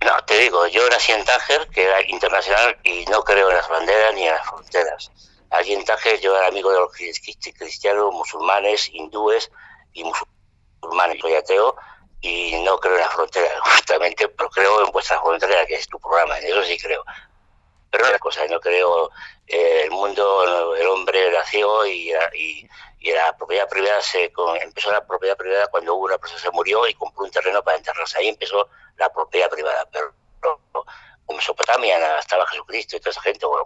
No, 0.06 0.12
te 0.26 0.40
digo, 0.40 0.68
yo 0.68 0.88
nací 0.90 1.12
en 1.12 1.24
Tánger, 1.26 1.68
que 1.74 1.84
era 1.84 1.98
internacional, 2.08 2.78
y 2.84 3.06
no 3.10 3.22
creo 3.24 3.50
en 3.50 3.58
las 3.58 3.70
banderas 3.70 4.14
ni 4.16 4.24
en 4.24 4.32
las 4.32 4.48
fronteras 4.48 5.12
Allí 5.52 5.74
en 5.74 5.86
yo 6.22 6.38
era 6.38 6.48
amigo 6.48 6.72
de 6.72 6.80
los 6.80 6.94
cristianos, 6.94 8.14
musulmanes, 8.14 8.90
hindúes 8.90 9.52
y 9.92 10.04
musulmanes. 10.06 11.20
Soy 11.20 11.36
ateo 11.36 11.76
y 12.22 12.56
no 12.64 12.78
creo 12.80 12.96
en 12.96 13.02
la 13.02 13.10
frontera, 13.10 13.50
justamente, 13.76 14.30
pero 14.30 14.50
creo 14.50 14.86
en 14.86 14.92
vuestra 14.92 15.20
frontera, 15.20 15.66
que 15.66 15.76
es 15.76 15.88
tu 15.88 16.00
programa, 16.00 16.40
en 16.40 16.46
eso 16.46 16.64
sí 16.64 16.78
creo. 16.78 17.04
Pero 17.90 18.08
una 18.08 18.20
cosa, 18.20 18.46
no 18.48 18.62
creo, 18.62 19.12
eh, 19.46 19.82
el 19.84 19.92
mundo, 19.92 20.74
el 20.76 20.88
hombre 20.88 21.30
nació 21.32 21.86
y, 21.86 22.14
la 23.04 23.36
propiedad 23.36 23.68
privada 23.68 24.02
se 24.02 24.32
empezó 24.62 24.92
la 24.92 25.06
propiedad 25.06 25.36
privada 25.36 25.68
cuando 25.68 25.96
hubo 25.96 26.06
una 26.06 26.18
persona 26.18 26.40
se 26.40 26.52
murió 26.52 26.88
y 26.88 26.94
compró 26.94 27.26
un 27.26 27.32
terreno 27.32 27.62
para 27.62 27.76
enterrarse. 27.76 28.20
Ahí 28.20 28.30
empezó 28.30 28.70
la 28.96 29.12
propiedad 29.12 29.50
privada, 29.50 29.86
pero 29.92 30.14
Mesopotamia 31.34 32.20
estaba 32.20 32.46
Jesucristo 32.48 32.96
y 32.96 33.00
toda 33.00 33.12
esa 33.12 33.22
gente, 33.22 33.46
bueno, 33.46 33.64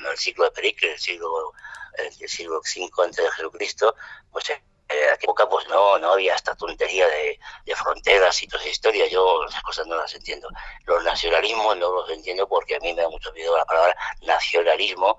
en 0.00 0.06
el 0.06 0.18
siglo 0.18 0.44
de 0.44 0.50
Pericles, 0.50 0.92
el 0.92 0.98
siglo, 0.98 1.52
el 1.98 2.28
siglo 2.28 2.60
V 2.60 3.04
antes 3.04 3.24
de 3.24 3.30
Jesucristo, 3.30 3.94
pues 4.30 4.50
en 4.50 4.56
aquella 4.86 5.14
época 5.14 5.48
pues 5.48 5.68
no, 5.68 5.98
no 5.98 6.12
había 6.12 6.34
esta 6.34 6.54
tontería 6.54 7.06
de, 7.06 7.38
fronteras 7.74 8.42
y 8.42 8.46
toda 8.46 8.62
esa 8.62 8.70
historia, 8.70 9.06
yo 9.08 9.44
esas 9.44 9.62
cosas 9.62 9.86
no 9.86 9.96
las 9.96 10.14
entiendo. 10.14 10.48
Los 10.84 11.02
nacionalismos 11.04 11.76
no 11.76 11.92
los 11.92 12.10
entiendo 12.10 12.48
porque 12.48 12.76
a 12.76 12.80
mí 12.80 12.92
me 12.92 13.02
da 13.02 13.08
mucho 13.08 13.32
miedo 13.32 13.56
la 13.56 13.64
palabra 13.64 13.96
nacionalismo, 14.22 15.18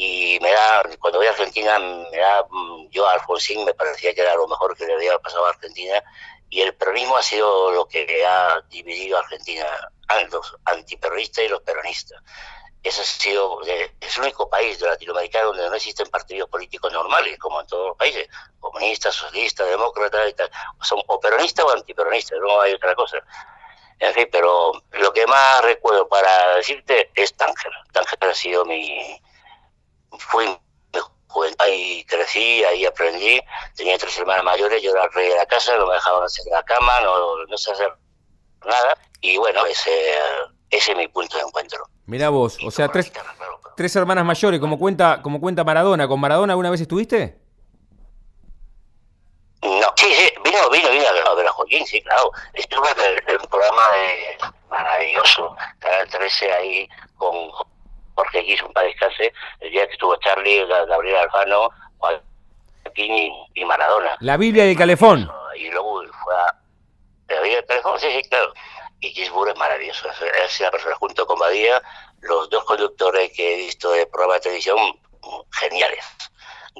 y 0.00 0.38
me 0.40 0.52
da, 0.52 0.84
cuando 1.00 1.18
voy 1.18 1.26
a 1.26 1.30
Argentina, 1.30 1.76
me 1.76 2.18
da, 2.18 2.46
yo 2.90 3.04
a 3.04 3.14
Alfonsín 3.14 3.64
me 3.64 3.74
parecía 3.74 4.14
que 4.14 4.20
era 4.20 4.36
lo 4.36 4.46
mejor 4.46 4.76
que 4.76 4.86
le 4.86 4.94
había 4.94 5.18
pasado 5.18 5.44
a 5.46 5.50
Argentina, 5.50 6.00
y 6.50 6.62
el 6.62 6.74
peronismo 6.74 7.16
ha 7.16 7.22
sido 7.22 7.70
lo 7.72 7.86
que 7.86 8.24
ha 8.24 8.60
dividido 8.68 9.16
a 9.16 9.20
Argentina 9.20 9.66
los 10.30 10.56
antiperonistas 10.64 11.44
y 11.44 11.48
los 11.48 11.62
peronistas. 11.62 12.22
Ese 12.82 13.02
ha 13.02 13.04
sido, 13.04 13.60
es 13.62 14.16
el 14.16 14.22
único 14.22 14.48
país 14.48 14.78
de 14.78 14.86
Latinoamérica 14.86 15.42
donde 15.42 15.68
no 15.68 15.74
existen 15.74 16.08
partidos 16.08 16.48
políticos 16.48 16.92
normales, 16.92 17.38
como 17.38 17.60
en 17.60 17.66
todos 17.66 17.88
los 17.88 17.96
países, 17.96 18.28
comunistas, 18.60 19.14
socialistas, 19.14 19.68
demócratas 19.68 20.30
y 20.30 20.32
tal. 20.34 20.50
Son 20.82 21.02
o 21.06 21.20
peronistas 21.20 21.64
o 21.64 21.70
antiperonistas, 21.70 22.38
no 22.40 22.60
hay 22.60 22.72
otra 22.72 22.94
cosa. 22.94 23.18
En 23.98 24.14
fin, 24.14 24.28
pero 24.30 24.72
lo 24.92 25.12
que 25.12 25.26
más 25.26 25.62
recuerdo 25.62 26.08
para 26.08 26.56
decirte 26.56 27.10
es 27.14 27.36
Tánger. 27.36 27.72
Tánger 27.92 28.30
ha 28.30 28.34
sido 28.34 28.64
mi... 28.64 29.20
Fui 30.18 30.46
juventud, 31.28 31.56
ahí 31.60 32.04
crecí, 32.04 32.64
ahí 32.64 32.84
aprendí, 32.84 33.40
tenía 33.76 33.96
tres 33.98 34.18
hermanas 34.18 34.44
mayores, 34.44 34.82
yo 34.82 34.90
era 34.90 35.04
el 35.04 35.12
rey 35.12 35.28
de 35.28 35.36
la 35.36 35.46
casa, 35.46 35.76
no 35.76 35.86
me 35.86 35.94
dejaban 35.94 36.24
hacer 36.24 36.44
la 36.50 36.62
cama, 36.64 37.00
no, 37.00 37.44
no 37.46 37.58
sé 37.58 37.72
hacer 37.72 37.92
nada, 38.64 38.98
y 39.20 39.36
bueno, 39.36 39.64
ese, 39.66 39.90
ese 40.70 40.92
es 40.92 40.96
mi 40.96 41.08
punto 41.08 41.36
de 41.36 41.44
encuentro. 41.44 41.84
Mira 42.06 42.30
vos, 42.30 42.58
o 42.64 42.70
sea, 42.70 42.88
tres, 42.88 43.12
tres 43.76 43.94
hermanas 43.96 44.24
mayores, 44.24 44.60
como 44.60 44.78
cuenta, 44.78 45.20
como 45.22 45.40
cuenta 45.40 45.62
Maradona. 45.62 46.08
¿Con 46.08 46.18
Maradona 46.18 46.54
alguna 46.54 46.70
vez 46.70 46.80
estuviste? 46.80 47.38
No, 49.62 49.92
sí, 49.96 50.06
sí, 50.14 50.32
vino, 50.42 50.70
vino, 50.70 50.90
vino 50.90 51.06
a 51.06 51.34
ver 51.34 51.46
a 51.46 51.52
Joaquín, 51.52 51.84
sí, 51.86 52.00
claro. 52.00 52.30
Estuve 52.54 52.88
en, 52.88 53.40
un 53.40 53.46
programa 53.48 53.82
de 53.92 54.38
maravilloso, 54.70 55.54
Canal 55.80 56.08
13 56.08 56.52
ahí 56.52 56.88
con 57.16 57.50
Jorge 58.18 58.40
Guis, 58.40 58.62
un 58.62 58.72
descanse, 58.74 59.32
el 59.60 59.70
día 59.70 59.86
que 59.86 59.92
estuvo 59.92 60.16
Charlie, 60.16 60.66
Gabriel 60.66 61.16
Alfano, 61.16 61.70
Joaquín 61.98 63.32
y, 63.54 63.64
Maradona. 63.64 64.16
La 64.20 64.36
Biblia 64.36 64.64
de 64.64 64.74
Calefón. 64.74 65.30
Y 65.56 65.70
luego 65.70 66.02
fue 66.24 66.34
a... 66.34 66.54
¿La 67.28 67.40
Biblia 67.40 67.60
de 67.60 67.66
Calefón? 67.66 68.00
Sí, 68.00 68.08
sí, 68.10 68.28
claro 68.28 68.52
y 69.00 69.10
Gisburg 69.10 69.50
es 69.50 69.58
maravilloso. 69.58 70.08
Es 70.44 70.60
una 70.60 70.70
persona 70.70 70.94
junto 70.96 71.26
con 71.26 71.38
Badía, 71.38 71.82
los 72.20 72.50
dos 72.50 72.64
conductores 72.64 73.32
que 73.32 73.54
he 73.54 73.56
visto 73.56 73.90
de 73.90 74.06
programa 74.06 74.34
de 74.34 74.40
televisión, 74.40 74.78
geniales. 75.52 76.04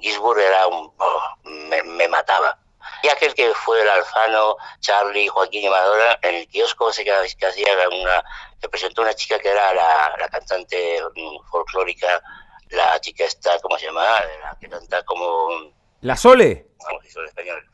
Gisburg 0.01 0.41
era 0.41 0.67
un. 0.67 0.93
Oh, 0.99 1.23
me, 1.45 2.09
mataba. 2.09 2.59
Y 3.03 3.09
aquel 3.09 3.35
que 3.35 3.53
fue 3.55 3.81
el 3.81 3.89
Alfano, 3.89 4.57
Charlie, 4.81 5.29
Joaquín 5.29 5.65
y 5.65 5.69
Madonna, 5.69 6.19
en 6.23 6.35
el 6.35 6.49
kiosco 6.49 6.91
ese 6.91 7.05
que, 7.05 7.13
que 7.39 7.47
hacía 7.47 7.89
una. 7.89 8.25
que 8.61 8.69
presentó 8.69 9.03
una 9.03 9.15
chica 9.15 9.39
que 9.39 9.49
era 9.49 9.75
la, 9.75 10.15
la 10.19 10.29
cantante 10.29 11.01
mm, 11.15 11.49
folclórica, 11.51 12.23
la 12.71 13.01
chica 13.01 13.25
esta, 13.25 13.59
¿cómo 13.61 13.79
se 13.79 13.87
llama? 13.87 14.05
La 14.43 14.57
que 14.61 14.69
canta 14.69 15.03
como. 15.05 15.73
¿La 16.01 16.17
Sole? 16.17 16.69
¿Cómo 16.79 17.01
se 17.03 17.25
español? 17.25 17.65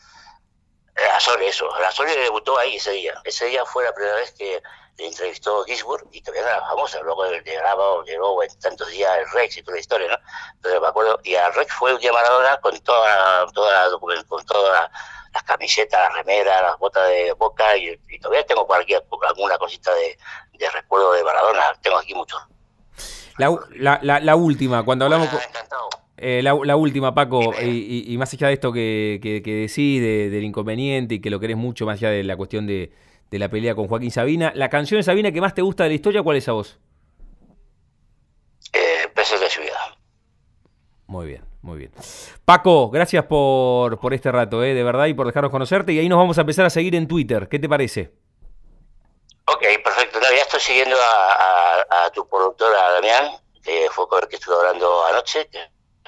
La 0.96 1.18
Sole, 1.18 1.48
eso. 1.48 1.68
La 1.80 1.90
Sole 1.90 2.16
debutó 2.16 2.56
ahí 2.58 2.76
ese 2.76 2.92
día. 2.92 3.14
Ese 3.24 3.46
día 3.46 3.64
fue 3.64 3.84
la 3.84 3.92
primera 3.92 4.14
vez 4.16 4.32
que 4.32 4.62
le 4.96 5.08
entrevistó 5.08 5.64
Gisburg 5.64 6.06
y 6.12 6.22
todavía 6.22 6.42
no 6.42 6.48
era 6.50 6.66
famosa. 6.66 7.00
Luego 7.00 7.24
llegaba, 7.26 8.04
llegó 8.04 8.42
en 8.42 8.60
tantos 8.60 8.88
días 8.90 9.18
el 9.18 9.30
Rex 9.30 9.56
y 9.56 9.62
toda 9.62 9.74
la 9.74 9.80
historia, 9.80 10.08
¿no? 10.08 10.16
Pero 10.62 10.80
me 10.80 10.86
acuerdo, 10.86 11.18
y 11.24 11.34
al 11.34 11.52
Rex 11.54 11.72
fue 11.72 11.94
un 11.94 12.00
día 12.00 12.12
Maradona 12.12 12.60
con 12.60 12.78
toda, 12.80 13.46
toda 13.52 13.98
con 13.98 14.46
todas 14.46 14.90
las 15.32 15.42
camisetas, 15.42 16.00
las 16.00 16.14
remeras, 16.14 16.62
las 16.62 16.78
botas 16.78 17.08
de 17.08 17.32
boca 17.32 17.76
y, 17.76 17.98
todavía 18.20 18.46
tengo 18.46 18.64
cualquier, 18.66 19.04
alguna 19.28 19.58
cosita 19.58 19.92
de, 19.94 20.16
recuerdo 20.72 21.12
de 21.12 21.24
Maradona. 21.24 21.62
Tengo 21.82 21.98
aquí 21.98 22.14
mucho. 22.14 22.36
La, 23.36 23.98
la, 24.00 24.20
la, 24.20 24.36
última, 24.36 24.84
cuando 24.84 25.06
hablamos... 25.06 25.28
Ha 25.32 25.42
encantado 25.42 25.88
eh, 26.16 26.42
la, 26.42 26.76
última, 26.76 27.14
Paco, 27.14 27.52
y, 27.60 28.14
más 28.18 28.32
allá 28.32 28.48
de 28.48 28.54
esto 28.54 28.72
que, 28.72 29.18
que, 29.22 29.54
decís, 29.54 30.00
del 30.00 30.44
inconveniente 30.44 31.16
y 31.16 31.20
que 31.20 31.30
lo 31.30 31.40
querés 31.40 31.56
mucho, 31.56 31.86
más 31.86 31.98
allá 31.98 32.10
de 32.10 32.22
la 32.22 32.36
cuestión 32.36 32.66
de, 32.66 32.92
la 33.30 33.48
pelea 33.48 33.74
con 33.74 33.88
Joaquín 33.88 34.12
Sabina, 34.12 34.52
¿la 34.54 34.68
canción 34.68 35.00
de 35.00 35.02
Sabina 35.02 35.32
que 35.32 35.40
más 35.40 35.54
te 35.54 35.62
gusta 35.62 35.82
de 35.82 35.88
la 35.88 35.94
historia, 35.96 36.22
cuál 36.22 36.36
es 36.36 36.48
a 36.48 36.52
vos? 36.52 36.78
Eh, 38.72 39.08
Peces 39.12 39.40
de 39.40 39.50
ciudad. 39.50 39.98
Muy 41.06 41.26
bien, 41.26 41.44
muy 41.60 41.78
bien. 41.78 41.90
Paco, 42.44 42.90
gracias 42.90 43.24
por, 43.24 43.98
por 43.98 44.14
este 44.14 44.30
rato, 44.30 44.62
eh, 44.62 44.72
de 44.72 44.84
verdad, 44.84 45.06
y 45.06 45.14
por 45.14 45.26
dejarnos 45.26 45.50
conocerte, 45.50 45.92
y 45.92 45.98
ahí 45.98 46.08
nos 46.08 46.18
vamos 46.18 46.38
a 46.38 46.42
empezar 46.42 46.64
a 46.64 46.70
seguir 46.70 46.94
en 46.94 47.08
Twitter. 47.08 47.48
¿Qué 47.48 47.58
te 47.58 47.68
parece? 47.68 48.12
Ok, 49.46 49.62
perfecto. 49.82 50.20
ya 50.20 50.42
estoy 50.42 50.60
siguiendo 50.60 50.96
a, 50.96 52.10
tu 52.14 52.26
productora, 52.28 52.92
Damián, 52.92 53.32
que 53.62 53.88
fue 53.90 54.08
con 54.08 54.22
el 54.22 54.28
que 54.28 54.36
estuve 54.36 54.54
hablando 54.54 55.04
anoche, 55.06 55.48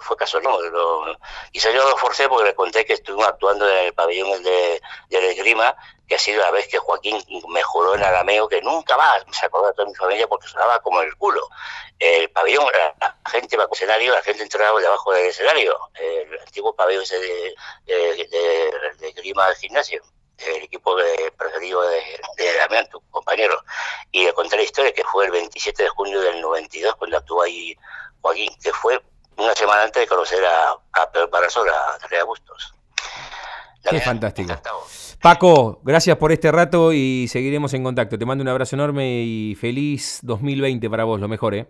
fue 0.03 0.17
caso 0.17 0.41
no, 0.41 0.59
quizá 1.53 1.71
yo 1.71 1.89
lo 1.89 1.97
forcé 1.97 2.29
porque 2.29 2.47
le 2.49 2.55
conté 2.55 2.85
que 2.85 2.95
estuvimos 2.95 3.27
actuando 3.27 3.69
en 3.69 3.87
el 3.87 3.95
pabellón 3.95 4.43
de, 4.43 4.81
de 5.09 5.21
la 5.21 5.27
esgrima, 5.29 5.77
que 6.07 6.15
ha 6.15 6.19
sido 6.19 6.43
la 6.43 6.51
vez 6.51 6.69
que 6.69 6.79
Joaquín 6.79 7.19
mejoró 7.49 7.95
en 7.95 8.03
arameo, 8.03 8.49
que 8.49 8.63
nunca 8.63 8.97
más 8.97 9.25
se 9.33 9.47
acordó 9.47 9.69
de 9.69 9.75
toda 9.75 9.89
mi 9.89 9.95
familia 9.95 10.29
porque 10.29 10.47
sonaba 10.47 10.81
como 10.81 11.01
el 11.01 11.15
culo. 11.17 11.49
El 11.99 12.31
pabellón, 12.31 12.67
la, 13.01 13.17
gente 13.31 13.57
va 13.57 13.65
al 13.65 13.71
escenario, 13.73 14.13
la 14.13 14.23
gente 14.23 14.43
entraba 14.43 14.81
debajo 14.81 15.13
del 15.13 15.27
escenario, 15.27 15.77
el 15.95 16.39
antiguo 16.41 16.75
pabellón 16.75 17.03
ese 17.03 17.19
de, 17.19 17.55
de, 17.87 18.29
de, 18.99 19.09
esgrima 19.09 19.47
del 19.49 19.57
gimnasio 19.57 20.03
el 20.39 20.65
equipo 20.65 20.95
de, 20.97 21.33
preferido 21.37 21.81
de, 21.83 22.03
de 22.37 22.55
Damián, 22.59 22.87
tu 22.91 23.01
compañero. 23.11 23.59
Y 24.13 24.25
le 24.25 24.35
conté 24.35 24.57
la 24.57 24.63
historia 24.63 24.93
que 24.93 25.05
fue 25.05 25.25
el 25.25 25.31
27 25.31 25.83
de 25.83 25.89
junio 25.89 26.21
del 26.21 26.41
92 26.41 26.95
cuando 26.97 27.17
actuó 27.17 27.43
ahí 27.43 27.75
Joaquín, 28.21 28.51
que 28.63 28.73
fue 28.73 29.01
una 29.37 29.55
semana 29.55 29.83
antes 29.83 30.03
de 30.03 30.07
conocer 30.07 30.45
a, 30.45 30.73
a 31.01 31.11
Pedro 31.11 31.31
Parasol, 31.31 31.69
a 31.69 31.95
Andrea 32.03 32.25
Bustos. 32.25 32.75
Qué 33.89 34.01
fantástico. 34.01 34.53
Paco, 35.21 35.81
gracias 35.83 36.17
por 36.17 36.33
este 36.33 36.51
rato 36.51 36.93
y 36.93 37.29
seguiremos 37.29 37.73
en 37.75 37.85
contacto. 37.85 38.19
Te 38.19 38.25
mando 38.25 38.43
un 38.43 38.49
abrazo 38.49 38.77
enorme 38.77 39.23
y 39.23 39.55
feliz 39.55 40.19
2020 40.23 40.91
para 40.91 41.05
vos, 41.05 41.21
lo 41.21 41.29
mejor, 41.29 41.55
¿eh? 41.55 41.69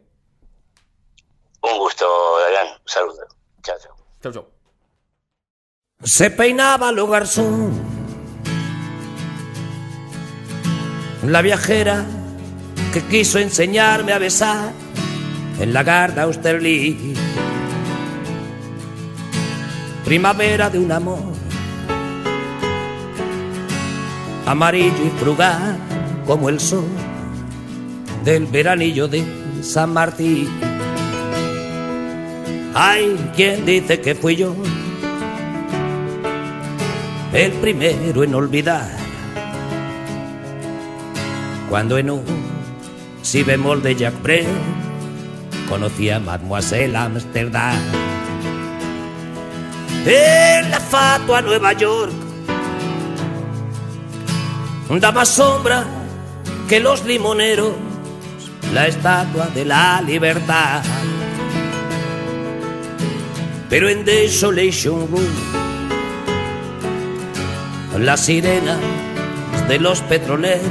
Un 1.63 1.79
gusto, 1.79 2.07
Damián. 2.41 2.79
Saludos. 2.85 3.27
Chao, 3.63 3.77
chao. 3.79 3.97
Chao, 4.23 4.33
chao. 4.33 4.51
Se 6.03 6.31
peinaba 6.31 6.93
lo 6.93 7.07
garzón 7.07 7.97
la 11.25 11.43
viajera 11.43 12.05
que 12.93 13.03
quiso 13.03 13.39
enseñarme 13.39 14.13
a 14.13 14.19
besar 14.19 14.71
en 15.59 15.73
la 15.73 15.83
Garda 15.83 16.23
Austerlitz. 16.23 17.19
Primavera 20.07 20.71
de 20.71 20.79
un 20.79 20.93
amor 20.93 21.19
amarillo 24.47 25.05
y 25.05 25.11
frugal 25.19 25.77
como 26.25 26.49
el 26.49 26.61
sol 26.61 26.87
del 28.25 28.47
veranillo 28.47 29.09
de 29.09 29.25
San 29.63 29.93
Martín. 29.93 30.49
Hay 32.73 33.17
quien 33.35 33.67
dice 33.67 34.01
que 34.01 34.15
fui 34.15 34.37
yo 34.37 34.55
el 37.33 37.51
primero 37.55 38.23
en 38.23 38.33
olvidar 38.33 38.89
cuando 41.69 41.99
en 41.99 42.11
un 42.13 42.23
si 43.23 43.43
bemol 43.43 43.83
de 43.83 43.97
Jacques 43.97 44.23
Brel 44.23 44.47
conocí 45.69 46.11
a 46.11 46.21
Mademoiselle 46.21 46.97
Amsterdam. 46.97 48.16
En 50.09 50.71
la 50.71 50.79
fatua 50.79 51.43
Nueva 51.43 51.73
York 51.73 52.13
da 55.01 55.11
más 55.11 55.29
sombra 55.29 55.85
que 56.69 56.79
los 56.79 57.05
limoneros 57.05 57.73
la 58.73 58.87
estatua 58.87 59.49
de 59.49 59.65
la 59.65 60.01
libertad. 60.03 60.83
Pero 63.69 63.89
en 63.89 64.05
Desolation 64.05 65.09
Room, 65.11 65.27
las 67.99 68.27
sirenas 68.27 68.79
de 69.69 69.79
los 69.81 70.03
petroleros 70.03 70.63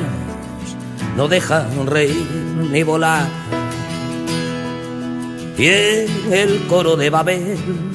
no 1.17 1.27
dejan 1.27 1.87
reír 1.87 2.25
ni 2.71 2.83
volar. 2.83 3.27
Y 5.57 5.67
en 5.67 6.33
el 6.33 6.67
coro 6.67 6.95
de 6.95 7.09
Babel 7.09 7.94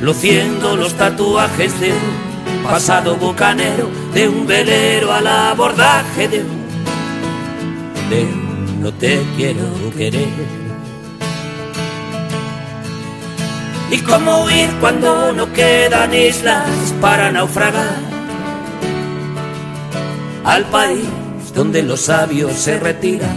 luciendo 0.00 0.76
los 0.76 0.94
tatuajes 0.94 1.78
de 1.80 1.92
un 1.92 2.62
pasado 2.64 3.16
bucanero, 3.16 3.88
de 4.14 4.28
un 4.28 4.46
velero 4.46 5.12
al 5.12 5.26
abordaje 5.26 6.28
de 6.28 6.42
un 6.42 6.58
no 8.80 8.92
te 8.92 9.20
quiero 9.36 9.66
querer. 9.96 10.28
Y 13.90 13.98
cómo 13.98 14.44
huir 14.44 14.68
cuando 14.80 15.32
no 15.32 15.52
quedan 15.52 16.14
islas 16.14 16.94
para 17.00 17.30
naufragar 17.32 17.96
al 20.44 20.64
país 20.66 21.08
donde 21.54 21.82
los 21.82 22.02
sabios 22.02 22.52
se 22.52 22.78
retiran 22.78 23.36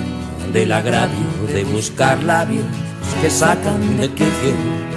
del 0.53 0.71
agravio 0.71 1.47
de 1.53 1.63
buscar 1.63 2.21
labios 2.23 2.65
que 3.21 3.29
sacan 3.29 3.97
de 3.97 4.09
quicio. 4.09 4.90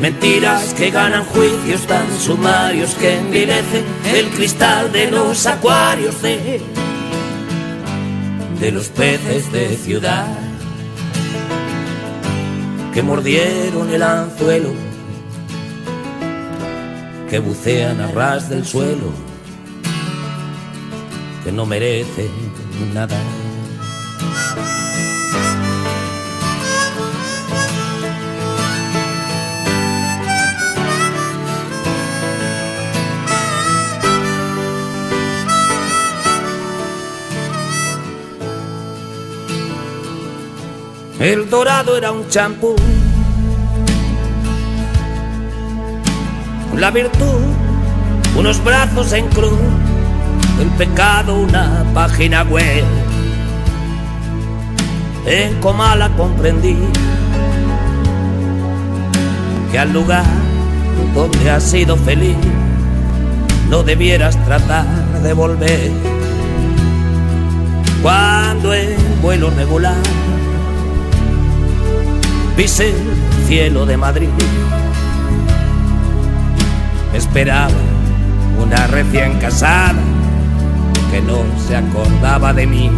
Mentiras 0.00 0.74
que 0.74 0.90
ganan 0.90 1.24
juicios 1.24 1.86
tan 1.86 2.06
sumarios 2.18 2.94
que 2.94 3.18
envilecen 3.18 3.84
el 4.14 4.28
cristal 4.30 4.92
de 4.92 5.10
los 5.10 5.46
acuarios 5.46 6.20
de 6.22 6.60
de 8.60 8.72
los 8.72 8.88
peces 8.88 9.52
de 9.52 9.76
ciudad 9.76 10.26
que 12.96 13.02
mordieron 13.02 13.90
el 13.90 14.02
anzuelo, 14.02 14.70
que 17.28 17.38
bucean 17.38 18.00
a 18.00 18.10
ras 18.10 18.48
del 18.48 18.64
suelo, 18.64 19.12
que 21.44 21.52
no 21.52 21.66
merecen 21.66 22.30
nada. 22.94 23.18
El 41.18 41.48
dorado 41.48 41.96
era 41.96 42.12
un 42.12 42.28
champú. 42.28 42.76
La 46.76 46.90
virtud, 46.90 47.40
unos 48.36 48.62
brazos 48.62 49.14
en 49.14 49.26
cruz. 49.28 49.58
El 50.60 50.68
pecado, 50.76 51.38
una 51.38 51.86
página 51.94 52.42
web. 52.42 52.84
En 55.24 55.58
Comala 55.60 56.10
comprendí 56.16 56.76
que 59.72 59.78
al 59.78 59.92
lugar 59.94 60.24
donde 61.14 61.50
has 61.50 61.62
sido 61.62 61.96
feliz 61.96 62.36
no 63.70 63.82
debieras 63.82 64.36
tratar 64.44 64.86
de 65.22 65.32
volver. 65.32 65.90
Cuando 68.02 68.74
en 68.74 68.96
vuelo 69.22 69.50
regular 69.50 69.96
Pise 72.56 72.88
el 72.88 73.46
cielo 73.46 73.84
de 73.84 73.98
Madrid. 73.98 74.30
Esperaba 77.12 77.68
una 78.58 78.86
recién 78.86 79.38
casada 79.38 80.00
que 81.10 81.20
no 81.20 81.44
se 81.68 81.76
acordaba 81.76 82.54
de 82.54 82.66
mí. 82.66 82.90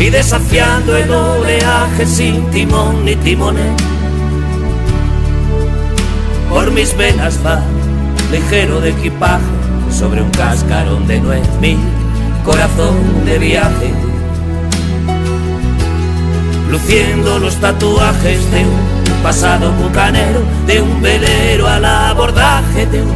Y 0.00 0.10
desafiando 0.10 0.96
el 0.96 1.08
oleaje 1.08 2.04
sin 2.04 2.50
timón 2.50 3.04
ni 3.04 3.14
timones, 3.14 3.80
por 6.50 6.72
mis 6.72 6.96
venas 6.96 7.38
va 7.46 7.62
ligero 8.32 8.80
de 8.80 8.90
equipaje 8.90 9.44
sobre 9.88 10.20
un 10.20 10.30
cascarón 10.30 11.06
de 11.06 11.20
nuez 11.20 11.48
mi 11.60 11.78
corazón 12.44 13.24
de 13.24 13.38
viaje 13.38 14.05
luciendo 16.70 17.38
los 17.38 17.56
tatuajes 17.56 18.50
de 18.50 18.64
un 18.64 19.22
pasado 19.22 19.72
bucanero, 19.72 20.40
de 20.66 20.80
un 20.80 21.00
velero 21.00 21.66
al 21.68 21.84
abordaje 21.84 22.86
de 22.86 23.02
un, 23.02 23.12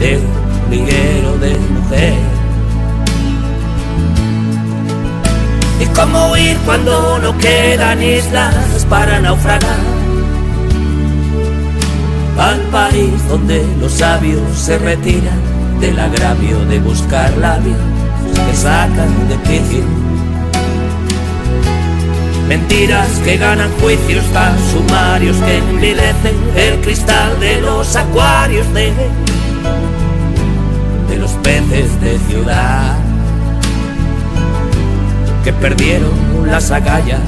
de 0.00 0.18
un 0.18 0.70
liguero 0.70 1.38
de 1.38 1.56
mujer. 1.56 2.14
¿Y 5.80 5.86
cómo 5.86 6.32
huir 6.32 6.56
cuando 6.64 7.18
no 7.18 7.36
quedan 7.38 8.02
islas 8.02 8.86
para 8.88 9.20
naufragar? 9.20 9.78
Al 12.38 12.60
país 12.72 13.28
donde 13.28 13.64
los 13.80 13.92
sabios 13.92 14.42
se 14.56 14.78
retiran 14.78 15.54
del 15.80 15.98
agravio 15.98 16.64
de 16.66 16.80
buscar 16.80 17.36
labios 17.38 17.78
que 18.34 18.56
sacan 18.56 19.28
de 19.28 19.36
quicio 19.42 20.03
Mentiras 22.48 23.08
que 23.24 23.36
ganan 23.38 23.70
juicios 23.80 24.24
tan 24.32 24.54
sumarios 24.70 25.36
que 25.38 25.58
envilecen 25.58 26.36
el 26.56 26.80
cristal 26.80 27.40
de 27.40 27.60
los 27.60 27.96
acuarios 27.96 28.72
de, 28.74 28.92
de 31.08 31.16
los 31.16 31.30
peces 31.42 32.00
de 32.00 32.18
ciudad 32.18 32.98
que 35.42 35.52
perdieron 35.52 36.12
las 36.46 36.70
agallas 36.70 37.20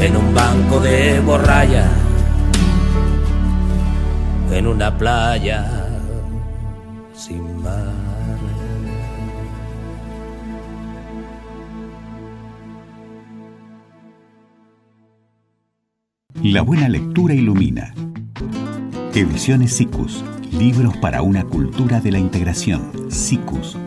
en 0.00 0.16
un 0.16 0.34
banco 0.34 0.80
de 0.80 1.20
borralla 1.20 1.86
en 4.50 4.66
una 4.66 4.96
playa 4.96 5.83
La 16.44 16.60
buena 16.60 16.90
lectura 16.90 17.32
ilumina. 17.32 17.94
Ediciones 19.14 19.72
SICUS. 19.72 20.22
Libros 20.52 20.94
para 20.98 21.22
una 21.22 21.42
cultura 21.44 22.02
de 22.02 22.12
la 22.12 22.18
integración. 22.18 23.10
sicus.org.ar. 23.10 23.80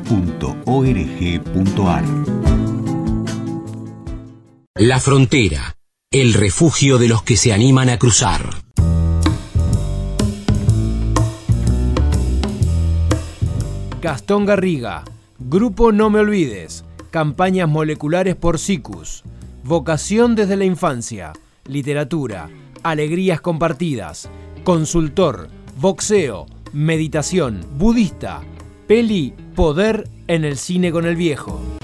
La 4.73 4.99
frontera. 4.99 5.75
El 6.09 6.33
refugio 6.33 6.97
de 6.97 7.07
los 7.07 7.21
que 7.21 7.37
se 7.37 7.53
animan 7.53 7.89
a 7.89 7.99
cruzar. 7.99 8.41
Gastón 14.01 14.47
Garriga. 14.47 15.03
Grupo 15.37 15.91
No 15.91 16.09
Me 16.09 16.21
Olvides. 16.21 16.85
Campañas 17.11 17.69
moleculares 17.69 18.35
por 18.35 18.57
SICUS. 18.57 19.23
Vocación 19.63 20.33
desde 20.33 20.55
la 20.55 20.65
infancia. 20.65 21.33
Literatura. 21.67 22.49
Alegrías 22.83 23.41
compartidas 23.41 24.29
consultor, 24.67 25.47
boxeo, 25.79 26.45
meditación, 26.73 27.61
budista, 27.77 28.41
peli, 28.85 29.33
poder 29.55 30.09
en 30.27 30.43
el 30.43 30.57
cine 30.57 30.91
con 30.91 31.05
el 31.05 31.15
viejo. 31.15 31.76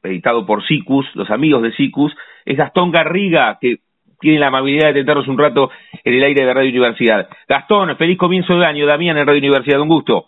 editado 0.02 0.44
por 0.44 0.66
SICUS, 0.66 1.06
los 1.14 1.30
amigos 1.30 1.62
de 1.62 1.72
SICUS, 1.72 2.14
es 2.44 2.56
Gastón 2.56 2.90
Garriga, 2.90 3.58
que 3.60 3.78
tiene 4.20 4.38
la 4.38 4.48
amabilidad 4.48 4.88
de 4.88 4.94
tentarnos 4.94 5.28
un 5.28 5.38
rato 5.38 5.70
en 6.02 6.14
el 6.14 6.22
aire 6.22 6.44
de 6.44 6.54
Radio 6.54 6.70
Universidad. 6.70 7.28
Gastón, 7.48 7.96
feliz 7.96 8.18
comienzo 8.18 8.58
de 8.58 8.66
año. 8.66 8.86
Damián 8.86 9.16
en 9.18 9.26
Radio 9.26 9.38
Universidad, 9.38 9.80
un 9.80 9.88
gusto. 9.88 10.26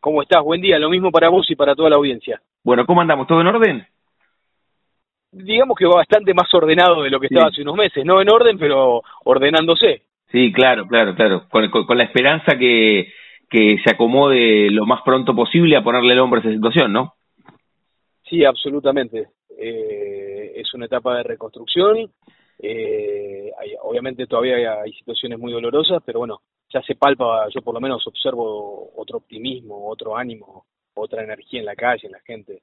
¿Cómo 0.00 0.20
estás? 0.20 0.42
Buen 0.42 0.60
día. 0.60 0.78
Lo 0.78 0.90
mismo 0.90 1.10
para 1.10 1.30
vos 1.30 1.50
y 1.50 1.54
para 1.54 1.74
toda 1.74 1.90
la 1.90 1.96
audiencia. 1.96 2.40
Bueno, 2.62 2.84
¿cómo 2.84 3.00
andamos? 3.00 3.26
¿Todo 3.26 3.40
en 3.40 3.46
orden? 3.46 3.86
Digamos 5.32 5.76
que 5.78 5.86
va 5.86 5.96
bastante 5.96 6.34
más 6.34 6.52
ordenado 6.52 7.02
de 7.02 7.10
lo 7.10 7.18
que 7.18 7.26
estaba 7.26 7.48
hace 7.48 7.62
unos 7.62 7.76
meses. 7.76 8.04
No 8.04 8.20
en 8.20 8.30
orden, 8.30 8.58
pero 8.58 9.02
ordenándose. 9.24 10.02
Sí, 10.34 10.52
claro, 10.52 10.88
claro, 10.88 11.14
claro. 11.14 11.46
Con, 11.48 11.96
la 11.96 12.04
esperanza 12.04 12.58
que, 12.58 13.12
que 13.48 13.78
se 13.84 13.90
acomode 13.92 14.68
lo 14.70 14.84
más 14.84 15.02
pronto 15.02 15.32
posible 15.32 15.76
a 15.76 15.84
ponerle 15.84 16.14
el 16.14 16.18
hombro 16.18 16.40
a 16.40 16.42
esa 16.42 16.52
situación, 16.52 16.92
¿no? 16.92 17.14
Sí, 18.28 18.44
absolutamente. 18.44 19.28
Eh, 19.56 20.54
es 20.56 20.74
una 20.74 20.86
etapa 20.86 21.18
de 21.18 21.22
reconstrucción 21.22 22.10
eh, 22.60 23.50
obviamente 23.82 24.26
todavía 24.26 24.80
hay, 24.82 24.92
situaciones 24.92 25.38
muy 25.38 25.52
dolorosas, 25.52 26.02
pero 26.04 26.20
bueno, 26.20 26.40
ya 26.72 26.82
se 26.82 26.94
palpa, 26.94 27.46
yo 27.54 27.62
por 27.62 27.74
lo 27.74 27.80
menos 27.80 28.06
observo 28.06 28.90
otro 28.96 29.18
optimismo, 29.18 29.88
otro 29.88 30.16
ánimo, 30.16 30.64
otra 30.94 31.22
energía 31.22 31.60
en 31.60 31.66
la 31.66 31.76
calle, 31.76 32.06
en 32.06 32.12
la 32.12 32.20
gente. 32.20 32.60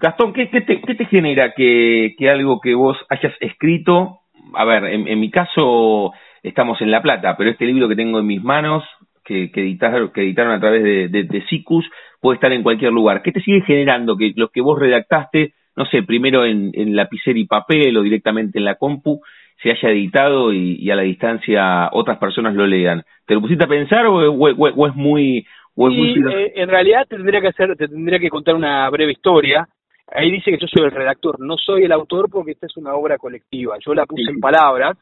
Gastón, 0.00 0.32
¿qué, 0.32 0.50
qué, 0.50 0.62
te, 0.62 0.80
qué 0.80 0.94
te, 0.94 1.06
genera 1.06 1.54
que, 1.54 2.14
que, 2.18 2.28
algo 2.28 2.60
que 2.60 2.74
vos 2.74 2.96
hayas 3.08 3.32
escrito? 3.40 4.20
A 4.54 4.64
ver, 4.64 4.84
en, 4.84 5.20
mi 5.20 5.30
caso 5.30 6.12
estamos 6.44 6.80
en 6.80 6.92
La 6.92 7.02
Plata, 7.02 7.36
pero 7.36 7.50
este 7.50 7.66
libro 7.66 7.88
que 7.88 7.96
tengo 7.96 8.20
en 8.20 8.26
mis 8.26 8.42
manos, 8.42 8.84
que, 9.24 9.50
que, 9.50 9.62
editaron, 9.62 10.12
que 10.12 10.20
editaron 10.20 10.52
a 10.52 10.60
través 10.60 10.84
de, 10.84 11.08
de, 11.08 11.24
de 11.24 11.46
SICUS, 11.46 11.84
puede 12.20 12.36
estar 12.36 12.52
en 12.52 12.62
cualquier 12.62 12.92
lugar. 12.92 13.22
¿Qué 13.22 13.32
te 13.32 13.40
sigue 13.40 13.62
generando 13.62 14.16
que 14.16 14.32
lo 14.36 14.50
que 14.50 14.60
vos 14.60 14.78
redactaste 14.78 15.54
no 15.76 15.86
sé, 15.86 16.02
primero 16.02 16.44
en, 16.44 16.70
en 16.74 16.94
lapicero 16.94 17.38
y 17.38 17.46
papel 17.46 17.96
o 17.96 18.02
directamente 18.02 18.58
en 18.58 18.64
la 18.64 18.76
compu, 18.76 19.20
se 19.62 19.70
haya 19.70 19.90
editado 19.90 20.52
y, 20.52 20.90
a 20.90 20.96
la 20.96 21.02
distancia 21.02 21.88
otras 21.92 22.18
personas 22.18 22.54
lo 22.54 22.66
lean. 22.66 23.02
¿Te 23.26 23.34
lo 23.34 23.40
pusiste 23.40 23.64
a 23.64 23.68
pensar 23.68 24.06
o, 24.06 24.48
es 24.48 24.94
muy... 24.94 25.46
O 25.76 25.90
eh, 25.90 26.52
en 26.54 26.68
realidad 26.68 27.04
tendría 27.08 27.40
que 27.40 27.48
hacer, 27.48 27.74
te 27.76 27.88
tendría 27.88 28.20
que 28.20 28.30
contar 28.30 28.54
una 28.54 28.88
breve 28.90 29.10
historia. 29.10 29.66
Ahí 30.12 30.30
dice 30.30 30.52
que 30.52 30.58
yo 30.58 30.68
soy 30.68 30.84
el 30.84 30.92
redactor, 30.92 31.40
no 31.40 31.56
soy 31.56 31.82
el 31.82 31.90
autor 31.90 32.30
porque 32.30 32.52
esta 32.52 32.66
es 32.66 32.76
una 32.76 32.94
obra 32.94 33.18
colectiva. 33.18 33.76
Yo 33.84 33.92
la 33.92 34.06
puse 34.06 34.30
en 34.30 34.38
palabras, 34.38 34.96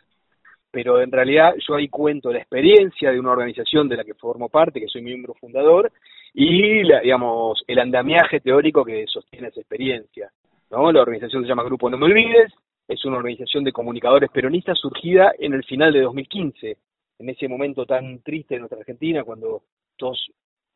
pero 0.72 1.02
en 1.02 1.12
realidad 1.12 1.54
yo 1.68 1.76
ahí 1.76 1.88
cuento 1.88 2.32
la 2.32 2.38
experiencia 2.38 3.12
de 3.12 3.20
una 3.20 3.32
organización 3.32 3.88
de 3.88 3.96
la 3.98 4.04
que 4.04 4.14
formo 4.14 4.48
parte, 4.48 4.80
que 4.80 4.88
soy 4.88 5.02
miembro 5.02 5.34
fundador, 5.34 5.92
y 6.34 6.82
la, 6.82 7.00
digamos 7.00 7.62
el 7.68 7.78
andamiaje 7.78 8.40
teórico 8.40 8.84
que 8.84 9.06
sostiene 9.06 9.48
esa 9.48 9.60
experiencia. 9.60 10.32
La 10.70 10.78
organización 10.78 11.42
se 11.42 11.48
llama 11.48 11.64
Grupo 11.64 11.90
No 11.90 11.98
Me 11.98 12.06
Olvides, 12.06 12.50
es 12.88 13.04
una 13.04 13.18
organización 13.18 13.62
de 13.62 13.72
comunicadores 13.72 14.30
peronistas 14.30 14.78
surgida 14.78 15.32
en 15.38 15.52
el 15.52 15.62
final 15.64 15.92
de 15.92 16.00
2015, 16.00 16.76
en 17.18 17.28
ese 17.28 17.46
momento 17.46 17.84
tan 17.84 18.22
triste 18.22 18.54
de 18.54 18.60
nuestra 18.60 18.78
Argentina, 18.78 19.22
cuando 19.22 19.62
todos 19.96 20.30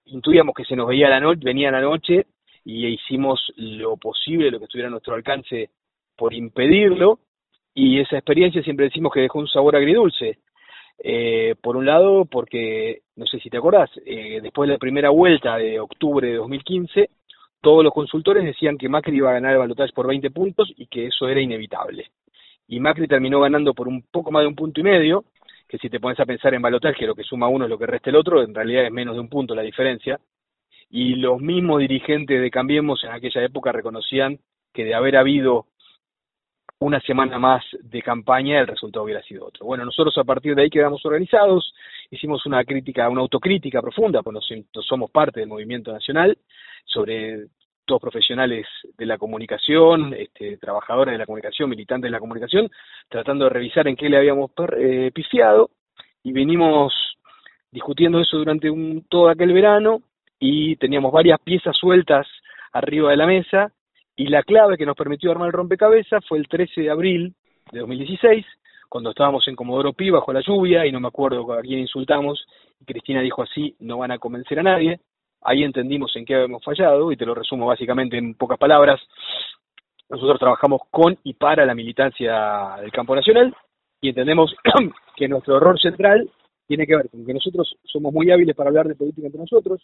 intuíamos 0.05 0.55
que 0.55 0.65
se 0.65 0.77
nos 0.77 0.89
veía 0.89 1.09
la 1.09 1.21
noche, 1.21 1.41
venía 1.43 1.71
la 1.71 1.81
noche 1.81 2.27
y 2.63 2.87
hicimos 2.87 3.41
lo 3.57 3.97
posible, 3.97 4.51
lo 4.51 4.59
que 4.59 4.67
estuviera 4.67 4.89
a 4.89 4.91
nuestro 4.91 5.15
alcance 5.15 5.71
por 6.15 6.35
impedirlo, 6.35 7.21
y 7.79 8.01
esa 8.01 8.17
experiencia 8.17 8.63
siempre 8.63 8.87
decimos 8.87 9.13
que 9.13 9.21
dejó 9.21 9.39
un 9.39 9.49
sabor 9.49 9.77
agridulce. 9.77 10.39
Eh, 10.99 11.57
por 11.61 11.77
un 11.77 11.85
lado, 11.85 12.25
porque, 12.25 13.03
no 13.17 13.27
sé 13.27 13.39
si 13.39 13.51
te 13.51 13.59
acordás, 13.59 13.91
eh, 14.07 14.41
después 14.43 14.67
de 14.67 14.77
la 14.77 14.79
primera 14.79 15.11
vuelta 15.11 15.59
de 15.59 15.79
octubre 15.79 16.27
de 16.27 16.37
2015, 16.37 17.11
todos 17.61 17.85
los 17.85 17.93
consultores 17.93 18.45
decían 18.45 18.79
que 18.79 18.89
Macri 18.89 19.19
iba 19.19 19.29
a 19.29 19.35
ganar 19.35 19.53
el 19.53 19.59
balotaje 19.59 19.93
por 19.93 20.07
20 20.07 20.31
puntos 20.31 20.73
y 20.75 20.87
que 20.87 21.09
eso 21.09 21.29
era 21.29 21.39
inevitable. 21.39 22.07
Y 22.67 22.81
Macri 22.81 23.07
terminó 23.07 23.41
ganando 23.41 23.75
por 23.75 23.89
un 23.89 24.03
poco 24.11 24.31
más 24.31 24.41
de 24.41 24.49
un 24.49 24.55
punto 24.55 24.81
y 24.81 24.83
medio, 24.83 25.27
que 25.69 25.77
si 25.77 25.91
te 25.91 26.01
pones 26.01 26.19
a 26.19 26.25
pensar 26.25 26.55
en 26.55 26.63
balotaje, 26.63 27.07
lo 27.07 27.15
que 27.15 27.25
suma 27.25 27.49
uno 27.49 27.67
es 27.67 27.71
lo 27.71 27.79
que 27.79 27.87
resta 27.87 28.09
el 28.09 28.17
otro, 28.17 28.43
en 28.43 28.55
realidad 28.55 28.87
es 28.87 28.91
menos 28.91 29.17
de 29.17 29.21
un 29.21 29.29
punto 29.29 29.55
la 29.55 29.61
diferencia. 29.61 30.19
Y 30.89 31.17
los 31.17 31.43
mismos 31.43 31.81
dirigentes 31.81 32.41
de 32.41 32.51
Cambiemos 32.51 33.05
en 33.05 33.11
aquella 33.11 33.45
época 33.45 33.71
reconocían 33.71 34.39
que 34.73 34.87
de 34.87 34.95
haber 34.95 35.17
habido 35.17 35.67
una 36.79 37.01
semana 37.01 37.39
más 37.39 37.65
de 37.81 38.03
campaña, 38.03 38.61
el 38.61 38.67
resultado 38.67 39.05
hubiera 39.05 39.23
sido 39.23 39.47
otro. 39.47 39.65
Bueno, 39.65 39.85
nosotros 39.85 40.17
a 40.19 40.25
partir 40.25 40.55
de 40.55 40.63
ahí 40.63 40.71
quedamos 40.71 41.05
organizados, 41.07 41.73
hicimos 42.11 42.45
una 42.47 42.65
crítica, 42.65 43.09
una 43.09 43.23
autocrítica 43.23 43.81
profunda, 43.81 44.23
pues 44.23 44.45
somos 44.83 45.11
parte 45.11 45.41
del 45.41 45.49
movimiento 45.49 45.93
nacional, 45.93 46.37
sobre 46.85 47.47
todos 47.87 48.03
profesionales 48.03 48.67
de 48.99 49.07
la 49.07 49.17
comunicación, 49.17 50.13
este, 50.15 50.59
trabajadores 50.59 51.13
de 51.13 51.19
la 51.19 51.27
comunicación, 51.27 51.71
militantes 51.71 52.09
de 52.09 52.13
la 52.13 52.21
comunicación, 52.21 52.69
tratando 53.09 53.45
de 53.45 53.51
revisar 53.51 53.89
en 53.89 53.97
qué 53.97 54.09
le 54.09 54.19
habíamos 54.19 54.51
eh, 54.77 55.11
pifiado 55.15 55.71
y 56.23 56.33
venimos 56.33 56.93
discutiendo 57.71 58.21
eso 58.21 58.39
durante 58.39 58.69
un, 58.69 59.07
todo 59.09 59.29
aquel 59.29 59.53
verano 59.53 60.03
y 60.39 60.77
teníamos 60.77 61.13
varias 61.13 61.41
piezas 61.41 61.77
sueltas 61.77 62.27
arriba 62.73 63.11
de 63.11 63.17
la 63.17 63.27
mesa 63.27 63.73
y 64.17 64.29
la 64.29 64.43
clave 64.43 64.79
que 64.79 64.87
nos 64.87 64.97
permitió 64.97 65.31
armar 65.31 65.49
el 65.49 65.53
rompecabezas 65.53 66.25
fue 66.27 66.39
el 66.39 66.49
13 66.49 66.81
de 66.81 66.91
abril 66.91 67.35
de 67.71 67.81
2016, 67.81 68.47
cuando 68.89 69.11
estábamos 69.11 69.47
en 69.47 69.57
Comodoro 69.57 69.93
Pi 69.93 70.11
bajo 70.11 70.33
la 70.33 70.41
lluvia 70.41 70.87
y 70.87 70.93
no 70.93 71.01
me 71.01 71.09
acuerdo 71.09 71.53
a 71.53 71.61
quién 71.61 71.81
insultamos, 71.81 72.47
y 72.81 72.85
Cristina 72.87 73.21
dijo 73.21 73.43
así, 73.43 73.77
no 73.81 73.99
van 73.99 74.13
a 74.13 74.19
convencer 74.19 74.59
a 74.59 74.63
nadie, 74.63 75.01
ahí 75.43 75.63
entendimos 75.63 76.17
en 76.17 76.25
qué 76.25 76.35
habíamos 76.35 76.65
fallado 76.65 77.13
y 77.13 77.17
te 77.17 77.27
lo 77.27 77.35
resumo 77.35 77.67
básicamente 77.67 78.17
en 78.17 78.35
pocas 78.35 78.59
palabras. 78.59 79.01
Nosotros 80.09 80.39
trabajamos 80.39 80.83
con 80.91 81.19
y 81.25 81.35
para 81.35 81.67
la 81.67 81.75
militancia 81.75 82.77
del 82.81 82.93
campo 82.93 83.15
nacional 83.15 83.55
y 84.01 84.11
entendemos 84.11 84.55
que 85.17 85.29
nuestro 85.29 85.57
error 85.59 85.79
central 85.81 86.31
tiene 86.67 86.87
que 86.87 86.97
ver 86.97 87.11
con 87.11 87.27
que 87.27 87.35
nosotros 87.35 87.77
somos 87.85 88.13
muy 88.13 88.31
hábiles 88.31 88.57
para 88.57 88.71
hablar 88.71 88.87
de 88.87 88.95
política 88.95 89.27
entre 89.27 89.41
nosotros, 89.41 89.83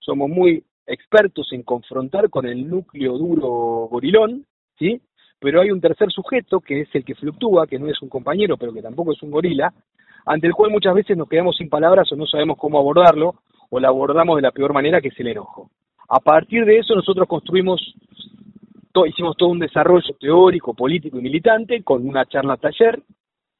somos 0.00 0.28
muy 0.28 0.64
expertos 0.86 1.52
en 1.52 1.62
confrontar 1.62 2.30
con 2.30 2.46
el 2.46 2.68
núcleo 2.68 3.18
duro 3.18 3.88
gorilón, 3.90 4.46
¿sí? 4.78 5.00
Pero 5.38 5.60
hay 5.60 5.70
un 5.70 5.80
tercer 5.80 6.10
sujeto 6.10 6.60
que 6.60 6.82
es 6.82 6.88
el 6.94 7.04
que 7.04 7.14
fluctúa, 7.14 7.66
que 7.66 7.78
no 7.78 7.88
es 7.88 8.00
un 8.00 8.08
compañero, 8.08 8.56
pero 8.56 8.72
que 8.72 8.82
tampoco 8.82 9.12
es 9.12 9.22
un 9.22 9.30
gorila, 9.30 9.72
ante 10.24 10.46
el 10.46 10.54
cual 10.54 10.70
muchas 10.70 10.94
veces 10.94 11.16
nos 11.16 11.28
quedamos 11.28 11.56
sin 11.56 11.68
palabras 11.68 12.10
o 12.10 12.16
no 12.16 12.26
sabemos 12.26 12.56
cómo 12.58 12.78
abordarlo, 12.78 13.34
o 13.70 13.80
la 13.80 13.88
abordamos 13.88 14.36
de 14.36 14.42
la 14.42 14.52
peor 14.52 14.72
manera, 14.72 15.00
que 15.00 15.08
es 15.08 15.20
el 15.20 15.28
enojo. 15.28 15.70
A 16.08 16.20
partir 16.20 16.64
de 16.64 16.78
eso 16.78 16.94
nosotros 16.94 17.26
construimos, 17.28 17.80
hicimos 19.06 19.36
todo 19.36 19.50
un 19.50 19.58
desarrollo 19.58 20.14
teórico, 20.18 20.74
político 20.74 21.18
y 21.18 21.22
militante 21.22 21.82
con 21.82 22.06
una 22.08 22.24
charla 22.26 22.56
taller, 22.56 23.02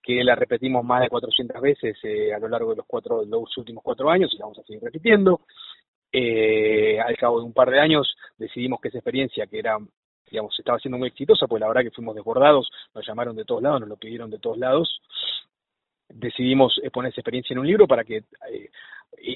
que 0.07 0.23
la 0.23 0.37
repetimos 0.37 0.85
más 0.85 1.03
de 1.03 1.09
400 1.09 1.61
veces 1.61 1.99
eh, 2.05 2.33
a 2.33 2.39
lo 2.39 2.49
largo 2.49 2.71
de 2.71 2.77
los, 2.77 2.87
cuatro, 2.87 3.25
los 3.25 3.57
últimos 3.59 3.83
cuatro 3.83 4.09
años 4.09 4.33
y 4.33 4.39
la 4.39 4.45
vamos 4.45 4.61
a 4.61 4.63
seguir 4.63 4.81
repitiendo. 4.81 5.41
Eh, 6.19 6.99
al 6.99 7.15
cabo 7.19 7.41
de 7.41 7.45
un 7.45 7.53
par 7.53 7.71
de 7.71 7.79
años 7.79 8.17
decidimos 8.39 8.81
que 8.81 8.89
esa 8.89 8.97
experiencia, 8.97 9.47
que 9.47 9.59
era, 9.59 9.77
digamos, 10.31 10.59
estaba 10.59 10.79
siendo 10.79 10.97
muy 10.97 11.09
exitosa, 11.09 11.47
pues 11.47 11.61
la 11.61 11.69
verdad 11.69 11.83
que 11.83 11.91
fuimos 11.91 12.15
desbordados, 12.15 12.71
nos 12.95 13.07
llamaron 13.07 13.37
de 13.37 13.45
todos 13.45 13.63
lados, 13.63 13.81
nos 13.81 13.89
lo 13.91 13.97
pidieron 13.97 14.31
de 14.31 14.39
todos 14.39 14.57
lados, 14.57 15.03
decidimos 16.09 16.81
poner 16.91 17.13
esa 17.13 17.21
experiencia 17.21 17.53
en 17.53 17.59
un 17.59 17.67
libro 17.67 17.87
para 17.87 18.03
que 18.03 18.25
eh, 18.51 18.71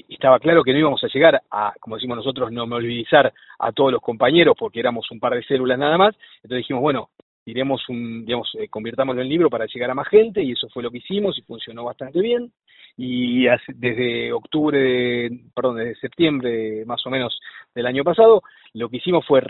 estaba 0.09 0.39
claro 0.39 0.63
que 0.63 0.73
no 0.73 0.79
íbamos 0.79 1.03
a 1.03 1.07
llegar 1.07 1.39
a, 1.51 1.73
como 1.79 1.97
decimos 1.97 2.17
nosotros, 2.17 2.51
no 2.51 2.65
me 2.65 2.77
olvidizar 2.77 3.31
a 3.59 3.71
todos 3.71 3.91
los 3.91 4.01
compañeros 4.01 4.55
porque 4.57 4.79
éramos 4.79 5.09
un 5.11 5.19
par 5.19 5.35
de 5.35 5.43
células 5.43 5.77
nada 5.77 5.99
más, 5.99 6.15
entonces 6.37 6.63
dijimos, 6.63 6.81
bueno, 6.81 7.11
diremos 7.45 7.87
un, 7.89 8.25
digamos, 8.25 8.49
eh, 8.59 8.69
convirtámoslo 8.69 9.21
en 9.21 9.29
libro 9.29 9.51
para 9.51 9.67
llegar 9.67 9.91
a 9.91 9.95
más 9.95 10.07
gente 10.07 10.41
y 10.41 10.53
eso 10.53 10.67
fue 10.69 10.81
lo 10.81 10.89
que 10.89 10.97
hicimos 10.97 11.37
y 11.37 11.43
funcionó 11.43 11.83
bastante 11.83 12.19
bien 12.21 12.51
y 12.97 13.45
desde 13.67 14.31
octubre, 14.33 15.29
perdón, 15.55 15.77
desde 15.77 15.95
septiembre 15.95 16.83
más 16.85 17.05
o 17.05 17.09
menos 17.09 17.39
del 17.73 17.85
año 17.85 18.03
pasado, 18.03 18.41
lo 18.73 18.89
que 18.89 18.97
hicimos 18.97 19.25
fue 19.25 19.41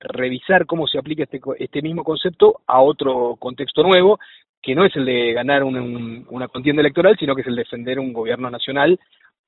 revisar 0.00 0.66
cómo 0.66 0.86
se 0.86 0.98
aplica 0.98 1.24
este, 1.24 1.40
este 1.58 1.82
mismo 1.82 2.04
concepto 2.04 2.60
a 2.66 2.80
otro 2.80 3.36
contexto 3.38 3.82
nuevo, 3.82 4.18
que 4.62 4.74
no 4.74 4.84
es 4.84 4.94
el 4.96 5.06
de 5.06 5.32
ganar 5.32 5.64
una 5.64 6.48
contienda 6.48 6.80
electoral, 6.80 7.16
sino 7.18 7.34
que 7.34 7.42
es 7.42 7.46
el 7.46 7.56
de 7.56 7.62
defender 7.62 7.98
un 7.98 8.12
gobierno 8.12 8.50
nacional 8.50 8.98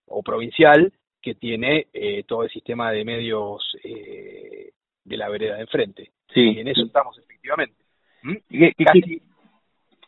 o 0.06 0.22
provincial 0.22 0.92
que 1.20 1.34
tiene 1.34 1.86
eh, 1.92 2.24
todo 2.26 2.42
el 2.42 2.50
sistema 2.50 2.90
de 2.90 3.04
medios 3.04 3.76
eh, 3.84 4.72
de 5.04 5.16
la 5.16 5.28
vereda 5.28 5.56
de 5.56 5.62
enfrente. 5.62 6.10
Sí. 6.32 6.40
Y 6.40 6.60
en 6.60 6.68
eso 6.68 6.82
estamos 6.82 7.16
efectivamente. 7.18 7.76
¿Mm? 8.22 8.36
¿Qué, 8.48 8.72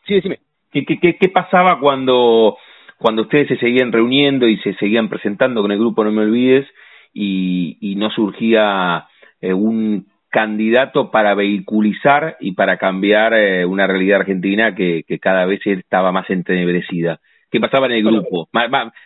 sí, 0.05 0.13
decime. 0.13 0.39
¿Qué, 0.71 0.85
qué, 0.85 1.17
qué 1.17 1.29
pasaba 1.29 1.79
cuando 1.79 2.57
cuando 2.97 3.23
ustedes 3.23 3.47
se 3.47 3.57
seguían 3.57 3.91
reuniendo 3.91 4.47
y 4.47 4.57
se 4.57 4.73
seguían 4.75 5.09
presentando 5.09 5.61
con 5.61 5.71
el 5.71 5.79
grupo 5.79 6.03
No 6.03 6.11
Me 6.11 6.23
Olvides 6.23 6.67
y, 7.13 7.77
y 7.81 7.95
no 7.95 8.09
surgía 8.09 9.05
eh, 9.41 9.53
un 9.53 10.07
candidato 10.29 11.11
para 11.11 11.33
vehiculizar 11.33 12.37
y 12.39 12.53
para 12.53 12.77
cambiar 12.77 13.33
eh, 13.33 13.65
una 13.65 13.87
realidad 13.87 14.19
argentina 14.21 14.75
que, 14.75 15.03
que 15.07 15.19
cada 15.19 15.45
vez 15.45 15.65
estaba 15.65 16.11
más 16.11 16.29
entenebrecida 16.29 17.19
que 17.55 17.61
pasaba 17.61 17.85
en 17.85 17.93
el 17.93 18.03
grupo, 18.03 18.49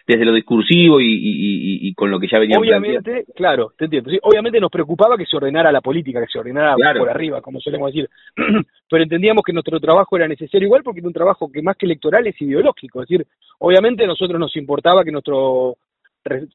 desde 0.08 0.26
lo 0.26 0.34
discursivo 0.34 0.98
y, 1.00 1.94
con 1.94 2.10
lo 2.10 2.20
que 2.20 2.28
ya 2.28 2.40
venía 2.40 2.58
Obviamente, 2.58 3.26
claro, 3.36 3.74
te 3.78 3.86
entiendo. 3.86 4.12
obviamente 4.24 4.60
nos 4.60 4.72
preocupaba 4.72 5.18
que 5.18 5.26
se 5.26 5.38
ordenara 5.38 5.72
la 5.72 5.82
política, 5.82 6.20
que 6.22 6.32
se 6.32 6.40
ordenara 6.40 6.76
por 6.98 7.10
arriba, 7.10 7.42
como 7.42 7.60
solemos 7.60 7.94
decir. 7.94 8.10
Pero 8.90 9.04
entendíamos 9.04 9.44
que 9.44 9.54
nuestro 9.54 9.80
trabajo 9.80 10.18
era 10.18 10.28
necesario 10.28 10.66
igual 10.66 10.84
porque 10.84 11.00
era 11.00 11.08
un 11.08 11.14
trabajo 11.14 11.52
que 11.52 11.62
más 11.62 11.78
que 11.78 11.86
electoral 11.86 12.26
es 12.26 12.42
ideológico. 12.42 13.04
Es 13.04 13.10
decir, 13.10 13.28
obviamente 13.60 14.04
a 14.04 14.08
nosotros 14.08 14.40
nos 14.40 14.56
importaba 14.56 15.04
que 15.04 15.12
nuestro, 15.12 15.76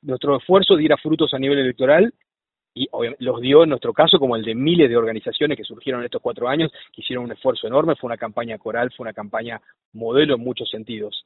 nuestro 0.02 0.36
esfuerzo 0.36 0.76
diera 0.76 0.96
frutos 0.96 1.32
a 1.32 1.38
nivel 1.38 1.58
electoral 1.58 2.12
y 2.74 2.88
los 3.20 3.40
dio 3.40 3.62
en 3.62 3.70
nuestro 3.70 3.92
caso 3.92 4.18
como 4.18 4.34
el 4.34 4.44
de 4.44 4.54
miles 4.54 4.90
de 4.90 4.96
organizaciones 4.96 5.56
que 5.56 5.62
surgieron 5.62 6.00
en 6.00 6.06
estos 6.06 6.20
cuatro 6.20 6.48
años, 6.48 6.72
que 6.92 7.02
hicieron 7.02 7.24
un 7.24 7.32
esfuerzo 7.32 7.68
enorme, 7.68 7.94
fue 7.94 8.08
una 8.08 8.16
campaña 8.16 8.58
coral, 8.58 8.90
fue 8.96 9.04
una 9.04 9.12
campaña 9.12 9.60
modelo 9.92 10.34
en 10.34 10.40
muchos 10.40 10.68
sentidos. 10.68 11.24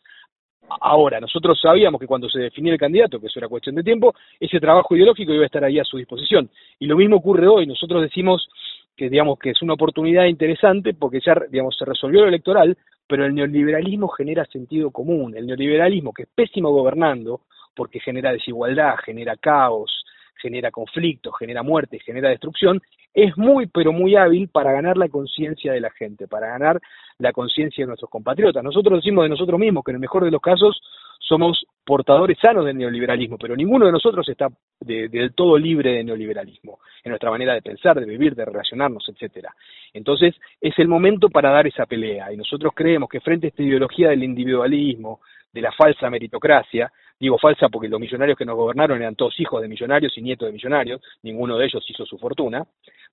Ahora, 0.81 1.21
nosotros 1.21 1.59
sabíamos 1.61 2.01
que 2.01 2.07
cuando 2.07 2.29
se 2.29 2.41
definía 2.41 2.73
el 2.73 2.79
candidato, 2.79 3.19
que 3.21 3.27
eso 3.27 3.39
era 3.39 3.49
cuestión 3.49 3.75
de 3.75 3.83
tiempo, 3.83 4.15
ese 4.39 4.61
trabajo 4.61 4.95
ideológico 4.95 5.33
iba 5.33 5.43
a 5.43 5.47
estar 5.47 5.65
ahí 5.65 5.79
a 5.79 5.85
su 5.85 5.97
disposición. 5.97 6.51
Y 6.79 6.87
lo 6.87 6.97
mismo 6.97 7.17
ocurre 7.17 7.49
hoy. 7.49 7.67
Nosotros 7.67 8.03
decimos 8.03 8.49
que 8.97 9.09
digamos 9.09 9.39
que 9.39 9.51
es 9.51 9.63
una 9.63 9.75
oportunidad 9.75 10.25
interesante 10.25 10.93
porque 10.93 11.21
ya 11.25 11.35
digamos 11.51 11.77
se 11.77 11.85
resolvió 11.85 12.23
lo 12.23 12.29
electoral, 12.29 12.77
pero 13.07 13.25
el 13.25 13.35
neoliberalismo 13.35 14.09
genera 14.09 14.45
sentido 14.47 14.91
común. 14.91 15.37
El 15.37 15.47
neoliberalismo, 15.47 16.13
que 16.13 16.25
es 16.25 16.29
pésimo 16.35 16.71
gobernando, 16.71 17.41
porque 17.75 18.01
genera 18.01 18.33
desigualdad, 18.33 18.97
genera 19.05 19.37
caos, 19.37 20.05
genera 20.41 20.71
conflicto, 20.71 21.33
genera 21.33 21.63
muerte, 21.63 21.99
genera 22.05 22.29
destrucción, 22.29 22.81
es 23.25 23.37
muy, 23.37 23.67
pero 23.67 23.93
muy 23.93 24.15
hábil 24.15 24.49
para 24.49 24.71
ganar 24.71 24.97
la 24.97 25.09
conciencia 25.09 25.73
de 25.73 25.81
la 25.81 25.91
gente, 25.91 26.29
para 26.29 26.47
ganar 26.49 26.81
la 27.19 27.33
conciencia 27.33 27.83
de 27.83 27.89
nuestros 27.89 28.09
compatriotas. 28.09 28.63
Nosotros 28.63 29.01
decimos 29.01 29.25
de 29.25 29.31
nosotros 29.31 29.59
mismos 29.59 29.83
que 29.85 29.91
en 29.91 29.97
el 29.97 30.01
mejor 30.01 30.25
de 30.25 30.31
los 30.31 30.41
casos 30.41 30.81
somos 31.19 31.67
portadores 31.85 32.39
sanos 32.41 32.65
del 32.65 32.79
neoliberalismo, 32.79 33.37
pero 33.37 33.57
ninguno 33.57 33.87
de 33.87 33.93
nosotros 33.93 34.29
está 34.29 34.47
del 34.81 35.35
todo 35.35 35.59
libre 35.59 35.95
de 35.95 36.05
neoliberalismo, 36.05 36.79
en 37.03 37.11
nuestra 37.11 37.31
manera 37.31 37.55
de 37.55 37.63
pensar, 37.63 37.99
de 37.99 38.07
vivir, 38.07 38.37
de 38.37 38.45
relacionarnos, 38.45 39.09
etcétera. 39.09 39.53
Entonces, 39.93 40.37
es 40.61 40.79
el 40.79 40.87
momento 40.87 41.29
para 41.29 41.51
dar 41.51 41.67
esa 41.67 41.87
pelea, 41.87 42.33
y 42.33 42.37
nosotros 42.37 42.73
creemos 42.73 43.09
que 43.09 43.21
frente 43.21 43.49
a 43.49 43.51
esta 43.51 43.65
ideología 43.65 44.11
del 44.11 44.23
individualismo, 44.23 45.21
de 45.53 45.61
la 45.61 45.73
falsa 45.73 46.09
meritocracia, 46.09 46.93
digo 47.21 47.39
falsa 47.39 47.69
porque 47.69 47.89
los 47.89 48.01
millonarios 48.01 48.39
que 48.39 48.45
nos 48.45 48.57
gobernaron 48.57 49.01
eran 49.01 49.17
todos 49.17 49.39
hijos 49.41 49.61
de 49.61 49.69
millonarios 49.69 50.17
y 50.17 50.23
nietos 50.23 50.47
de 50.47 50.53
millonarios, 50.53 51.01
ninguno 51.23 51.59
de 51.59 51.67
ellos 51.67 51.85
hizo 51.89 52.07
su 52.07 52.19
fortuna, 52.19 52.65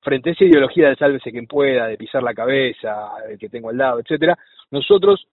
frente 0.02 0.30
a 0.30 0.34
esa 0.34 0.44
ideología 0.44 0.90
de 0.90 0.96
sálvese 0.96 1.32
quien 1.32 1.48
pueda, 1.48 1.88
de 1.88 1.98
pisar 1.98 2.24
la 2.24 2.34
cabeza, 2.34 3.10
el 3.30 3.38
que 3.38 3.50
tengo 3.50 3.70
al 3.70 3.78
lado, 3.78 4.00
etcétera, 4.00 4.38
nosotros 4.72 5.28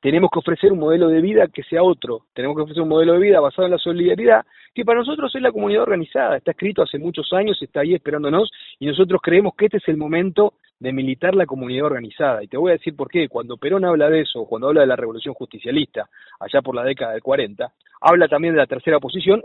tenemos 0.00 0.30
que 0.32 0.38
ofrecer 0.38 0.72
un 0.72 0.78
modelo 0.78 1.08
de 1.08 1.20
vida 1.20 1.46
que 1.48 1.62
sea 1.62 1.82
otro, 1.82 2.26
tenemos 2.32 2.56
que 2.56 2.62
ofrecer 2.62 2.82
un 2.82 2.88
modelo 2.88 3.14
de 3.14 3.20
vida 3.20 3.40
basado 3.40 3.66
en 3.66 3.72
la 3.72 3.78
solidaridad, 3.78 4.44
que 4.74 4.84
para 4.84 5.00
nosotros 5.00 5.34
es 5.34 5.42
la 5.42 5.52
comunidad 5.52 5.82
organizada, 5.82 6.36
está 6.36 6.52
escrito 6.52 6.82
hace 6.82 6.98
muchos 6.98 7.32
años, 7.32 7.60
está 7.60 7.80
ahí 7.80 7.94
esperándonos, 7.94 8.50
y 8.78 8.86
nosotros 8.86 9.20
creemos 9.22 9.54
que 9.56 9.66
este 9.66 9.76
es 9.76 9.88
el 9.88 9.96
momento 9.96 10.54
de 10.80 10.92
militar 10.92 11.34
la 11.34 11.46
comunidad 11.46 11.86
organizada. 11.86 12.42
Y 12.42 12.48
te 12.48 12.56
voy 12.56 12.70
a 12.70 12.78
decir 12.78 12.96
por 12.96 13.10
qué. 13.10 13.28
Cuando 13.28 13.58
Perón 13.58 13.84
habla 13.84 14.08
de 14.08 14.22
eso, 14.22 14.46
cuando 14.46 14.68
habla 14.68 14.80
de 14.80 14.86
la 14.86 14.96
revolución 14.96 15.34
justicialista, 15.34 16.08
allá 16.40 16.62
por 16.62 16.74
la 16.74 16.82
década 16.82 17.12
del 17.12 17.22
40, 17.22 17.70
habla 18.00 18.28
también 18.28 18.54
de 18.54 18.58
la 18.58 18.66
tercera 18.66 18.98
posición, 18.98 19.44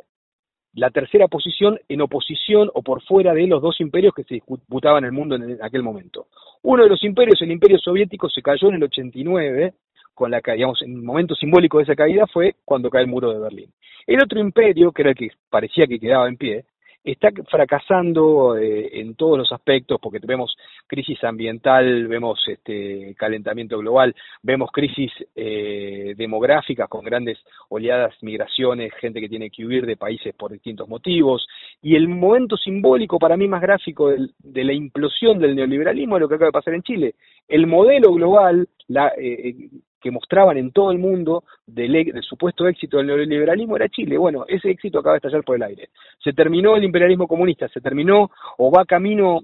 la 0.74 0.90
tercera 0.90 1.28
posición 1.28 1.80
en 1.88 2.02
oposición 2.02 2.70
o 2.74 2.82
por 2.82 3.02
fuera 3.04 3.34
de 3.34 3.48
los 3.48 3.62
dos 3.62 3.80
imperios 3.80 4.14
que 4.14 4.24
se 4.24 4.36
disputaban 4.36 5.06
el 5.06 5.12
mundo 5.12 5.36
en 5.36 5.58
aquel 5.62 5.84
momento. 5.84 6.28
Uno 6.64 6.84
de 6.84 6.90
los 6.90 7.04
imperios, 7.04 7.42
el 7.42 7.52
imperio 7.52 7.78
soviético, 7.80 8.30
se 8.30 8.42
cayó 8.42 8.70
en 8.70 8.76
el 8.76 8.84
89, 8.84 9.74
con 10.14 10.32
la 10.32 10.42
digamos, 10.46 10.82
el 10.82 10.96
momento 10.96 11.36
simbólico 11.36 11.78
de 11.78 11.84
esa 11.84 11.96
caída 11.96 12.26
fue 12.28 12.56
cuando 12.64 12.90
cae 12.90 13.02
el 13.02 13.08
muro 13.08 13.32
de 13.32 13.40
Berlín. 13.40 13.72
El 14.08 14.22
otro 14.22 14.40
imperio, 14.40 14.92
que 14.92 15.02
era 15.02 15.12
el 15.12 15.18
que 15.18 15.30
parecía 15.50 15.88
que 15.88 16.00
quedaba 16.00 16.28
en 16.30 16.38
pie, 16.38 16.66
está 17.06 17.30
fracasando 17.50 18.58
eh, 18.58 19.00
en 19.00 19.16
todos 19.16 19.38
los 19.38 19.52
aspectos 19.52 20.00
porque 20.02 20.20
vemos 20.26 20.58
crisis 20.88 21.24
ambiental, 21.24 22.08
vemos 22.08 22.44
este 22.48 23.14
calentamiento 23.16 23.78
global, 23.78 24.16
vemos 24.42 24.72
crisis 24.72 25.12
eh, 25.36 26.16
demográficas 26.18 26.90
con 26.90 27.06
grandes 27.06 27.38
oleadas, 27.70 28.16
migraciones, 28.22 28.92
gente 29.00 29.22
que 29.22 29.30
tiene 29.30 29.52
que 29.52 29.66
huir 29.66 29.86
de 29.86 29.98
países 29.98 30.34
por 30.34 30.52
distintos 30.52 30.90
motivos 30.90 31.48
y 31.82 31.96
el 31.96 32.08
momento 32.08 32.58
simbólico 32.58 33.20
para 33.20 33.38
mí 33.38 33.48
más 33.48 33.62
gráfico 33.62 34.10
de 34.10 34.64
la 34.64 34.74
implosión 34.74 35.38
del 35.38 35.56
neoliberalismo 35.56 36.18
es 36.18 36.22
lo 36.22 36.28
que 36.28 36.36
acaba 36.36 36.50
de 36.50 36.54
pasar 36.54 36.74
en 36.74 36.84
Chile. 36.84 37.16
El 37.48 37.68
modelo 37.68 38.12
global, 38.14 38.68
la, 38.88 39.14
eh, 39.18 39.70
que 40.06 40.12
mostraban 40.12 40.56
en 40.60 40.72
todo 40.72 40.92
el 40.92 41.00
mundo 41.00 41.46
del, 41.66 42.22
supuesto 42.22 42.68
éxito 42.68 42.98
del 42.98 43.08
neoliberalismo 43.08 43.76
era 43.76 43.90
Chile. 43.90 44.20
Bueno, 44.20 44.46
ese 44.48 44.70
éxito 44.70 45.00
acaba 45.00 45.14
de 45.14 45.18
estallar 45.18 45.44
por 45.44 45.56
el 45.56 45.64
aire. 45.64 45.90
Se 46.24 46.32
terminó 46.32 46.76
el 46.76 46.84
imperialismo 46.84 47.28
comunista, 47.28 47.68
se 47.70 47.82
terminó 47.82 48.30
o 48.60 48.70
va 48.70 48.86
camino 48.86 49.42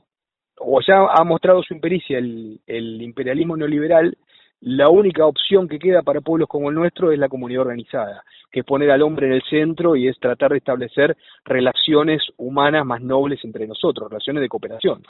o 0.60 0.80
ya 0.88 1.08
ha 1.18 1.24
mostrado 1.24 1.64
su 1.64 1.74
impericia 1.74 2.20
el, 2.20 2.60
el 2.68 3.02
imperialismo 3.02 3.58
neoliberal 3.58 4.16
la 4.60 4.88
única 4.90 5.26
opción 5.26 5.68
que 5.68 5.80
queda 5.80 6.04
para 6.04 6.22
pueblos 6.22 6.48
como 6.48 6.70
el 6.70 6.76
nuestro 6.76 7.12
es 7.12 7.18
la 7.18 7.28
comunidad 7.28 7.64
organizada, 7.64 8.24
que 8.52 8.60
es 8.60 8.66
poner 8.68 8.92
al 8.92 9.02
hombre 9.02 9.26
en 9.26 9.34
el 9.34 9.42
centro 9.50 9.96
y 9.96 10.08
es 10.08 10.20
tratar 10.20 10.52
de 10.52 10.60
establecer 10.60 11.18
relaciones 11.44 12.22
humanas 12.38 12.86
más 12.86 13.02
nobles 13.02 13.44
entre 13.44 13.66
nosotros, 13.66 14.12
relaciones 14.12 14.42
de 14.42 14.50
cooperación. 14.50 15.02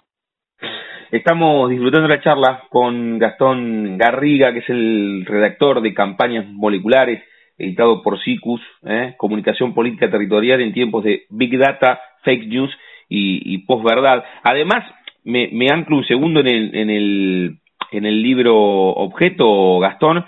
Estamos 1.11 1.69
disfrutando 1.69 2.07
la 2.07 2.21
charla 2.21 2.63
con 2.69 3.19
Gastón 3.19 3.97
Garriga, 3.97 4.53
que 4.53 4.59
es 4.59 4.69
el 4.69 5.25
redactor 5.25 5.81
de 5.81 5.93
Campañas 5.93 6.45
Moleculares, 6.47 7.21
editado 7.57 8.01
por 8.01 8.17
CICUS, 8.23 8.61
¿eh? 8.85 9.15
Comunicación 9.17 9.73
Política 9.73 10.09
Territorial 10.09 10.61
en 10.61 10.73
tiempos 10.73 11.03
de 11.03 11.23
Big 11.29 11.57
Data, 11.57 11.99
Fake 12.23 12.47
News 12.47 12.71
y, 13.09 13.53
y 13.53 13.57
Posverdad. 13.65 14.23
Además, 14.43 14.85
me, 15.23 15.67
anclo 15.69 15.97
un 15.97 16.05
segundo 16.05 16.39
en 16.39 16.47
el, 16.47 16.75
en 16.75 16.89
el, 16.89 17.57
en 17.91 18.05
el 18.05 18.23
libro 18.23 18.55
Objeto, 18.55 19.79
Gastón, 19.79 20.25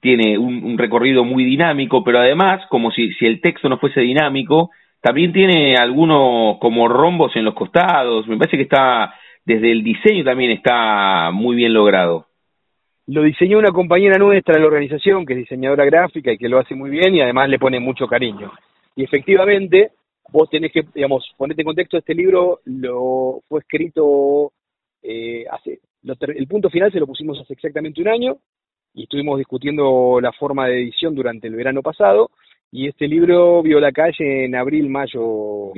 tiene 0.00 0.36
un, 0.38 0.76
recorrido 0.76 1.24
muy 1.24 1.44
dinámico, 1.44 2.04
pero 2.04 2.18
además, 2.18 2.60
como 2.68 2.90
si 2.90 3.10
el 3.20 3.40
texto 3.40 3.68
no 3.68 3.78
fuese 3.78 4.02
dinámico, 4.02 4.70
también 5.00 5.32
tiene 5.32 5.76
algunos 5.76 6.58
como 6.58 6.88
rombos 6.88 7.34
en 7.36 7.44
los 7.44 7.54
costados, 7.54 8.26
me 8.28 8.36
parece 8.36 8.56
que 8.56 8.64
está 8.64 9.14
desde 9.46 9.70
el 9.70 9.84
diseño 9.84 10.24
también 10.24 10.50
está 10.50 11.30
muy 11.32 11.54
bien 11.54 11.72
logrado. 11.72 12.26
Lo 13.06 13.22
diseñó 13.22 13.58
una 13.58 13.70
compañera 13.70 14.18
nuestra 14.18 14.54
de 14.54 14.60
la 14.60 14.66
organización, 14.66 15.24
que 15.24 15.34
es 15.34 15.38
diseñadora 15.38 15.84
gráfica 15.84 16.32
y 16.32 16.38
que 16.38 16.48
lo 16.48 16.58
hace 16.58 16.74
muy 16.74 16.90
bien 16.90 17.14
y 17.14 17.20
además 17.20 17.48
le 17.48 17.60
pone 17.60 17.78
mucho 17.78 18.08
cariño. 18.08 18.52
Y 18.96 19.04
efectivamente, 19.04 19.92
vos 20.32 20.50
tenés 20.50 20.72
que, 20.72 20.82
digamos, 20.92 21.24
ponerte 21.36 21.62
en 21.62 21.66
contexto, 21.66 21.96
este 21.96 22.14
libro 22.14 22.58
lo 22.64 23.40
fue 23.48 23.60
escrito 23.60 24.52
eh, 25.00 25.44
hace, 25.48 25.78
el 26.02 26.46
punto 26.48 26.68
final 26.68 26.90
se 26.90 26.98
lo 26.98 27.06
pusimos 27.06 27.38
hace 27.40 27.52
exactamente 27.52 28.00
un 28.00 28.08
año 28.08 28.38
y 28.94 29.04
estuvimos 29.04 29.38
discutiendo 29.38 30.18
la 30.20 30.32
forma 30.32 30.66
de 30.66 30.82
edición 30.82 31.14
durante 31.14 31.46
el 31.46 31.54
verano 31.54 31.82
pasado 31.82 32.30
y 32.72 32.88
este 32.88 33.06
libro 33.06 33.62
vio 33.62 33.78
la 33.78 33.92
calle 33.92 34.46
en 34.46 34.56
abril, 34.56 34.88
mayo 34.88 35.72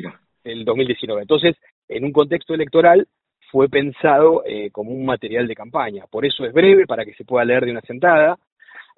el 0.44 0.64
2019. 0.64 1.20
Entonces, 1.20 1.56
en 1.86 2.04
un 2.04 2.12
contexto 2.12 2.54
electoral 2.54 3.06
fue 3.50 3.68
pensado 3.68 4.42
eh, 4.46 4.70
como 4.70 4.90
un 4.90 5.04
material 5.04 5.46
de 5.46 5.54
campaña. 5.54 6.04
Por 6.10 6.24
eso 6.24 6.44
es 6.44 6.52
breve, 6.52 6.86
para 6.86 7.04
que 7.04 7.14
se 7.14 7.24
pueda 7.24 7.44
leer 7.44 7.64
de 7.64 7.72
una 7.72 7.80
sentada. 7.82 8.38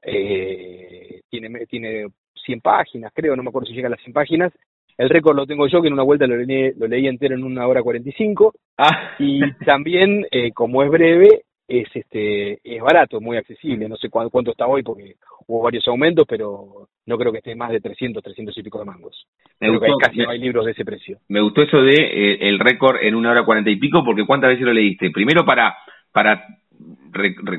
Eh, 0.03 1.21
tiene, 1.29 1.67
tiene 1.67 2.07
100 2.45 2.61
páginas, 2.61 3.13
creo, 3.15 3.37
no 3.37 3.43
me 3.43 3.51
acuerdo 3.51 3.67
si 3.67 3.75
llega 3.75 3.89
a 3.89 3.91
las 3.91 4.01
100 4.01 4.13
páginas. 4.13 4.53
El 4.97 5.09
récord 5.09 5.37
lo 5.37 5.47
tengo 5.47 5.67
yo, 5.67 5.81
que 5.81 5.89
en 5.89 5.95
una 5.95 6.03
vuelta 6.03 6.27
lo 6.27 6.37
leí, 6.37 6.73
lo 6.77 6.87
leí 6.87 7.07
entero 7.07 7.35
en 7.35 7.45
una 7.45 7.67
hora 7.67 7.83
45. 7.83 8.53
Ah. 8.77 9.13
Y 9.19 9.41
también, 9.65 10.27
eh, 10.31 10.53
como 10.53 10.83
es 10.83 10.91
breve, 10.91 11.43
es 11.71 11.89
este 11.95 12.59
es 12.65 12.83
barato, 12.83 13.21
muy 13.21 13.37
accesible. 13.37 13.89
No 13.89 13.97
sé 13.97 14.11
cuánto, 14.11 14.51
está 14.51 14.67
hoy 14.67 14.83
porque 14.83 15.15
hubo 15.47 15.63
varios 15.63 15.87
aumentos, 15.87 16.27
pero 16.29 16.89
no 17.07 17.17
creo 17.17 17.31
que 17.31 17.39
esté 17.39 17.55
más 17.55 17.71
de 17.71 17.81
300, 17.81 18.23
300 18.23 18.59
y 18.59 18.63
pico 18.63 18.81
de 18.81 18.87
mangos. 18.87 19.27
Me 19.61 19.71
que 19.79 19.87
casi 20.03 20.19
no 20.19 20.31
hay 20.31 20.41
libros 20.41 20.67
de 20.67 20.73
ese 20.73 20.85
precio. 20.85 21.19
Me 21.29 21.41
gustó 21.41 21.63
eso 21.63 21.81
de 21.81 21.95
eh, 21.95 22.49
el 22.49 22.59
récord 22.59 22.97
en 23.01 23.15
una 23.15 23.31
hora 23.31 23.45
cuarenta 23.45 23.71
y 23.71 23.77
pico, 23.77 24.03
porque 24.05 24.27
¿cuántas 24.27 24.51
veces 24.51 24.67
lo 24.67 24.73
leíste? 24.73 25.11
Primero 25.11 25.45
para 25.45 25.77
para 26.13 26.45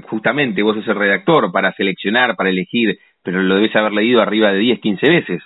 justamente 0.10 0.62
vos 0.62 0.76
sos 0.76 0.88
el 0.90 0.96
redactor, 0.96 1.52
para 1.52 1.72
seleccionar, 1.74 2.36
para 2.36 2.50
elegir, 2.50 3.00
pero 3.24 3.42
lo 3.42 3.56
debes 3.56 3.76
haber 3.76 3.94
leído 3.94 4.22
arriba 4.22 4.52
de 4.52 4.60
10, 4.60 4.80
15 4.82 5.10
veces. 5.10 5.44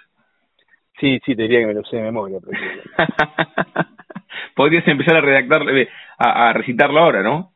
Sí, 0.99 1.19
sí, 1.25 1.35
te 1.35 1.43
diría 1.43 1.59
que 1.59 1.67
me 1.67 1.73
lo 1.73 1.83
sé 1.83 1.97
de 1.97 2.03
memoria. 2.03 2.39
Podrías 4.55 4.87
empezar 4.87 5.17
a 5.17 5.21
redactar, 5.21 5.69
eh, 5.69 5.89
a, 6.17 6.49
a 6.49 6.53
recitarlo 6.53 6.99
ahora, 6.99 7.21
¿no? 7.21 7.51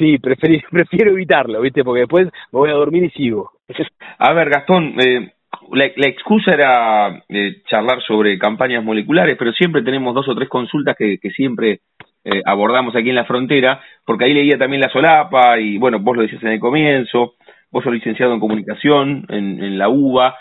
Sí, 0.00 0.18
prefiero 0.70 1.10
evitarlo, 1.10 1.60
¿viste? 1.60 1.84
Porque 1.84 2.00
después 2.00 2.24
me 2.24 2.58
voy 2.58 2.70
a 2.70 2.74
dormir 2.74 3.04
y 3.04 3.10
sigo. 3.10 3.52
A 4.18 4.32
ver, 4.32 4.48
Gastón, 4.48 4.94
eh, 4.98 5.32
la, 5.72 6.06
excusa 6.06 6.52
era 6.52 7.22
eh, 7.28 7.62
charlar 7.68 8.02
sobre 8.02 8.38
campañas 8.38 8.82
moleculares, 8.82 9.36
pero 9.38 9.52
siempre 9.52 9.82
tenemos 9.82 10.14
dos 10.14 10.26
o 10.28 10.34
tres 10.34 10.48
consultas 10.48 10.96
que, 10.96 11.18
siempre 11.36 11.80
eh, 12.24 12.40
abordamos 12.46 12.96
aquí 12.96 13.10
en 13.10 13.14
la 13.14 13.26
frontera, 13.26 13.82
porque 14.06 14.24
ahí 14.24 14.32
leía 14.32 14.56
también 14.56 14.80
la 14.80 14.90
solapa 14.90 15.60
y, 15.60 15.76
bueno, 15.76 15.98
vos 16.00 16.16
lo 16.16 16.22
decías 16.22 16.42
en 16.44 16.52
el 16.52 16.60
comienzo, 16.60 17.34
vos 17.70 17.84
sos 17.84 17.92
licenciado 17.92 18.32
en 18.32 18.40
comunicación 18.40 19.26
en, 19.28 19.62
en 19.62 19.78
la 19.78 19.90
UBA. 19.90 20.34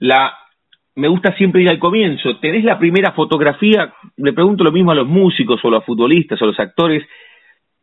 La, 0.00 0.34
me 0.96 1.06
gusta 1.06 1.36
siempre 1.36 1.62
ir 1.62 1.68
al 1.68 1.78
comienzo. 1.78 2.38
¿Tenés 2.40 2.64
la 2.64 2.80
primera 2.80 3.12
fotografía? 3.12 3.94
Le 4.16 4.32
pregunto 4.32 4.64
lo 4.64 4.72
mismo 4.72 4.90
a 4.90 4.96
los 4.96 5.06
músicos 5.06 5.64
o 5.64 5.68
a 5.68 5.72
los 5.72 5.84
futbolistas 5.84 6.40
o 6.42 6.44
a 6.44 6.48
los 6.48 6.58
actores 6.58 7.04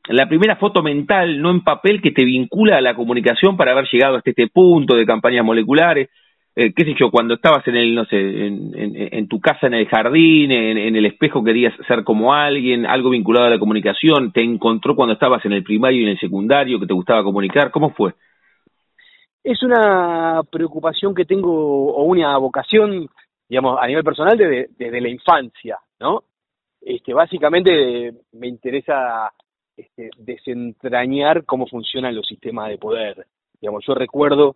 la 0.07 0.27
primera 0.27 0.55
foto 0.55 0.81
mental, 0.81 1.41
no 1.41 1.51
en 1.51 1.63
papel, 1.63 2.01
que 2.01 2.11
te 2.11 2.25
vincula 2.25 2.77
a 2.77 2.81
la 2.81 2.95
comunicación 2.95 3.55
para 3.55 3.71
haber 3.71 3.87
llegado 3.91 4.17
hasta 4.17 4.31
este 4.31 4.47
punto 4.47 4.95
de 4.95 5.05
campañas 5.05 5.45
moleculares. 5.45 6.09
Eh, 6.55 6.73
qué 6.75 6.83
sé 6.83 6.95
yo, 6.99 7.11
cuando 7.11 7.35
estabas 7.35 7.65
en 7.67 7.77
el, 7.77 7.95
no 7.95 8.03
sé, 8.05 8.17
en, 8.17 8.71
en, 8.75 9.27
tu 9.29 9.39
casa, 9.39 9.67
en 9.67 9.73
el 9.73 9.87
jardín, 9.87 10.51
en, 10.51 10.95
el 10.95 11.05
espejo 11.05 11.43
querías 11.43 11.73
ser 11.87 12.03
como 12.03 12.33
alguien, 12.33 12.85
algo 12.85 13.11
vinculado 13.11 13.45
a 13.45 13.49
la 13.49 13.59
comunicación, 13.59 14.33
te 14.33 14.43
encontró 14.43 14.95
cuando 14.95 15.13
estabas 15.13 15.45
en 15.45 15.53
el 15.53 15.63
primario 15.63 16.01
y 16.01 16.03
en 16.03 16.09
el 16.09 16.19
secundario 16.19 16.79
que 16.79 16.87
te 16.87 16.93
gustaba 16.93 17.23
comunicar, 17.23 17.71
¿cómo 17.71 17.91
fue? 17.91 18.13
Es 19.43 19.63
una 19.63 20.41
preocupación 20.51 21.15
que 21.15 21.23
tengo, 21.23 21.93
o 21.93 22.03
una 22.03 22.37
vocación, 22.37 23.07
digamos, 23.47 23.77
a 23.81 23.87
nivel 23.87 24.03
personal 24.03 24.37
desde, 24.37 24.67
desde 24.77 24.99
la 24.99 25.09
infancia, 25.09 25.77
¿no? 26.01 26.23
Este, 26.81 27.13
básicamente 27.13 28.11
me 28.33 28.47
interesa 28.47 29.31
este, 29.77 30.09
desentrañar 30.17 31.45
cómo 31.45 31.67
funcionan 31.67 32.15
los 32.15 32.27
sistemas 32.27 32.69
de 32.69 32.77
poder. 32.77 33.25
Digamos, 33.59 33.83
yo 33.85 33.93
recuerdo 33.93 34.55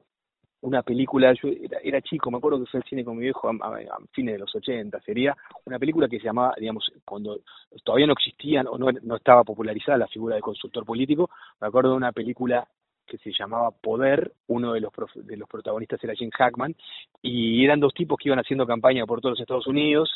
una 0.61 0.81
película, 0.81 1.33
yo 1.33 1.49
era, 1.83 2.01
chico, 2.01 2.31
me 2.31 2.37
acuerdo 2.37 2.59
que 2.59 2.65
fue 2.65 2.79
al 2.79 2.89
cine 2.89 3.05
con 3.05 3.17
mi 3.17 3.23
viejo 3.23 3.47
a, 3.47 3.97
fines 4.11 4.33
de 4.33 4.39
los 4.39 4.55
80, 4.55 4.99
sería 5.01 5.35
una 5.65 5.77
película 5.77 6.07
que 6.07 6.17
se 6.17 6.25
llamaba, 6.25 6.55
digamos, 6.57 6.91
cuando 7.05 7.39
todavía 7.83 8.07
no 8.07 8.13
existían 8.13 8.65
o 8.67 8.77
no, 8.77 8.87
no 9.03 9.15
estaba 9.15 9.43
popularizada 9.43 9.97
la 9.99 10.07
figura 10.07 10.35
de 10.35 10.41
consultor 10.41 10.83
político, 10.83 11.29
me 11.61 11.67
acuerdo 11.67 11.91
de 11.91 11.97
una 11.97 12.11
película 12.11 12.67
que 13.05 13.17
se 13.19 13.31
llamaba 13.31 13.69
Poder, 13.71 14.33
uno 14.47 14.73
de 14.73 14.81
los, 14.81 14.91
de 15.13 15.37
los 15.37 15.47
protagonistas 15.47 16.03
era 16.03 16.15
Jim 16.15 16.31
Hackman, 16.31 16.75
y 17.21 17.63
eran 17.63 17.79
dos 17.79 17.93
tipos 17.93 18.17
que 18.17 18.29
iban 18.29 18.39
haciendo 18.39 18.65
campaña 18.65 19.05
por 19.05 19.21
todos 19.21 19.33
los 19.33 19.41
Estados 19.41 19.67
Unidos 19.67 20.09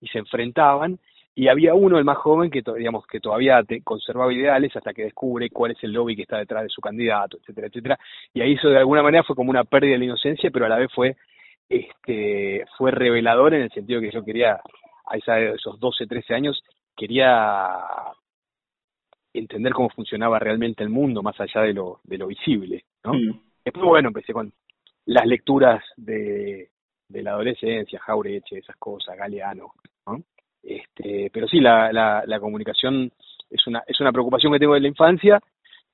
y 0.00 0.08
se 0.08 0.18
enfrentaban, 0.18 0.98
y 1.40 1.48
había 1.48 1.72
uno, 1.72 1.96
el 1.96 2.04
más 2.04 2.18
joven, 2.18 2.50
que, 2.50 2.62
digamos, 2.76 3.06
que 3.06 3.18
todavía 3.18 3.62
te 3.62 3.80
conservaba 3.80 4.30
ideales 4.30 4.76
hasta 4.76 4.92
que 4.92 5.04
descubre 5.04 5.48
cuál 5.48 5.70
es 5.70 5.82
el 5.82 5.90
lobby 5.90 6.14
que 6.14 6.20
está 6.24 6.36
detrás 6.36 6.64
de 6.64 6.68
su 6.68 6.82
candidato, 6.82 7.38
etcétera, 7.38 7.68
etcétera. 7.68 7.98
Y 8.34 8.42
ahí 8.42 8.52
eso 8.52 8.68
de 8.68 8.76
alguna 8.76 9.02
manera 9.02 9.24
fue 9.24 9.34
como 9.34 9.48
una 9.48 9.64
pérdida 9.64 9.92
de 9.92 10.00
la 10.00 10.04
inocencia, 10.04 10.50
pero 10.50 10.66
a 10.66 10.68
la 10.68 10.76
vez 10.76 10.92
fue, 10.94 11.16
este, 11.66 12.66
fue 12.76 12.90
revelador 12.90 13.54
en 13.54 13.62
el 13.62 13.70
sentido 13.70 14.02
que 14.02 14.10
yo 14.10 14.22
quería, 14.22 14.60
a 15.06 15.16
esos 15.16 15.80
12, 15.80 16.06
13 16.06 16.34
años, 16.34 16.62
quería 16.94 17.70
entender 19.32 19.72
cómo 19.72 19.88
funcionaba 19.88 20.38
realmente 20.38 20.84
el 20.84 20.90
mundo 20.90 21.22
más 21.22 21.40
allá 21.40 21.62
de 21.62 21.72
lo, 21.72 22.00
de 22.04 22.18
lo 22.18 22.26
visible, 22.26 22.84
¿no? 23.02 23.14
Mm. 23.14 23.40
Después, 23.64 23.86
bueno, 23.86 24.08
empecé 24.08 24.34
con 24.34 24.52
las 25.06 25.24
lecturas 25.24 25.82
de, 25.96 26.68
de 27.08 27.22
la 27.22 27.30
adolescencia, 27.30 27.98
Jaureche, 27.98 28.58
esas 28.58 28.76
cosas, 28.76 29.16
Galeano, 29.16 29.72
¿no? 30.06 30.22
Este, 30.62 31.30
pero 31.32 31.48
sí, 31.48 31.60
la, 31.60 31.92
la, 31.92 32.22
la 32.26 32.40
comunicación 32.40 33.10
es 33.50 33.66
una, 33.66 33.82
es 33.86 34.00
una 34.00 34.12
preocupación 34.12 34.52
que 34.52 34.58
tengo 34.58 34.74
de 34.74 34.80
la 34.80 34.88
infancia 34.88 35.40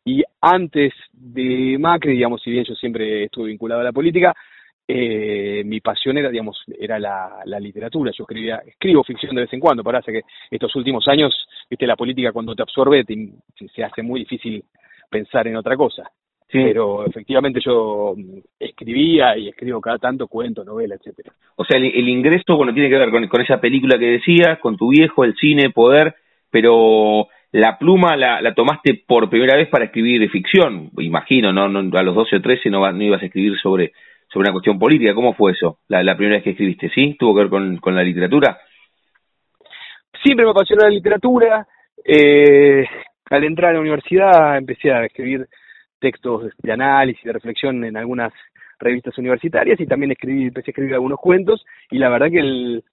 y 0.04 0.22
antes 0.40 0.92
de 1.12 1.76
Macri, 1.80 2.12
digamos, 2.12 2.40
si 2.40 2.50
bien 2.50 2.64
yo 2.64 2.74
siempre 2.76 3.24
estuve 3.24 3.48
vinculado 3.48 3.80
a 3.80 3.84
la 3.84 3.92
política, 3.92 4.32
eh, 4.86 5.64
mi 5.64 5.80
pasión 5.80 6.16
era, 6.16 6.30
digamos, 6.30 6.62
era 6.78 6.98
la, 6.98 7.42
literatura. 7.58 8.12
Yo 8.16 8.22
escribía, 8.22 8.62
escribo 8.64 9.02
ficción 9.02 9.34
de 9.34 9.42
vez 9.42 9.52
en 9.52 9.58
cuando, 9.58 9.82
parece 9.82 10.12
que 10.12 10.22
estos 10.48 10.74
últimos 10.76 11.08
años, 11.08 11.34
viste, 11.68 11.88
la 11.88 11.96
política 11.96 12.30
cuando 12.30 12.54
te 12.54 12.62
absorbe 12.62 13.04
se 13.74 13.82
hace 13.82 14.02
muy 14.02 14.20
difícil 14.20 14.64
pensar 15.10 15.48
en 15.48 15.56
otra 15.56 15.76
cosa. 15.76 16.08
Pero 16.50 17.04
efectivamente 17.04 17.60
yo 17.64 18.14
mm, 18.16 18.38
escribía 18.60 19.36
y 19.36 19.48
escribo 19.48 19.80
cada 19.80 19.98
tanto 19.98 20.28
cuentos, 20.28 20.64
novelas, 20.64 21.00
etcétera. 21.00 21.32
O 21.56 21.64
sea, 21.64 21.78
el, 21.78 22.08
ingreso, 22.08 22.56
bueno, 22.56 22.72
tiene 22.72 22.88
que 22.88 22.98
ver 22.98 23.10
con, 23.10 23.40
esa 23.40 23.60
película 23.60 23.98
que 23.98 24.12
decías, 24.12 24.58
con 24.60 24.76
tu 24.76 24.90
viejo, 24.90 25.24
el 25.24 25.34
cine, 25.36 25.70
poder, 25.70 26.14
pero 26.50 27.26
la 27.52 27.78
pluma 27.78 28.16
la, 28.16 28.40
la 28.40 28.54
tomaste 28.54 29.02
por 29.06 29.28
primera 29.28 29.56
vez 29.56 29.68
para 29.68 29.86
escribir 29.86 30.28
ficción, 30.30 30.90
imagino, 30.98 31.52
¿no? 31.52 31.64
a 31.64 32.02
los 32.02 32.14
12 32.14 32.36
o 32.36 32.40
13 32.40 32.70
no, 32.70 32.90
no 32.92 33.02
ibas 33.02 33.22
a 33.22 33.26
escribir 33.26 33.58
sobre, 33.58 33.92
sobre 34.28 34.48
una 34.48 34.52
cuestión 34.52 34.78
política. 34.78 35.14
¿Cómo 35.14 35.34
fue 35.34 35.52
eso, 35.52 35.78
la, 35.88 36.02
la 36.02 36.16
primera 36.16 36.36
vez 36.36 36.44
que 36.44 36.50
escribiste? 36.50 36.90
¿Sí? 36.90 37.16
¿Tuvo 37.18 37.34
que 37.34 37.40
ver 37.42 37.50
con, 37.50 37.78
con 37.78 37.94
la 37.94 38.02
literatura? 38.02 38.58
Siempre 40.22 40.44
me 40.44 40.52
apasionó 40.52 40.84
la 40.84 40.90
literatura. 40.90 41.66
Eh, 42.04 42.86
al 43.30 43.44
entrar 43.44 43.70
a 43.70 43.74
la 43.74 43.80
universidad 43.80 44.56
empecé 44.56 44.92
a 44.92 45.04
escribir 45.04 45.48
textos 45.98 46.52
de 46.58 46.72
análisis, 46.72 47.24
de 47.24 47.32
reflexión 47.32 47.84
en 47.84 47.96
algunas 47.96 48.32
revistas 48.78 49.16
universitarias 49.18 49.80
y 49.80 49.86
también 49.86 50.12
escribí, 50.12 50.44
empecé 50.44 50.70
a 50.70 50.72
escribir 50.72 50.94
algunos 50.94 51.18
cuentos 51.18 51.64
y 51.90 51.98
la 51.98 52.08
verdad 52.08 52.30
que 52.30 52.40
el, 52.40 52.84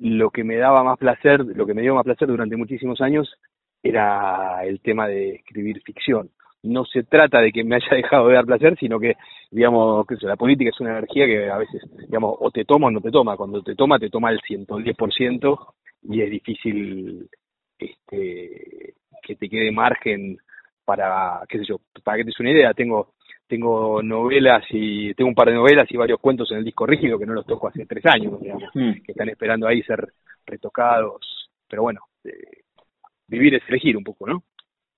lo 0.00 0.30
que 0.30 0.44
me 0.44 0.56
daba 0.56 0.84
más 0.84 0.98
placer, 0.98 1.40
lo 1.40 1.66
que 1.66 1.74
me 1.74 1.82
dio 1.82 1.94
más 1.94 2.04
placer 2.04 2.28
durante 2.28 2.56
muchísimos 2.56 3.00
años 3.00 3.32
era 3.82 4.64
el 4.64 4.80
tema 4.80 5.08
de 5.08 5.36
escribir 5.36 5.80
ficción. 5.82 6.30
No 6.62 6.84
se 6.84 7.04
trata 7.04 7.40
de 7.40 7.52
que 7.52 7.64
me 7.64 7.76
haya 7.76 7.88
dejado 7.96 8.28
de 8.28 8.34
dar 8.34 8.46
placer, 8.46 8.76
sino 8.78 8.98
que, 8.98 9.14
digamos, 9.50 10.06
que 10.06 10.16
la 10.22 10.36
política 10.36 10.70
es 10.70 10.80
una 10.80 10.98
energía 10.98 11.26
que 11.26 11.50
a 11.50 11.58
veces, 11.58 11.82
digamos, 12.06 12.36
o 12.38 12.50
te 12.50 12.64
toma 12.64 12.88
o 12.88 12.90
no 12.90 13.00
te 13.00 13.10
toma. 13.10 13.36
Cuando 13.36 13.62
te 13.62 13.74
toma, 13.74 13.98
te 13.98 14.10
toma 14.10 14.30
el 14.30 14.40
110% 14.40 15.58
y 16.02 16.22
es 16.22 16.30
difícil 16.30 17.28
este, 17.78 18.94
que 19.22 19.36
te 19.36 19.48
quede 19.48 19.70
margen 19.70 20.38
para, 20.88 21.42
qué 21.46 21.58
sé 21.58 21.66
yo, 21.66 21.80
para 22.02 22.16
que 22.16 22.24
te 22.24 22.28
des 22.28 22.40
una 22.40 22.50
idea, 22.50 22.72
tengo 22.72 23.12
tengo 23.46 24.02
novelas 24.02 24.64
y 24.70 25.12
tengo 25.12 25.28
un 25.28 25.34
par 25.34 25.48
de 25.48 25.54
novelas 25.54 25.86
y 25.90 25.96
varios 25.98 26.18
cuentos 26.18 26.50
en 26.50 26.58
el 26.58 26.64
disco 26.64 26.86
rígido 26.86 27.18
que 27.18 27.26
no 27.26 27.34
los 27.34 27.44
toco 27.44 27.68
hace 27.68 27.84
tres 27.84 28.04
años, 28.06 28.40
digamos, 28.40 28.70
mm. 28.74 28.92
que 29.04 29.12
están 29.12 29.28
esperando 29.28 29.66
ahí 29.66 29.82
ser 29.82 30.06
retocados, 30.46 31.50
pero 31.68 31.82
bueno, 31.82 32.00
eh, 32.24 32.62
vivir 33.26 33.54
es 33.54 33.62
elegir 33.68 33.98
un 33.98 34.04
poco, 34.04 34.26
¿no? 34.26 34.42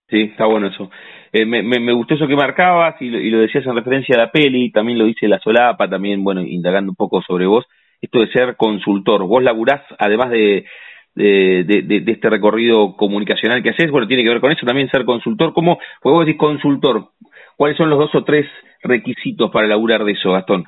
Sí, 0.08 0.22
está 0.30 0.46
bueno 0.46 0.68
eso. 0.68 0.90
Eh, 1.32 1.44
me, 1.44 1.62
me, 1.62 1.92
gustó 1.92 2.14
eso 2.14 2.28
que 2.28 2.36
marcabas 2.36 3.00
y 3.02 3.08
lo, 3.08 3.18
y 3.18 3.30
lo 3.30 3.40
decías 3.40 3.66
en 3.66 3.74
referencia 3.74 4.14
a 4.14 4.26
la 4.26 4.30
peli, 4.30 4.70
también 4.70 4.98
lo 4.98 5.06
dice 5.06 5.26
la 5.26 5.40
solapa, 5.40 5.88
también, 5.88 6.22
bueno, 6.22 6.40
indagando 6.40 6.92
un 6.92 6.96
poco 6.96 7.20
sobre 7.22 7.46
vos, 7.46 7.66
esto 8.00 8.20
de 8.20 8.30
ser 8.30 8.56
consultor. 8.56 9.24
Vos 9.26 9.42
laburás, 9.42 9.82
además 9.98 10.30
de, 10.30 10.66
de, 11.14 11.64
de, 11.64 12.00
de, 12.00 12.12
este 12.12 12.30
recorrido 12.30 12.96
comunicacional 12.96 13.62
que 13.62 13.70
haces, 13.70 13.90
bueno, 13.90 14.06
tiene 14.06 14.22
que 14.22 14.28
ver 14.28 14.40
con 14.40 14.52
eso, 14.52 14.66
también 14.66 14.90
ser 14.90 15.04
consultor. 15.04 15.52
¿Cómo, 15.52 15.78
pues 16.00 16.12
vos 16.12 16.24
decís 16.24 16.38
consultor, 16.38 17.08
cuáles 17.56 17.76
son 17.76 17.90
los 17.90 17.98
dos 17.98 18.14
o 18.14 18.24
tres 18.24 18.46
requisitos 18.82 19.50
para 19.50 19.66
laburar 19.66 20.04
de 20.04 20.12
eso, 20.12 20.32
Gastón? 20.32 20.64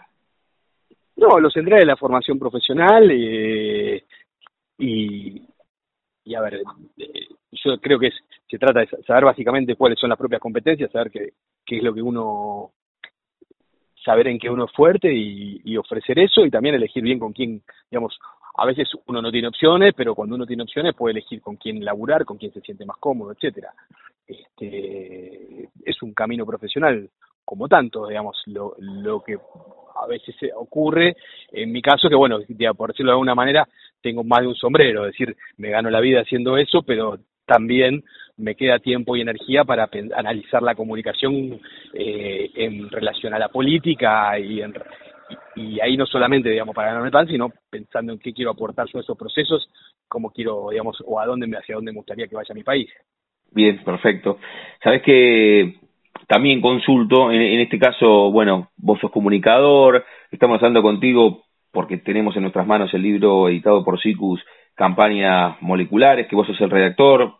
No, 1.16 1.38
los 1.38 1.53
centrales 1.53 1.82
de 1.82 1.86
la 1.86 1.97
formación 1.97 2.38
profesional 2.38 3.09
eh, 3.11 4.05
y, 4.78 5.43
y, 6.24 6.34
a 6.34 6.40
ver, 6.40 6.61
eh, 6.99 7.28
yo 7.53 7.78
creo 7.80 7.99
que 7.99 8.11
se 8.49 8.59
trata 8.59 8.80
de 8.80 8.88
saber 9.07 9.24
básicamente 9.24 9.76
cuáles 9.76 9.99
son 9.99 10.11
las 10.11 10.18
propias 10.18 10.40
competencias, 10.40 10.90
saber 10.90 11.11
qué, 11.11 11.28
qué 11.64 11.76
es 11.76 11.82
lo 11.82 11.95
que 11.95 12.03
uno 12.03 12.72
saber 14.05 14.28
en 14.28 14.38
qué 14.38 14.51
uno 14.51 14.64
es 14.64 14.72
fuerte 14.72 15.12
y, 15.12 15.76
ofrecer 15.76 16.18
eso 16.18 16.45
y 16.45 16.51
también 16.51 16.74
elegir 16.74 17.03
bien 17.03 17.18
con 17.18 17.32
quién, 17.32 17.62
digamos, 17.90 18.18
a 18.55 18.66
veces 18.66 18.88
uno 19.07 19.22
no 19.22 19.30
tiene 19.30 19.48
opciones, 19.48 19.94
pero 19.96 20.14
cuando 20.14 20.34
uno 20.34 20.46
tiene 20.46 20.62
opciones 20.62 20.94
puede 20.94 21.12
elegir 21.12 21.40
con 21.40 21.57
quién 21.57 21.84
laburar, 21.84 22.24
con 22.24 22.36
quién 22.36 22.53
se 22.53 22.61
siente 22.61 22.84
más 22.84 22.96
cómodo, 22.98 23.32
etcétera. 23.32 23.72
Este, 24.26 25.68
es 25.84 26.03
un 26.03 26.12
camino 26.14 26.46
profesional 26.46 27.09
como 27.44 27.68
tanto, 27.68 28.07
digamos, 28.07 28.40
lo, 28.46 28.74
lo 28.78 29.22
que 29.22 29.38
a 29.96 30.07
veces 30.07 30.34
ocurre, 30.57 31.16
en 31.50 31.72
mi 31.72 31.82
caso, 31.82 32.09
que 32.09 32.14
bueno, 32.14 32.38
por 32.76 32.90
decirlo 32.90 33.11
de 33.11 33.14
alguna 33.14 33.34
manera, 33.34 33.68
tengo 34.00 34.24
más 34.24 34.40
de 34.40 34.48
un 34.48 34.55
sombrero, 34.55 35.07
es 35.07 35.12
decir, 35.12 35.36
me 35.57 35.70
gano 35.70 35.90
la 35.90 36.00
vida 36.00 36.20
haciendo 36.20 36.57
eso, 36.57 36.82
pero 36.82 37.18
también 37.46 38.05
me 38.36 38.55
queda 38.55 38.78
tiempo 38.78 39.16
y 39.16 39.20
energía 39.20 39.64
para 39.64 39.88
analizar 40.14 40.62
la 40.62 40.74
comunicación 40.74 41.61
eh, 41.92 42.50
en 42.55 42.88
relación 42.90 43.34
a 43.34 43.38
la 43.38 43.48
política 43.48 44.38
y, 44.38 44.62
en, 44.62 44.74
y, 45.56 45.80
ahí 45.80 45.96
no 45.96 46.06
solamente, 46.06 46.50
digamos, 46.50 46.74
para 46.74 46.88
ganarme 46.88 47.10
pan, 47.10 47.26
sino 47.26 47.52
pensando 47.70 48.12
en 48.12 48.18
qué 48.18 48.32
quiero 48.32 48.50
aportar 48.50 48.88
sobre 48.88 49.02
esos 49.02 49.18
procesos, 49.18 49.68
cómo 50.08 50.30
quiero, 50.30 50.68
digamos, 50.70 51.02
o 51.06 51.20
a 51.20 51.26
dónde, 51.26 51.46
hacia 51.56 51.76
dónde 51.76 51.92
me 51.92 51.96
gustaría 51.96 52.26
que 52.26 52.36
vaya 52.36 52.54
mi 52.54 52.62
país. 52.62 52.90
Bien, 53.50 53.82
perfecto. 53.84 54.38
Sabes 54.82 55.02
que 55.02 55.76
también 56.26 56.60
consulto, 56.60 57.30
en, 57.30 57.40
en, 57.40 57.60
este 57.60 57.78
caso, 57.78 58.30
bueno, 58.30 58.70
vos 58.76 58.98
sos 59.00 59.10
comunicador, 59.10 60.04
estamos 60.30 60.56
hablando 60.56 60.82
contigo 60.82 61.42
porque 61.70 61.96
tenemos 61.96 62.36
en 62.36 62.42
nuestras 62.42 62.66
manos 62.66 62.92
el 62.94 63.02
libro 63.02 63.48
editado 63.48 63.84
por 63.84 64.00
SICUS, 64.00 64.40
Campañas 64.74 65.56
Moleculares, 65.60 66.26
que 66.26 66.36
vos 66.36 66.46
sos 66.46 66.60
el 66.60 66.70
redactor, 66.70 67.34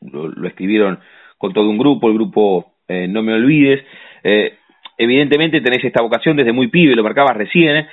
lo, 0.00 0.46
escribieron 0.46 1.00
con 1.38 1.52
todo 1.52 1.68
un 1.68 1.78
grupo, 1.78 2.08
el 2.08 2.14
grupo 2.14 2.74
eh, 2.88 3.08
No 3.08 3.22
Me 3.22 3.34
Olvides. 3.34 3.84
Eh, 4.22 4.58
evidentemente 4.98 5.60
tenés 5.60 5.84
esta 5.84 6.02
vocación 6.02 6.36
desde 6.36 6.52
muy 6.52 6.68
pibe, 6.68 6.94
lo 6.94 7.02
marcabas 7.02 7.36
recién, 7.36 7.76
¿eh? 7.76 7.88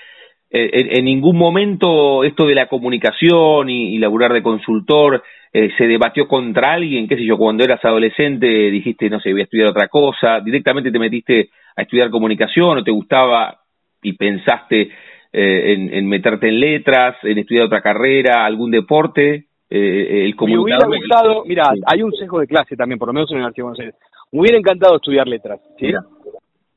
en, 0.52 1.06
ningún 1.06 1.38
momento 1.38 2.24
esto 2.24 2.48
de 2.48 2.56
la 2.56 2.68
comunicación 2.68 3.70
y, 3.70 3.96
y 3.96 4.00
laburar 4.00 4.34
de 4.34 4.42
consultor 4.42 5.24
eh, 5.52 5.72
se 5.80 5.88
debatió 5.88 6.28
contra 6.28 6.74
alguien, 6.74 7.08
qué 7.08 7.16
sé 7.16 7.26
yo, 7.26 7.36
cuando 7.36 7.64
eras 7.64 7.84
adolescente 7.84 8.46
dijiste, 8.46 9.10
no 9.10 9.20
sé, 9.20 9.32
voy 9.32 9.42
a 9.42 9.44
estudiar 9.46 9.70
otra 9.70 9.88
cosa, 9.88 10.40
directamente 10.42 10.92
te 10.92 11.00
metiste 11.00 11.50
a 11.76 11.82
estudiar 11.82 12.12
comunicación 12.12 12.78
o 12.78 12.84
te 12.84 12.92
gustaba 12.92 13.58
y 14.04 14.14
pensaste 14.14 14.92
eh, 15.34 15.90
en, 15.92 16.08
meterte 16.08 16.50
en 16.50 16.60
letras, 16.60 17.16
en 17.24 17.40
estudiar 17.40 17.66
otra 17.66 17.82
carrera, 17.82 18.46
algún 18.46 18.70
deporte, 18.70 19.48
eh, 19.68 20.26
el 20.26 20.36
comunicador... 20.36 20.88
Me 20.88 20.98
hubiera 20.98 21.18
gustado, 21.18 21.46
mira, 21.46 21.64
hay 21.88 22.04
un 22.04 22.12
sesgo 22.12 22.42
de 22.42 22.48
clase 22.48 22.76
también, 22.76 23.00
por 23.00 23.08
lo 23.08 23.14
menos 23.14 23.32
en 23.32 23.40
la 23.40 23.46
Universidad 23.46 23.64
de 23.64 23.64
Buenos 23.64 23.80
Aires. 23.80 23.96
Me 24.32 24.42
hubiera 24.42 24.58
encantado 24.60 24.98
estudiar 24.98 25.28
letras, 25.28 25.60
¿sí? 25.80 25.92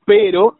Pero, 0.05 0.57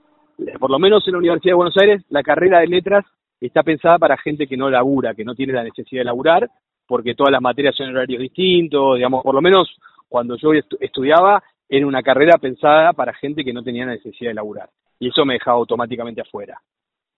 por 0.59 0.69
lo 0.69 0.79
menos 0.79 1.07
en 1.07 1.13
la 1.13 1.19
Universidad 1.19 1.51
de 1.51 1.57
Buenos 1.57 1.77
Aires, 1.77 2.03
la 2.09 2.23
carrera 2.23 2.59
de 2.59 2.67
letras 2.67 3.05
está 3.39 3.63
pensada 3.63 3.99
para 3.99 4.17
gente 4.17 4.47
que 4.47 4.57
no 4.57 4.69
labura, 4.69 5.13
que 5.13 5.25
no 5.25 5.35
tiene 5.35 5.53
la 5.53 5.63
necesidad 5.63 6.01
de 6.01 6.05
laburar 6.05 6.49
porque 6.87 7.15
todas 7.15 7.31
las 7.31 7.41
materias 7.41 7.75
son 7.75 7.89
horarios 7.89 8.21
distintos, 8.21 8.95
digamos, 8.95 9.23
por 9.23 9.35
lo 9.35 9.41
menos 9.41 9.69
cuando 10.07 10.35
yo 10.37 10.51
estudiaba 10.79 11.41
era 11.67 11.87
una 11.87 12.03
carrera 12.03 12.37
pensada 12.37 12.93
para 12.93 13.13
gente 13.13 13.43
que 13.43 13.53
no 13.53 13.63
tenía 13.63 13.85
necesidad 13.85 14.31
de 14.31 14.35
laburar 14.35 14.69
y 14.99 15.09
eso 15.09 15.25
me 15.25 15.33
dejaba 15.33 15.57
automáticamente 15.57 16.21
afuera. 16.21 16.59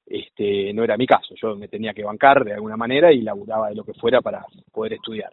Este, 0.06 0.72
no 0.74 0.84
era 0.84 0.98
mi 0.98 1.08
caso, 1.08 1.34
yo 1.36 1.56
me 1.56 1.68
tenía 1.68 1.94
que 1.94 2.04
bancar 2.04 2.44
de 2.44 2.54
alguna 2.54 2.78
manera 2.78 3.12
y 3.12 3.22
laburaba 3.22 3.70
de 3.70 3.76
lo 3.76 3.84
que 3.84 3.94
fuera 3.96 4.22
para 4.22 4.46
poder 4.72 4.94
estudiar. 4.94 5.32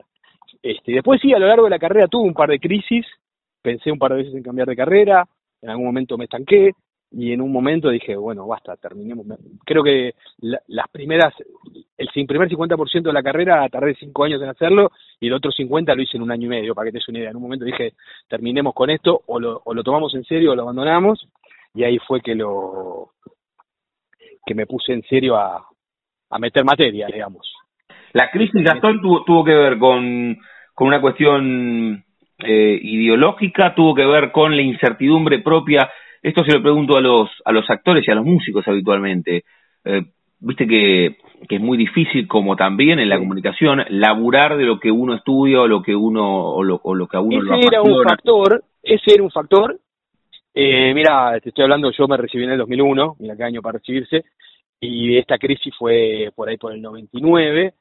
Este, 0.62 0.92
después 0.92 1.20
sí, 1.20 1.32
a 1.34 1.38
lo 1.38 1.46
largo 1.46 1.64
de 1.64 1.70
la 1.70 1.78
carrera 1.78 2.08
tuve 2.08 2.26
un 2.26 2.34
par 2.34 2.48
de 2.48 2.58
crisis, 2.58 3.06
pensé 3.60 3.92
un 3.92 3.98
par 3.98 4.12
de 4.12 4.18
veces 4.18 4.34
en 4.34 4.42
cambiar 4.42 4.68
de 4.68 4.76
carrera, 4.76 5.26
en 5.62 5.70
algún 5.70 5.86
momento 5.86 6.18
me 6.18 6.24
estanqué, 6.24 6.72
y 7.14 7.32
en 7.32 7.42
un 7.42 7.52
momento 7.52 7.90
dije, 7.90 8.16
bueno, 8.16 8.46
basta, 8.46 8.76
terminemos. 8.76 9.26
Creo 9.66 9.82
que 9.82 10.14
las 10.40 10.88
primeras, 10.90 11.34
el 11.98 12.08
primer 12.26 12.48
50% 12.48 13.02
de 13.02 13.12
la 13.12 13.22
carrera 13.22 13.68
tardé 13.68 13.94
cinco 13.96 14.24
años 14.24 14.40
en 14.40 14.48
hacerlo 14.48 14.90
y 15.20 15.26
el 15.26 15.34
otro 15.34 15.52
50 15.52 15.94
lo 15.94 16.02
hice 16.02 16.16
en 16.16 16.22
un 16.22 16.30
año 16.30 16.46
y 16.46 16.50
medio, 16.50 16.74
para 16.74 16.86
que 16.86 16.92
te 16.92 16.98
des 16.98 17.08
una 17.08 17.18
idea. 17.18 17.30
En 17.30 17.36
un 17.36 17.42
momento 17.42 17.66
dije, 17.66 17.92
terminemos 18.28 18.72
con 18.72 18.88
esto, 18.88 19.20
o 19.26 19.38
lo, 19.38 19.60
o 19.62 19.74
lo 19.74 19.82
tomamos 19.82 20.14
en 20.14 20.24
serio 20.24 20.52
o 20.52 20.56
lo 20.56 20.62
abandonamos, 20.62 21.28
y 21.74 21.84
ahí 21.84 21.98
fue 21.98 22.22
que 22.22 22.34
lo 22.34 23.10
que 24.46 24.54
me 24.54 24.66
puse 24.66 24.94
en 24.94 25.02
serio 25.02 25.36
a, 25.36 25.66
a 26.30 26.38
meter 26.38 26.64
materia, 26.64 27.08
digamos. 27.08 27.52
La 28.14 28.30
crisis, 28.30 28.62
Gastón, 28.64 29.02
tuvo, 29.02 29.22
tuvo 29.24 29.44
que 29.44 29.54
ver 29.54 29.78
con, 29.78 30.38
con 30.74 30.88
una 30.88 31.00
cuestión 31.00 32.04
eh, 32.44 32.78
ideológica, 32.82 33.74
tuvo 33.74 33.94
que 33.94 34.06
ver 34.06 34.32
con 34.32 34.54
la 34.54 34.62
incertidumbre 34.62 35.40
propia 35.40 35.90
esto 36.22 36.44
se 36.44 36.52
lo 36.52 36.62
pregunto 36.62 36.96
a 36.96 37.00
los, 37.00 37.28
a 37.44 37.50
los 37.50 37.68
actores 37.68 38.06
y 38.06 38.10
a 38.10 38.14
los 38.14 38.24
músicos 38.24 38.66
habitualmente. 38.68 39.44
Eh, 39.84 40.02
Viste 40.44 40.66
que, 40.66 41.18
que, 41.48 41.54
es 41.54 41.60
muy 41.60 41.78
difícil, 41.78 42.26
como 42.26 42.56
también 42.56 42.98
en 42.98 43.08
la 43.08 43.16
comunicación, 43.16 43.84
laburar 43.90 44.56
de 44.56 44.64
lo 44.64 44.80
que 44.80 44.90
uno 44.90 45.14
estudia 45.14 45.60
o 45.60 45.68
lo 45.68 45.82
que 45.82 45.94
uno 45.94 46.46
o 46.46 46.64
lo, 46.64 46.80
o 46.82 46.96
lo 46.96 47.06
que 47.06 47.16
a 47.16 47.20
uno 47.20 47.54
ese 47.54 47.68
era 47.68 47.80
un 47.80 48.02
factor, 48.02 48.64
ese 48.82 49.14
era 49.14 49.22
un 49.22 49.30
factor. 49.30 49.78
Eh, 50.52 50.92
mira, 50.94 51.38
te 51.40 51.50
estoy 51.50 51.62
hablando, 51.62 51.92
yo 51.92 52.08
me 52.08 52.16
recibí 52.16 52.42
en 52.42 52.50
el 52.50 52.58
2001, 52.58 53.16
mira 53.20 53.36
qué 53.36 53.44
año 53.44 53.62
para 53.62 53.78
recibirse, 53.78 54.24
y 54.80 55.16
esta 55.16 55.38
crisis 55.38 55.72
fue 55.78 56.32
por 56.34 56.48
ahí 56.48 56.56
por 56.56 56.72
el 56.72 56.82
99. 56.82 57.74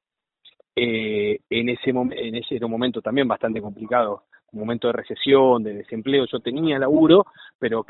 Eh, 0.76 1.40
en 1.50 1.70
ese 1.70 1.90
en 1.90 2.36
ese 2.36 2.58
era 2.58 2.68
un 2.68 2.72
momento 2.72 3.02
también 3.02 3.28
bastante 3.28 3.60
complicado 3.60 4.26
momento 4.52 4.88
de 4.88 4.94
recesión, 4.94 5.64
de 5.64 5.74
desempleo, 5.74 6.26
yo 6.26 6.40
tenía 6.40 6.80
laburo, 6.80 7.26
pero 7.60 7.86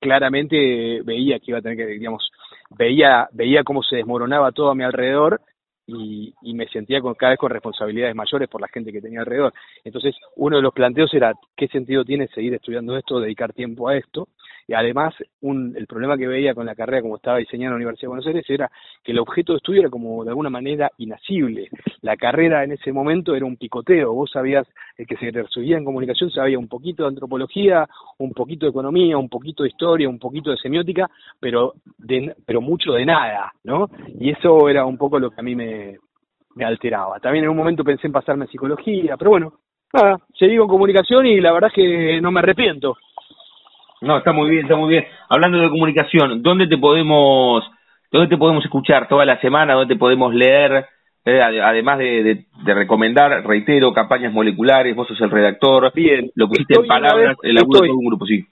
claramente 0.00 1.02
veía 1.02 1.38
que 1.38 1.50
iba 1.50 1.58
a 1.58 1.62
tener 1.62 1.78
que, 1.78 1.86
digamos, 1.86 2.30
veía, 2.70 3.28
veía 3.32 3.64
cómo 3.64 3.82
se 3.82 3.96
desmoronaba 3.96 4.52
todo 4.52 4.70
a 4.70 4.74
mi 4.74 4.84
alrededor 4.84 5.40
y, 5.86 6.34
y 6.42 6.54
me 6.54 6.66
sentía 6.68 7.00
con, 7.00 7.14
cada 7.14 7.30
vez 7.30 7.38
con 7.38 7.50
responsabilidades 7.50 8.14
mayores 8.14 8.48
por 8.48 8.60
la 8.60 8.68
gente 8.68 8.92
que 8.92 9.00
tenía 9.00 9.20
alrededor. 9.20 9.52
Entonces, 9.84 10.14
uno 10.36 10.56
de 10.56 10.62
los 10.62 10.72
planteos 10.72 11.12
era, 11.14 11.32
¿qué 11.56 11.68
sentido 11.68 12.04
tiene 12.04 12.28
seguir 12.28 12.54
estudiando 12.54 12.96
esto, 12.96 13.20
dedicar 13.20 13.52
tiempo 13.52 13.88
a 13.88 13.96
esto? 13.96 14.28
Y 14.66 14.74
además, 14.74 15.14
un, 15.40 15.74
el 15.76 15.86
problema 15.86 16.16
que 16.16 16.26
veía 16.26 16.54
con 16.54 16.66
la 16.66 16.74
carrera 16.74 17.02
como 17.02 17.16
estaba 17.16 17.38
diseñada 17.38 17.66
en 17.66 17.70
la 17.72 17.76
Universidad 17.76 18.02
de 18.02 18.08
Buenos 18.08 18.26
Aires 18.26 18.44
era 18.48 18.70
que 19.02 19.12
el 19.12 19.18
objeto 19.18 19.52
de 19.52 19.58
estudio 19.58 19.80
era 19.80 19.90
como 19.90 20.24
de 20.24 20.30
alguna 20.30 20.50
manera 20.50 20.90
inasible. 20.98 21.68
La 22.00 22.16
carrera 22.16 22.64
en 22.64 22.72
ese 22.72 22.92
momento 22.92 23.34
era 23.34 23.44
un 23.44 23.56
picoteo. 23.56 24.12
Vos 24.12 24.30
sabías, 24.30 24.66
el 24.96 25.06
que 25.06 25.16
se 25.16 25.30
recibía 25.30 25.76
en 25.76 25.84
comunicación 25.84 26.30
sabía 26.30 26.58
un 26.58 26.68
poquito 26.68 27.02
de 27.02 27.10
antropología, 27.10 27.86
un 28.18 28.32
poquito 28.32 28.66
de 28.66 28.70
economía, 28.70 29.18
un 29.18 29.28
poquito 29.28 29.62
de 29.62 29.68
historia, 29.68 30.08
un 30.08 30.18
poquito 30.18 30.50
de 30.50 30.56
semiótica, 30.56 31.10
pero, 31.40 31.74
de, 31.98 32.34
pero 32.46 32.60
mucho 32.60 32.92
de 32.92 33.04
nada, 33.04 33.52
¿no? 33.64 33.88
Y 34.18 34.30
eso 34.30 34.68
era 34.68 34.86
un 34.86 34.96
poco 34.96 35.18
lo 35.18 35.30
que 35.30 35.40
a 35.40 35.44
mí 35.44 35.54
me, 35.54 35.98
me 36.54 36.64
alteraba. 36.64 37.20
También 37.20 37.44
en 37.44 37.50
un 37.50 37.56
momento 37.56 37.84
pensé 37.84 38.06
en 38.06 38.12
pasarme 38.12 38.44
a 38.44 38.48
psicología, 38.48 39.16
pero 39.16 39.30
bueno, 39.30 39.52
nada, 39.92 40.18
seguí 40.38 40.56
con 40.56 40.68
comunicación 40.68 41.26
y 41.26 41.40
la 41.40 41.52
verdad 41.52 41.70
es 41.70 41.74
que 41.74 42.20
no 42.20 42.30
me 42.30 42.40
arrepiento. 42.40 42.96
No, 44.00 44.18
está 44.18 44.32
muy 44.32 44.50
bien, 44.50 44.64
está 44.64 44.76
muy 44.76 44.90
bien. 44.90 45.06
Hablando 45.28 45.58
de 45.58 45.70
comunicación, 45.70 46.42
¿dónde 46.42 46.66
te 46.66 46.76
podemos, 46.76 47.64
dónde 48.10 48.28
te 48.28 48.36
podemos 48.36 48.64
escuchar 48.64 49.08
toda 49.08 49.24
la 49.24 49.40
semana? 49.40 49.74
¿Dónde 49.74 49.94
te 49.94 49.98
podemos 49.98 50.34
leer? 50.34 50.86
Eh, 51.24 51.40
además 51.40 51.98
de, 51.98 52.44
de, 52.64 52.74
recomendar, 52.74 53.46
reitero, 53.46 53.94
campañas 53.94 54.30
moleculares, 54.30 54.94
vos 54.94 55.08
sos 55.08 55.18
el 55.22 55.30
redactor, 55.30 55.90
bien, 55.94 56.30
lo 56.34 56.48
pusiste 56.48 56.74
en 56.78 56.86
palabras, 56.86 57.38
el 57.42 57.54
laburo 57.54 57.80
de 57.80 57.90
un 57.90 58.04
grupo, 58.04 58.26
sí. 58.26 58.44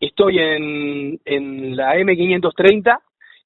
Estoy 0.00 0.40
en, 0.40 1.20
en 1.24 1.76
la 1.76 1.94
M530, 1.94 2.98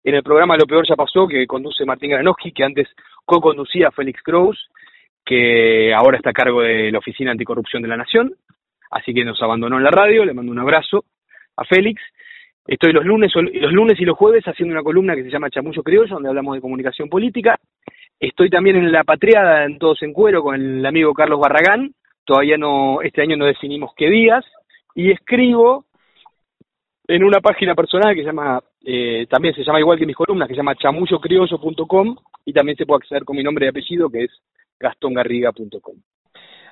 en 0.05 0.14
el 0.14 0.22
programa 0.22 0.57
Lo 0.57 0.64
Peor 0.64 0.87
Ya 0.89 0.97
Pasó, 0.97 1.29
que 1.29 1.47
conduce 1.47 1.85
Martín 1.85 2.12
Granowski, 2.12 2.53
que 2.53 2.64
antes 2.64 2.89
co-conducía 3.27 3.91
Félix 3.91 4.22
Kraus, 4.22 4.70
que 5.22 5.93
ahora 5.93 6.16
está 6.16 6.31
a 6.31 6.33
cargo 6.33 6.62
de 6.62 6.91
la 6.91 6.99
Oficina 6.99 7.33
Anticorrupción 7.33 7.83
de 7.83 7.89
la 7.89 7.99
Nación, 7.99 8.33
así 8.91 9.12
que 9.12 9.22
nos 9.22 9.43
abandonó 9.43 9.77
en 9.77 9.85
la 9.85 9.91
radio, 9.91 10.24
le 10.24 10.33
mando 10.33 10.51
un 10.51 10.61
abrazo 10.61 11.05
a 11.57 11.64
Félix. 11.64 12.02
Estoy 12.66 12.92
los 12.92 13.04
lunes, 13.04 13.32
los 13.34 13.72
lunes 13.72 13.98
y 14.00 14.04
los 14.04 14.16
jueves 14.16 14.44
haciendo 14.44 14.72
una 14.74 14.82
columna 14.82 15.14
que 15.14 15.22
se 15.22 15.30
llama 15.30 15.50
Chamullo 15.50 15.82
Criollo, 15.82 16.14
donde 16.14 16.28
hablamos 16.28 16.57
de 16.57 16.61
comunicación 16.61 17.09
política. 17.09 17.59
Estoy 18.18 18.50
también 18.50 18.76
en 18.76 18.90
La 18.90 19.04
Patriada, 19.04 19.64
en 19.64 19.78
Todos 19.78 20.02
en 20.02 20.12
Cuero, 20.12 20.42
con 20.42 20.54
el 20.54 20.84
amigo 20.84 21.14
Carlos 21.14 21.38
Barragán. 21.38 21.92
Todavía 22.24 22.57
no, 22.57 23.02
este 23.02 23.22
año 23.22 23.36
no 23.36 23.44
definimos 23.44 23.92
qué 23.96 24.11
días. 24.11 24.44
Y 24.94 25.12
escribo 25.12 25.84
en 27.07 27.22
una 27.22 27.40
página 27.40 27.74
personal 27.74 28.14
que 28.14 28.22
se 28.22 28.26
llama, 28.26 28.61
eh, 28.84 29.26
también 29.28 29.54
se 29.54 29.62
llama 29.62 29.78
igual 29.78 29.98
que 29.98 30.07
mis 30.07 30.16
columnas, 30.16 30.48
que 30.48 30.54
se 30.54 30.59
llama 30.59 30.74
chamullocriollo.com 30.74 32.16
y 32.44 32.52
también 32.52 32.76
se 32.76 32.86
puede 32.86 32.98
acceder 32.98 33.24
con 33.24 33.36
mi 33.36 33.44
nombre 33.44 33.66
y 33.66 33.68
apellido, 33.68 34.09
que 34.09 34.24
es 34.24 34.30
gastongarriga.com. 34.80 35.96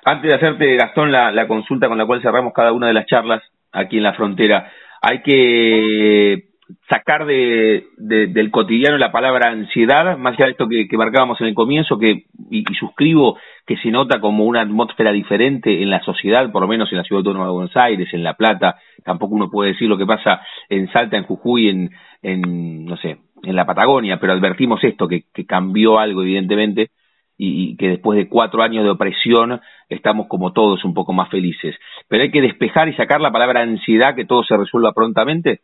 Antes 0.03 0.29
de 0.29 0.35
hacerte, 0.35 0.75
Gastón, 0.75 1.11
la, 1.11 1.31
la 1.31 1.47
consulta 1.47 1.87
con 1.87 1.97
la 1.97 2.05
cual 2.05 2.21
cerramos 2.21 2.53
cada 2.53 2.73
una 2.73 2.87
de 2.87 2.93
las 2.93 3.05
charlas, 3.05 3.41
aquí 3.75 3.97
en 3.97 4.03
la 4.03 4.13
frontera. 4.13 4.71
Hay 5.01 5.21
que 5.21 6.55
sacar 6.89 7.25
de, 7.25 7.85
del 7.97 8.49
cotidiano 8.49 8.97
la 8.97 9.11
palabra 9.11 9.51
ansiedad, 9.51 10.17
más 10.17 10.33
allá 10.33 10.45
de 10.45 10.51
esto 10.51 10.67
que, 10.67 10.97
marcábamos 10.97 11.39
en 11.41 11.47
el 11.47 11.53
comienzo, 11.53 11.99
que 11.99 12.23
y, 12.49 12.63
suscribo 12.79 13.37
que 13.67 13.77
se 13.77 13.91
nota 13.91 14.19
como 14.19 14.45
una 14.45 14.61
atmósfera 14.61 15.11
diferente 15.11 15.81
en 15.83 15.89
la 15.89 16.03
sociedad, 16.03 16.51
por 16.51 16.61
lo 16.61 16.67
menos 16.67 16.91
en 16.91 16.97
la 16.97 17.03
Ciudad 17.03 17.19
Autónoma 17.19 17.45
de 17.45 17.51
Buenos 17.51 17.77
Aires, 17.77 18.09
en 18.13 18.23
La 18.23 18.35
Plata, 18.35 18.77
tampoco 19.03 19.35
uno 19.35 19.49
puede 19.49 19.73
decir 19.73 19.89
lo 19.89 19.97
que 19.97 20.05
pasa 20.05 20.41
en 20.69 20.91
Salta, 20.91 21.17
en 21.17 21.23
Jujuy, 21.23 21.69
en, 21.69 21.89
en 22.21 22.85
no 22.85 22.97
sé, 22.97 23.17
en 23.43 23.55
la 23.55 23.65
Patagonia, 23.65 24.17
pero 24.19 24.33
advertimos 24.33 24.83
esto, 24.83 25.07
que, 25.07 25.23
que 25.33 25.45
cambió 25.45 25.99
algo 25.99 26.23
evidentemente, 26.23 26.89
y, 27.37 27.75
que 27.77 27.89
después 27.89 28.17
de 28.17 28.29
cuatro 28.29 28.61
años 28.61 28.83
de 28.83 28.91
opresión 28.91 29.59
estamos 29.89 30.27
como 30.27 30.53
todos 30.53 30.83
un 30.85 30.93
poco 30.93 31.13
más 31.13 31.29
felices. 31.29 31.75
Pero 32.07 32.23
hay 32.23 32.31
que 32.31 32.41
despejar 32.41 32.87
y 32.87 32.95
sacar 32.95 33.21
la 33.21 33.31
palabra 33.31 33.61
ansiedad, 33.61 34.15
que 34.15 34.25
todo 34.25 34.43
se 34.43 34.57
resuelva 34.57 34.93
prontamente. 34.93 35.61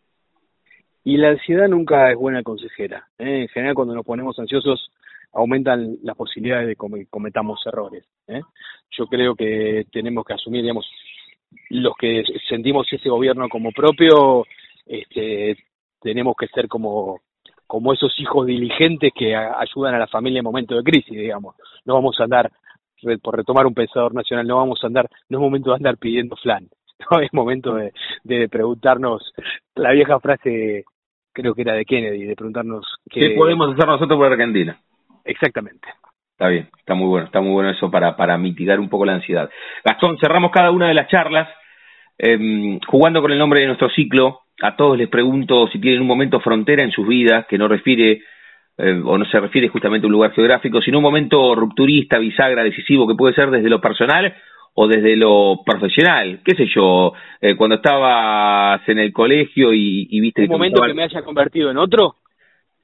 Y 1.04 1.18
la 1.18 1.30
ansiedad 1.30 1.68
nunca 1.68 2.12
es 2.12 2.18
buena 2.18 2.44
consejera. 2.44 3.08
¿eh? 3.18 3.42
En 3.42 3.48
general, 3.48 3.76
cuando 3.76 3.96
nos 3.96 4.06
ponemos 4.06 4.38
ansiosos, 4.38 4.92
aumentan 5.34 5.98
las 6.04 6.16
posibilidades 6.16 6.68
de 6.68 6.76
que 6.76 7.06
cometamos 7.10 7.66
errores. 7.66 8.06
¿eh? 8.28 8.42
Yo 8.92 9.08
creo 9.08 9.36
que 9.36 9.86
tenemos 9.92 10.26
que 10.26 10.34
asumir, 10.34 10.62
digamos, 10.62 10.86
los 11.70 11.96
que 11.98 12.24
sentimos 12.48 12.88
ese 12.92 13.10
gobierno 13.10 13.50
como 13.50 13.72
propio, 13.72 14.46
este, 14.86 15.58
tenemos 16.02 16.36
que 16.38 16.48
ser 16.48 16.68
como 16.68 17.20
como 17.72 17.94
esos 17.94 18.14
hijos 18.20 18.46
diligentes 18.46 19.14
que 19.16 19.34
ayudan 19.34 19.96
a 19.96 20.00
la 20.00 20.08
familia 20.08 20.40
en 20.40 20.44
momentos 20.44 20.78
de 20.78 20.84
crisis, 20.84 21.18
digamos. 21.18 21.56
No 21.86 21.94
vamos 21.94 22.20
a 22.20 22.26
andar, 22.26 22.52
por 23.24 23.38
retomar 23.38 23.66
un 23.66 23.74
pensador 23.74 24.14
nacional, 24.14 24.46
no 24.46 24.58
vamos 24.58 24.84
a 24.84 24.88
andar, 24.88 25.08
no 25.30 25.38
es 25.38 25.42
momento 25.42 25.70
de 25.70 25.78
andar 25.78 25.96
pidiendo 25.98 26.36
flan, 26.36 26.68
no 27.10 27.22
es 27.22 27.32
momento 27.32 27.76
de, 27.76 27.94
de 28.26 28.50
preguntarnos 28.50 29.34
la 29.76 29.94
vieja 29.94 30.20
frase, 30.20 30.84
creo 31.32 31.56
que 31.56 31.62
era 31.62 31.76
de 31.76 31.86
Kennedy, 31.86 32.26
de 32.26 32.36
preguntarnos 32.36 32.86
qué, 33.10 33.36
podemos 33.38 33.72
hacer 33.72 33.88
nosotros 33.88 34.18
por 34.18 34.30
Argentina. 34.30 34.78
Exactamente. 35.24 35.88
Está 36.34 36.50
bien, 36.50 36.68
está 36.78 36.94
muy 36.94 37.08
bueno, 37.08 37.28
está 37.28 37.40
muy 37.40 37.54
bueno 37.54 37.70
eso 37.70 37.90
para, 37.90 38.18
para 38.18 38.38
mitigar 38.38 38.82
un 38.82 38.90
poco 38.90 39.06
la 39.06 39.14
ansiedad. 39.14 39.50
Gastón, 39.86 40.18
cerramos 40.20 40.52
cada 40.52 40.72
una 40.72 40.90
de 40.90 40.94
las 40.94 41.08
charlas 41.08 41.48
eh, 42.18 42.80
jugando 42.86 43.22
con 43.22 43.32
el 43.32 43.40
nombre 43.40 43.62
de 43.62 43.68
nuestro 43.68 43.90
ciclo, 43.92 44.42
a 44.62 44.76
todos 44.76 44.98
les 44.98 45.10
pregunto 45.10 45.68
si 45.68 45.80
tienen 45.80 46.02
un 46.02 46.08
momento 46.08 46.40
frontera 46.40 46.84
en 46.84 46.92
sus 46.92 47.08
vidas 47.08 47.46
que 47.48 47.58
no 47.58 47.68
refiere 47.68 48.22
eh, 48.78 49.02
o 49.04 49.18
no 49.18 49.26
se 49.26 49.40
refiere 49.40 49.68
justamente 49.68 50.06
a 50.06 50.08
un 50.08 50.14
lugar 50.14 50.32
geográfico, 50.32 50.82
sino 50.82 51.00
un 51.00 51.04
momento 51.04 51.54
rupturista, 51.56 52.18
bisagra, 52.18 52.64
decisivo, 52.64 53.08
que 53.08 53.16
puede 53.16 53.36
ser 53.36 53.50
desde 53.52 53.70
lo 53.70 53.82
personal 53.82 54.34
o 54.74 54.88
desde 54.88 55.18
lo 55.18 55.62
profesional, 55.66 56.40
qué 56.46 56.56
sé 56.56 56.66
yo, 56.74 57.12
eh, 57.42 57.56
cuando 57.58 57.76
estabas 57.76 58.88
en 58.88 59.00
el 59.00 59.12
colegio 59.12 59.74
y, 59.74 60.08
y 60.10 60.22
viste... 60.22 60.44
¿Un 60.44 60.50
momento 60.50 60.82
que 60.84 60.94
me 60.94 61.04
haya 61.04 61.22
convertido 61.24 61.72
en 61.72 61.78
otro? 61.78 62.16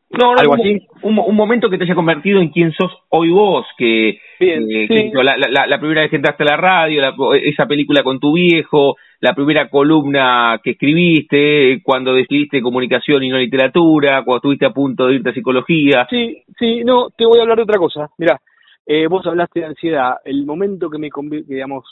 No, 0.10 0.34
no, 0.34 0.40
¿Algo 0.40 0.54
un, 0.54 0.60
así? 0.62 0.88
Un, 1.02 1.36
momento 1.36 1.70
que 1.70 1.78
te 1.78 1.84
haya 1.84 1.96
convertido 1.96 2.40
en 2.40 2.50
quien 2.50 2.72
sos 2.72 2.92
hoy 3.10 3.30
vos, 3.30 3.66
que, 3.78 4.20
eh, 4.40 5.12
la, 5.14 5.36
la, 5.38 5.68
la, 5.68 5.80
primera 5.80 6.02
vez 6.02 6.10
que 6.10 6.16
entraste 6.16 6.44
a 6.44 6.52
la 6.52 6.58
radio, 6.58 7.02
esa 7.36 7.66
película 7.66 8.04
con 8.04 8.18
tu 8.20 8.34
viejo, 8.34 8.96
la 9.20 9.34
primera 9.34 9.70
columna 9.70 10.62
que 10.64 10.72
escribiste, 10.72 11.82
cuando 11.84 12.14
decidiste 12.14 12.62
comunicación 12.62 13.24
y 13.24 13.30
no 13.30 13.38
literatura, 13.38 14.24
cuando 14.24 14.38
estuviste 14.38 14.66
a 14.66 14.72
punto 14.72 15.08
de 15.08 15.16
irte 15.16 15.32
a 15.32 15.34
psicología. 15.34 16.08
Sí, 16.10 16.42
sí, 16.58 16.84
no, 16.86 17.10
te 17.10 17.26
voy 17.26 17.40
a 17.40 17.42
hablar 17.42 17.58
de 17.58 17.64
otra 17.64 17.78
cosa. 17.78 18.10
Mira, 18.18 18.40
eh, 18.86 19.08
vos 19.08 19.26
hablaste 19.28 19.60
de 19.60 19.66
ansiedad. 19.66 20.16
El 20.24 20.46
momento 20.46 20.90
que 20.90 21.00
me 21.00 21.10
digamos, 21.46 21.84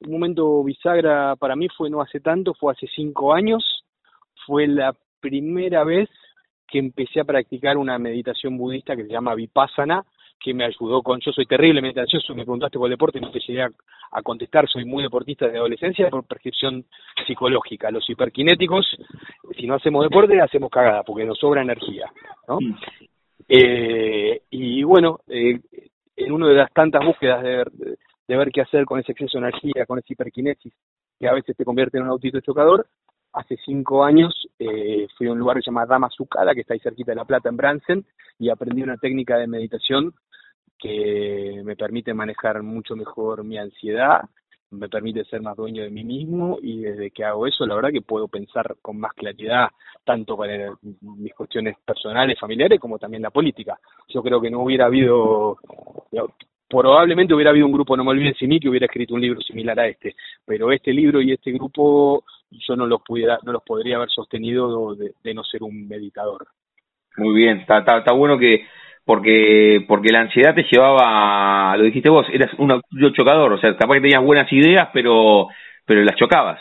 un 0.00 0.12
momento 0.12 0.64
bisagra 0.64 1.36
para 1.36 1.54
mí 1.54 1.68
fue 1.76 1.88
no 1.88 2.00
hace 2.00 2.18
tanto, 2.18 2.52
fue 2.54 2.72
hace 2.72 2.88
cinco 2.88 3.32
años. 3.32 3.84
Fue 4.44 4.66
la 4.66 4.92
primera 5.20 5.84
vez 5.84 6.08
que 6.70 6.78
empecé 6.78 7.20
a 7.20 7.24
practicar 7.24 7.76
una 7.76 7.98
meditación 7.98 8.56
budista 8.56 8.96
que 8.96 9.02
se 9.04 9.10
llama 9.10 9.34
Vipassana, 9.34 10.04
que 10.38 10.54
me 10.54 10.64
ayudó 10.64 11.02
con, 11.02 11.20
yo 11.20 11.32
soy 11.32 11.44
terriblemente 11.44 12.00
ansioso, 12.00 12.34
me 12.34 12.44
preguntaste 12.44 12.78
por 12.78 12.86
el 12.86 12.92
deporte 12.92 13.18
y 13.18 13.20
no 13.20 13.30
te 13.30 13.40
llegué 13.40 13.62
a, 13.62 14.22
contestar, 14.22 14.68
soy 14.68 14.84
muy 14.84 15.02
deportista 15.02 15.46
de 15.46 15.58
adolescencia 15.58 16.08
por 16.08 16.24
prescripción 16.24 16.84
psicológica. 17.26 17.90
Los 17.90 18.08
hiperkinéticos, 18.08 18.86
si 19.56 19.66
no 19.66 19.74
hacemos 19.74 20.02
deporte, 20.02 20.40
hacemos 20.40 20.70
cagada, 20.70 21.02
porque 21.02 21.24
nos 21.24 21.38
sobra 21.38 21.62
energía, 21.62 22.10
¿no? 22.48 22.58
Eh, 23.48 24.42
y 24.50 24.82
bueno, 24.82 25.20
eh, 25.28 25.60
en 26.16 26.32
una 26.32 26.48
de 26.48 26.54
las 26.54 26.72
tantas 26.72 27.04
búsquedas 27.04 27.42
de 27.42 27.56
ver, 27.56 27.70
de 27.70 28.36
ver 28.36 28.50
qué 28.50 28.62
hacer 28.62 28.84
con 28.84 28.98
ese 28.98 29.12
exceso 29.12 29.38
de 29.38 29.48
energía, 29.48 29.86
con 29.86 29.98
esa 29.98 30.12
hiperquinesis, 30.12 30.72
que 31.18 31.28
a 31.28 31.34
veces 31.34 31.56
te 31.56 31.64
convierte 31.64 31.98
en 31.98 32.04
un 32.04 32.10
autito 32.10 32.40
chocador, 32.40 32.86
hace 33.32 33.56
cinco 33.64 34.04
años 34.04 34.48
eh, 34.58 35.06
fui 35.16 35.26
a 35.26 35.32
un 35.32 35.38
lugar 35.38 35.56
que 35.56 35.62
se 35.62 35.66
llama 35.66 35.86
Dama 35.86 36.08
que 36.54 36.60
está 36.60 36.74
ahí 36.74 36.80
cerquita 36.80 37.12
de 37.12 37.16
La 37.16 37.24
Plata, 37.24 37.48
en 37.48 37.56
Bransen, 37.56 38.04
y 38.38 38.48
aprendí 38.48 38.82
una 38.82 38.96
técnica 38.96 39.36
de 39.36 39.46
meditación 39.46 40.14
que 40.78 41.60
me 41.64 41.76
permite 41.76 42.14
manejar 42.14 42.62
mucho 42.62 42.96
mejor 42.96 43.44
mi 43.44 43.58
ansiedad, 43.58 44.22
me 44.70 44.88
permite 44.88 45.24
ser 45.24 45.42
más 45.42 45.56
dueño 45.56 45.82
de 45.82 45.90
mí 45.90 46.04
mismo 46.04 46.58
y 46.62 46.80
desde 46.80 47.10
que 47.10 47.24
hago 47.24 47.46
eso 47.46 47.66
la 47.66 47.74
verdad 47.74 47.90
que 47.90 48.02
puedo 48.02 48.28
pensar 48.28 48.76
con 48.80 48.98
más 48.98 49.12
claridad 49.14 49.68
tanto 50.04 50.36
para 50.36 50.72
mis 51.00 51.34
cuestiones 51.34 51.76
personales, 51.84 52.38
familiares 52.38 52.80
como 52.80 52.98
también 52.98 53.22
la 53.22 53.30
política. 53.30 53.78
Yo 54.08 54.22
creo 54.22 54.40
que 54.40 54.50
no 54.50 54.62
hubiera 54.62 54.86
habido 54.86 55.58
probablemente 56.68 57.34
hubiera 57.34 57.50
habido 57.50 57.66
un 57.66 57.72
grupo, 57.72 57.96
no 57.96 58.04
me 58.04 58.10
olviden 58.10 58.34
sin 58.34 58.48
mí, 58.48 58.60
que 58.60 58.68
hubiera 58.68 58.86
escrito 58.86 59.14
un 59.14 59.20
libro 59.20 59.40
similar 59.40 59.78
a 59.80 59.88
este, 59.88 60.14
pero 60.46 60.70
este 60.70 60.92
libro 60.92 61.20
y 61.20 61.32
este 61.32 61.50
grupo 61.50 62.24
yo 62.50 62.76
no 62.76 62.86
los 62.86 63.02
pudiera, 63.02 63.38
no 63.44 63.52
los 63.52 63.62
podría 63.62 63.96
haber 63.96 64.10
sostenido 64.10 64.94
de, 64.94 65.34
no 65.34 65.44
ser 65.44 65.62
un 65.62 65.88
meditador. 65.88 66.46
Muy 67.16 67.34
bien, 67.34 67.58
está, 67.58 67.78
está, 67.78 68.12
bueno 68.12 68.38
que 68.38 68.66
porque 69.04 69.84
porque 69.88 70.12
la 70.12 70.20
ansiedad 70.20 70.54
te 70.54 70.66
llevaba, 70.70 71.76
lo 71.76 71.84
dijiste 71.84 72.08
vos, 72.08 72.26
eras 72.32 72.52
un 72.58 72.80
chocador, 73.12 73.52
o 73.52 73.58
sea, 73.58 73.76
capaz 73.76 73.94
que 73.94 74.00
tenías 74.02 74.22
buenas 74.22 74.52
ideas, 74.52 74.88
pero 74.92 75.48
pero 75.84 76.02
las 76.02 76.16
chocabas. 76.16 76.60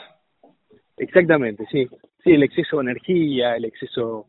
Exactamente, 0.98 1.66
sí, 1.72 1.88
sí, 2.24 2.32
el 2.32 2.44
exceso 2.44 2.78
de 2.78 2.84
energía, 2.84 3.56
el 3.56 3.66
exceso, 3.66 4.28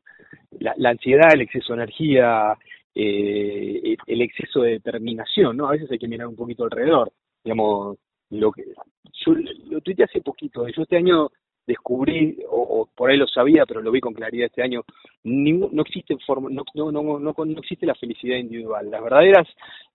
la, 0.59 0.75
la 0.77 0.91
ansiedad, 0.91 1.33
el 1.33 1.41
exceso 1.41 1.73
de 1.73 1.83
energía, 1.83 2.57
eh, 2.95 3.97
el 4.07 4.23
exceso 4.23 4.63
de 4.63 4.73
determinación, 4.73 5.57
¿no? 5.57 5.69
A 5.69 5.73
veces 5.73 5.91
hay 5.91 5.99
que 5.99 6.09
mirar 6.09 6.27
un 6.27 6.37
poquito 6.37 6.65
alrededor, 6.65 7.13
digamos, 7.43 7.99
lo 8.31 8.53
que 8.53 8.65
yo 9.25 9.35
lo 9.69 9.81
tuiteé 9.81 10.05
hace 10.05 10.21
poquito, 10.21 10.67
yo 10.69 10.83
este 10.83 10.97
año 10.97 11.31
descubrí, 11.71 12.39
o, 12.49 12.89
por 12.95 13.11
ahí 13.11 13.17
lo 13.17 13.27
sabía, 13.27 13.65
pero 13.67 13.81
lo 13.81 13.91
vi 13.91 14.01
con 14.01 14.15
claridad 14.15 14.47
este 14.47 14.63
año, 14.63 14.85
no 15.25 15.83
existe 15.83 16.17
forma, 16.27 16.49
no, 16.51 16.65
no, 16.75 16.91
no, 16.91 17.19
no, 17.19 17.35
existe 17.59 17.87
la 17.87 17.95
felicidad 17.95 18.37
individual. 18.37 18.91
Las 18.91 19.03
verdaderas, 19.03 19.49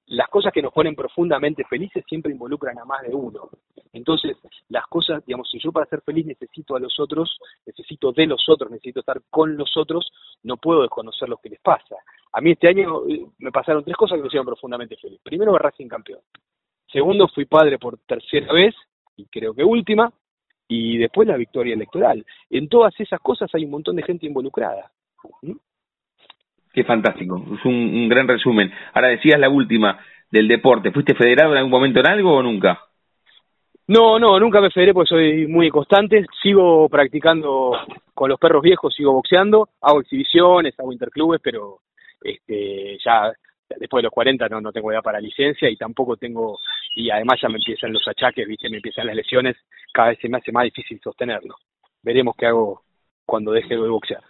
las 0.08 0.28
cosas 0.30 0.54
que 0.54 0.62
nos 0.62 0.74
ponen 0.74 0.96
profundamente 0.96 1.64
felices 1.66 2.04
siempre 2.08 2.32
involucran 2.32 2.78
a 2.80 2.86
más 2.86 3.02
de 3.04 3.14
uno. 3.14 3.50
Entonces, 3.94 4.38
las 4.70 4.86
cosas, 4.88 5.26
digamos, 5.26 5.50
si 5.50 5.60
yo 5.60 5.72
para 5.72 5.86
ser 5.88 6.02
feliz 6.02 6.26
necesito 6.26 6.76
a 6.76 6.80
los 6.80 7.00
otros, 7.00 7.38
necesito 7.66 8.12
de 8.12 8.28
los 8.28 8.44
otros, 8.48 8.72
necesito 8.72 9.00
estar 9.02 9.22
con 9.30 9.58
los 9.58 9.76
otros, 9.78 10.12
no 10.44 10.58
puedo 10.58 10.82
desconocer 10.82 11.30
lo 11.30 11.38
que 11.38 11.50
les 11.50 11.60
pasa. 11.60 11.96
A 12.34 12.42
mí 12.42 12.52
este 12.52 12.68
año 12.68 13.08
eh, 13.08 13.26
me 13.40 13.52
pasaron 13.52 13.84
tres 13.84 13.96
cosas 13.98 14.18
que 14.18 14.22
me 14.22 14.28
hicieron 14.28 14.46
profundamente 14.46 14.96
feliz. 14.98 15.20
Primero, 15.24 15.58
Racing 15.58 15.88
campeón. 15.88 16.20
Segundo, 16.92 17.28
fui 17.28 17.46
padre 17.46 17.78
por 17.80 17.98
tercera 18.00 18.54
vez, 18.54 18.76
y 19.18 19.26
creo 19.26 19.54
que 19.54 19.64
última 19.64 20.12
y 20.68 20.98
después 20.98 21.28
la 21.28 21.38
victoria 21.38 21.74
electoral. 21.74 22.26
En 22.50 22.68
todas 22.68 22.94
esas 23.00 23.20
cosas 23.20 23.50
hay 23.54 23.66
un 23.66 23.72
montón 23.72 23.96
de 23.96 24.04
gente 24.04 24.26
involucrada. 24.26 24.92
¿Mm? 25.42 25.54
Qué 26.74 26.84
fantástico, 26.84 27.42
es 27.58 27.64
un, 27.64 28.10
gran 28.10 28.28
resumen. 28.28 28.70
Ahora 28.94 29.08
decías 29.08 29.40
la 29.40 29.50
última 29.50 29.98
del 30.30 30.48
deporte, 30.48 30.92
¿fuiste 30.92 31.16
federado 31.16 31.54
en 31.54 31.60
algún 31.60 31.72
momento 31.72 32.02
en 32.02 32.08
algo 32.08 32.36
o 32.36 32.44
nunca? 32.44 32.82
No, 33.88 34.20
no, 34.20 34.38
nunca 34.40 34.60
me 34.60 34.72
federé 34.72 34.94
porque 34.94 35.08
soy 35.08 35.48
muy 35.48 35.70
constante, 35.70 36.26
sigo 36.42 36.90
practicando 36.90 37.72
con 38.14 38.30
los 38.30 38.40
perros 38.40 38.62
viejos, 38.62 38.94
sigo 38.94 39.14
boxeando, 39.14 39.70
hago 39.80 40.02
exhibiciones, 40.02 40.78
hago 40.78 40.92
interclubes, 40.92 41.40
pero 41.42 41.78
este 42.22 42.98
ya 43.06 43.32
después 43.80 44.02
de 44.02 44.06
los 44.06 44.14
40 44.14 44.48
no, 44.50 44.62
no 44.62 44.72
tengo 44.72 44.92
edad 44.92 45.02
para 45.02 45.20
licencia 45.20 45.70
y 45.70 45.76
tampoco 45.76 46.18
tengo, 46.18 46.58
y 46.96 47.10
además 47.10 47.40
ya 47.42 47.50
me 47.50 47.58
empiezan 47.58 47.94
los 47.94 48.08
achaques, 48.08 48.48
¿viste? 48.48 48.70
me 48.70 48.78
empiezan 48.78 49.08
las 49.08 49.16
lesiones, 49.16 49.56
cada 49.94 50.10
vez 50.10 50.20
se 50.22 50.30
me 50.30 50.38
hace 50.38 50.52
más 50.52 50.64
difícil 50.64 51.00
sostenerlo. 51.04 51.56
Veremos 52.04 52.36
qué 52.38 52.48
hago 52.48 52.82
cuando 53.26 53.52
deje 53.52 53.76
de 53.76 53.88
boxear. 53.88 54.22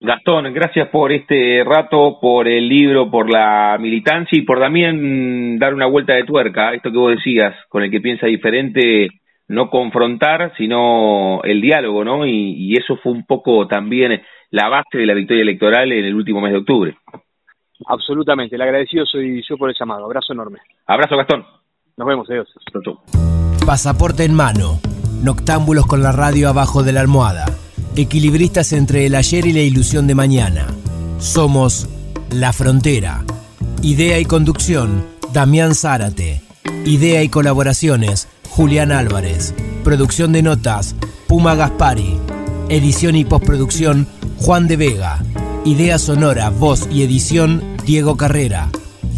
Gastón, 0.00 0.52
gracias 0.54 0.88
por 0.88 1.12
este 1.12 1.62
rato, 1.62 2.18
por 2.20 2.48
el 2.48 2.66
libro, 2.68 3.10
por 3.10 3.30
la 3.30 3.76
militancia 3.78 4.38
y 4.38 4.42
por 4.42 4.58
también 4.58 5.58
dar 5.58 5.74
una 5.74 5.86
vuelta 5.86 6.14
de 6.14 6.24
tuerca, 6.24 6.72
esto 6.72 6.90
que 6.90 6.98
vos 6.98 7.14
decías, 7.14 7.54
con 7.68 7.82
el 7.82 7.90
que 7.90 8.00
piensa 8.00 8.26
diferente, 8.26 9.08
no 9.48 9.68
confrontar, 9.68 10.54
sino 10.56 11.42
el 11.44 11.60
diálogo, 11.60 12.02
¿no? 12.02 12.24
Y, 12.24 12.54
y 12.56 12.78
eso 12.78 12.96
fue 12.96 13.12
un 13.12 13.26
poco 13.26 13.68
también 13.68 14.22
la 14.50 14.68
base 14.68 14.96
de 14.98 15.06
la 15.06 15.14
victoria 15.14 15.42
electoral 15.42 15.92
en 15.92 16.04
el 16.04 16.14
último 16.14 16.40
mes 16.40 16.52
de 16.52 16.58
octubre. 16.58 16.96
Absolutamente, 17.86 18.56
el 18.56 18.62
agradecido 18.62 19.06
soy 19.06 19.42
yo 19.48 19.56
por 19.56 19.70
el 19.70 19.76
llamado. 19.78 20.04
Abrazo 20.04 20.32
enorme. 20.32 20.58
Abrazo, 20.86 21.16
Gastón. 21.16 21.44
Nos 21.96 22.08
vemos, 22.08 22.28
adiós. 22.30 22.48
Pasaporte 23.66 24.24
en 24.24 24.34
mano. 24.34 24.80
Noctámbulos 25.22 25.86
con 25.86 26.02
la 26.02 26.12
radio 26.12 26.48
abajo 26.48 26.82
de 26.82 26.92
la 26.92 27.00
almohada. 27.00 27.44
Equilibristas 27.96 28.72
entre 28.72 29.06
el 29.06 29.14
ayer 29.14 29.46
y 29.46 29.52
la 29.52 29.60
ilusión 29.60 30.06
de 30.06 30.14
mañana. 30.14 30.66
Somos 31.18 31.88
La 32.30 32.52
Frontera. 32.52 33.24
Idea 33.82 34.18
y 34.18 34.24
conducción, 34.24 35.06
Damián 35.32 35.74
Zárate. 35.74 36.40
Idea 36.84 37.22
y 37.22 37.28
colaboraciones, 37.28 38.28
Julián 38.48 38.92
Álvarez. 38.92 39.54
Producción 39.84 40.32
de 40.32 40.42
notas, 40.42 40.96
Puma 41.28 41.54
Gaspari. 41.54 42.18
Edición 42.68 43.16
y 43.16 43.24
postproducción, 43.24 44.06
Juan 44.38 44.68
de 44.68 44.76
Vega. 44.76 45.18
Idea 45.64 45.98
sonora, 45.98 46.48
voz 46.48 46.88
y 46.90 47.02
edición, 47.02 47.62
Diego 47.84 48.16
Carrera. 48.16 48.70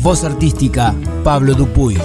Voz 0.02 0.24
artística, 0.24 0.92
Pablo 1.22 1.54
Dupuy. 1.54 1.96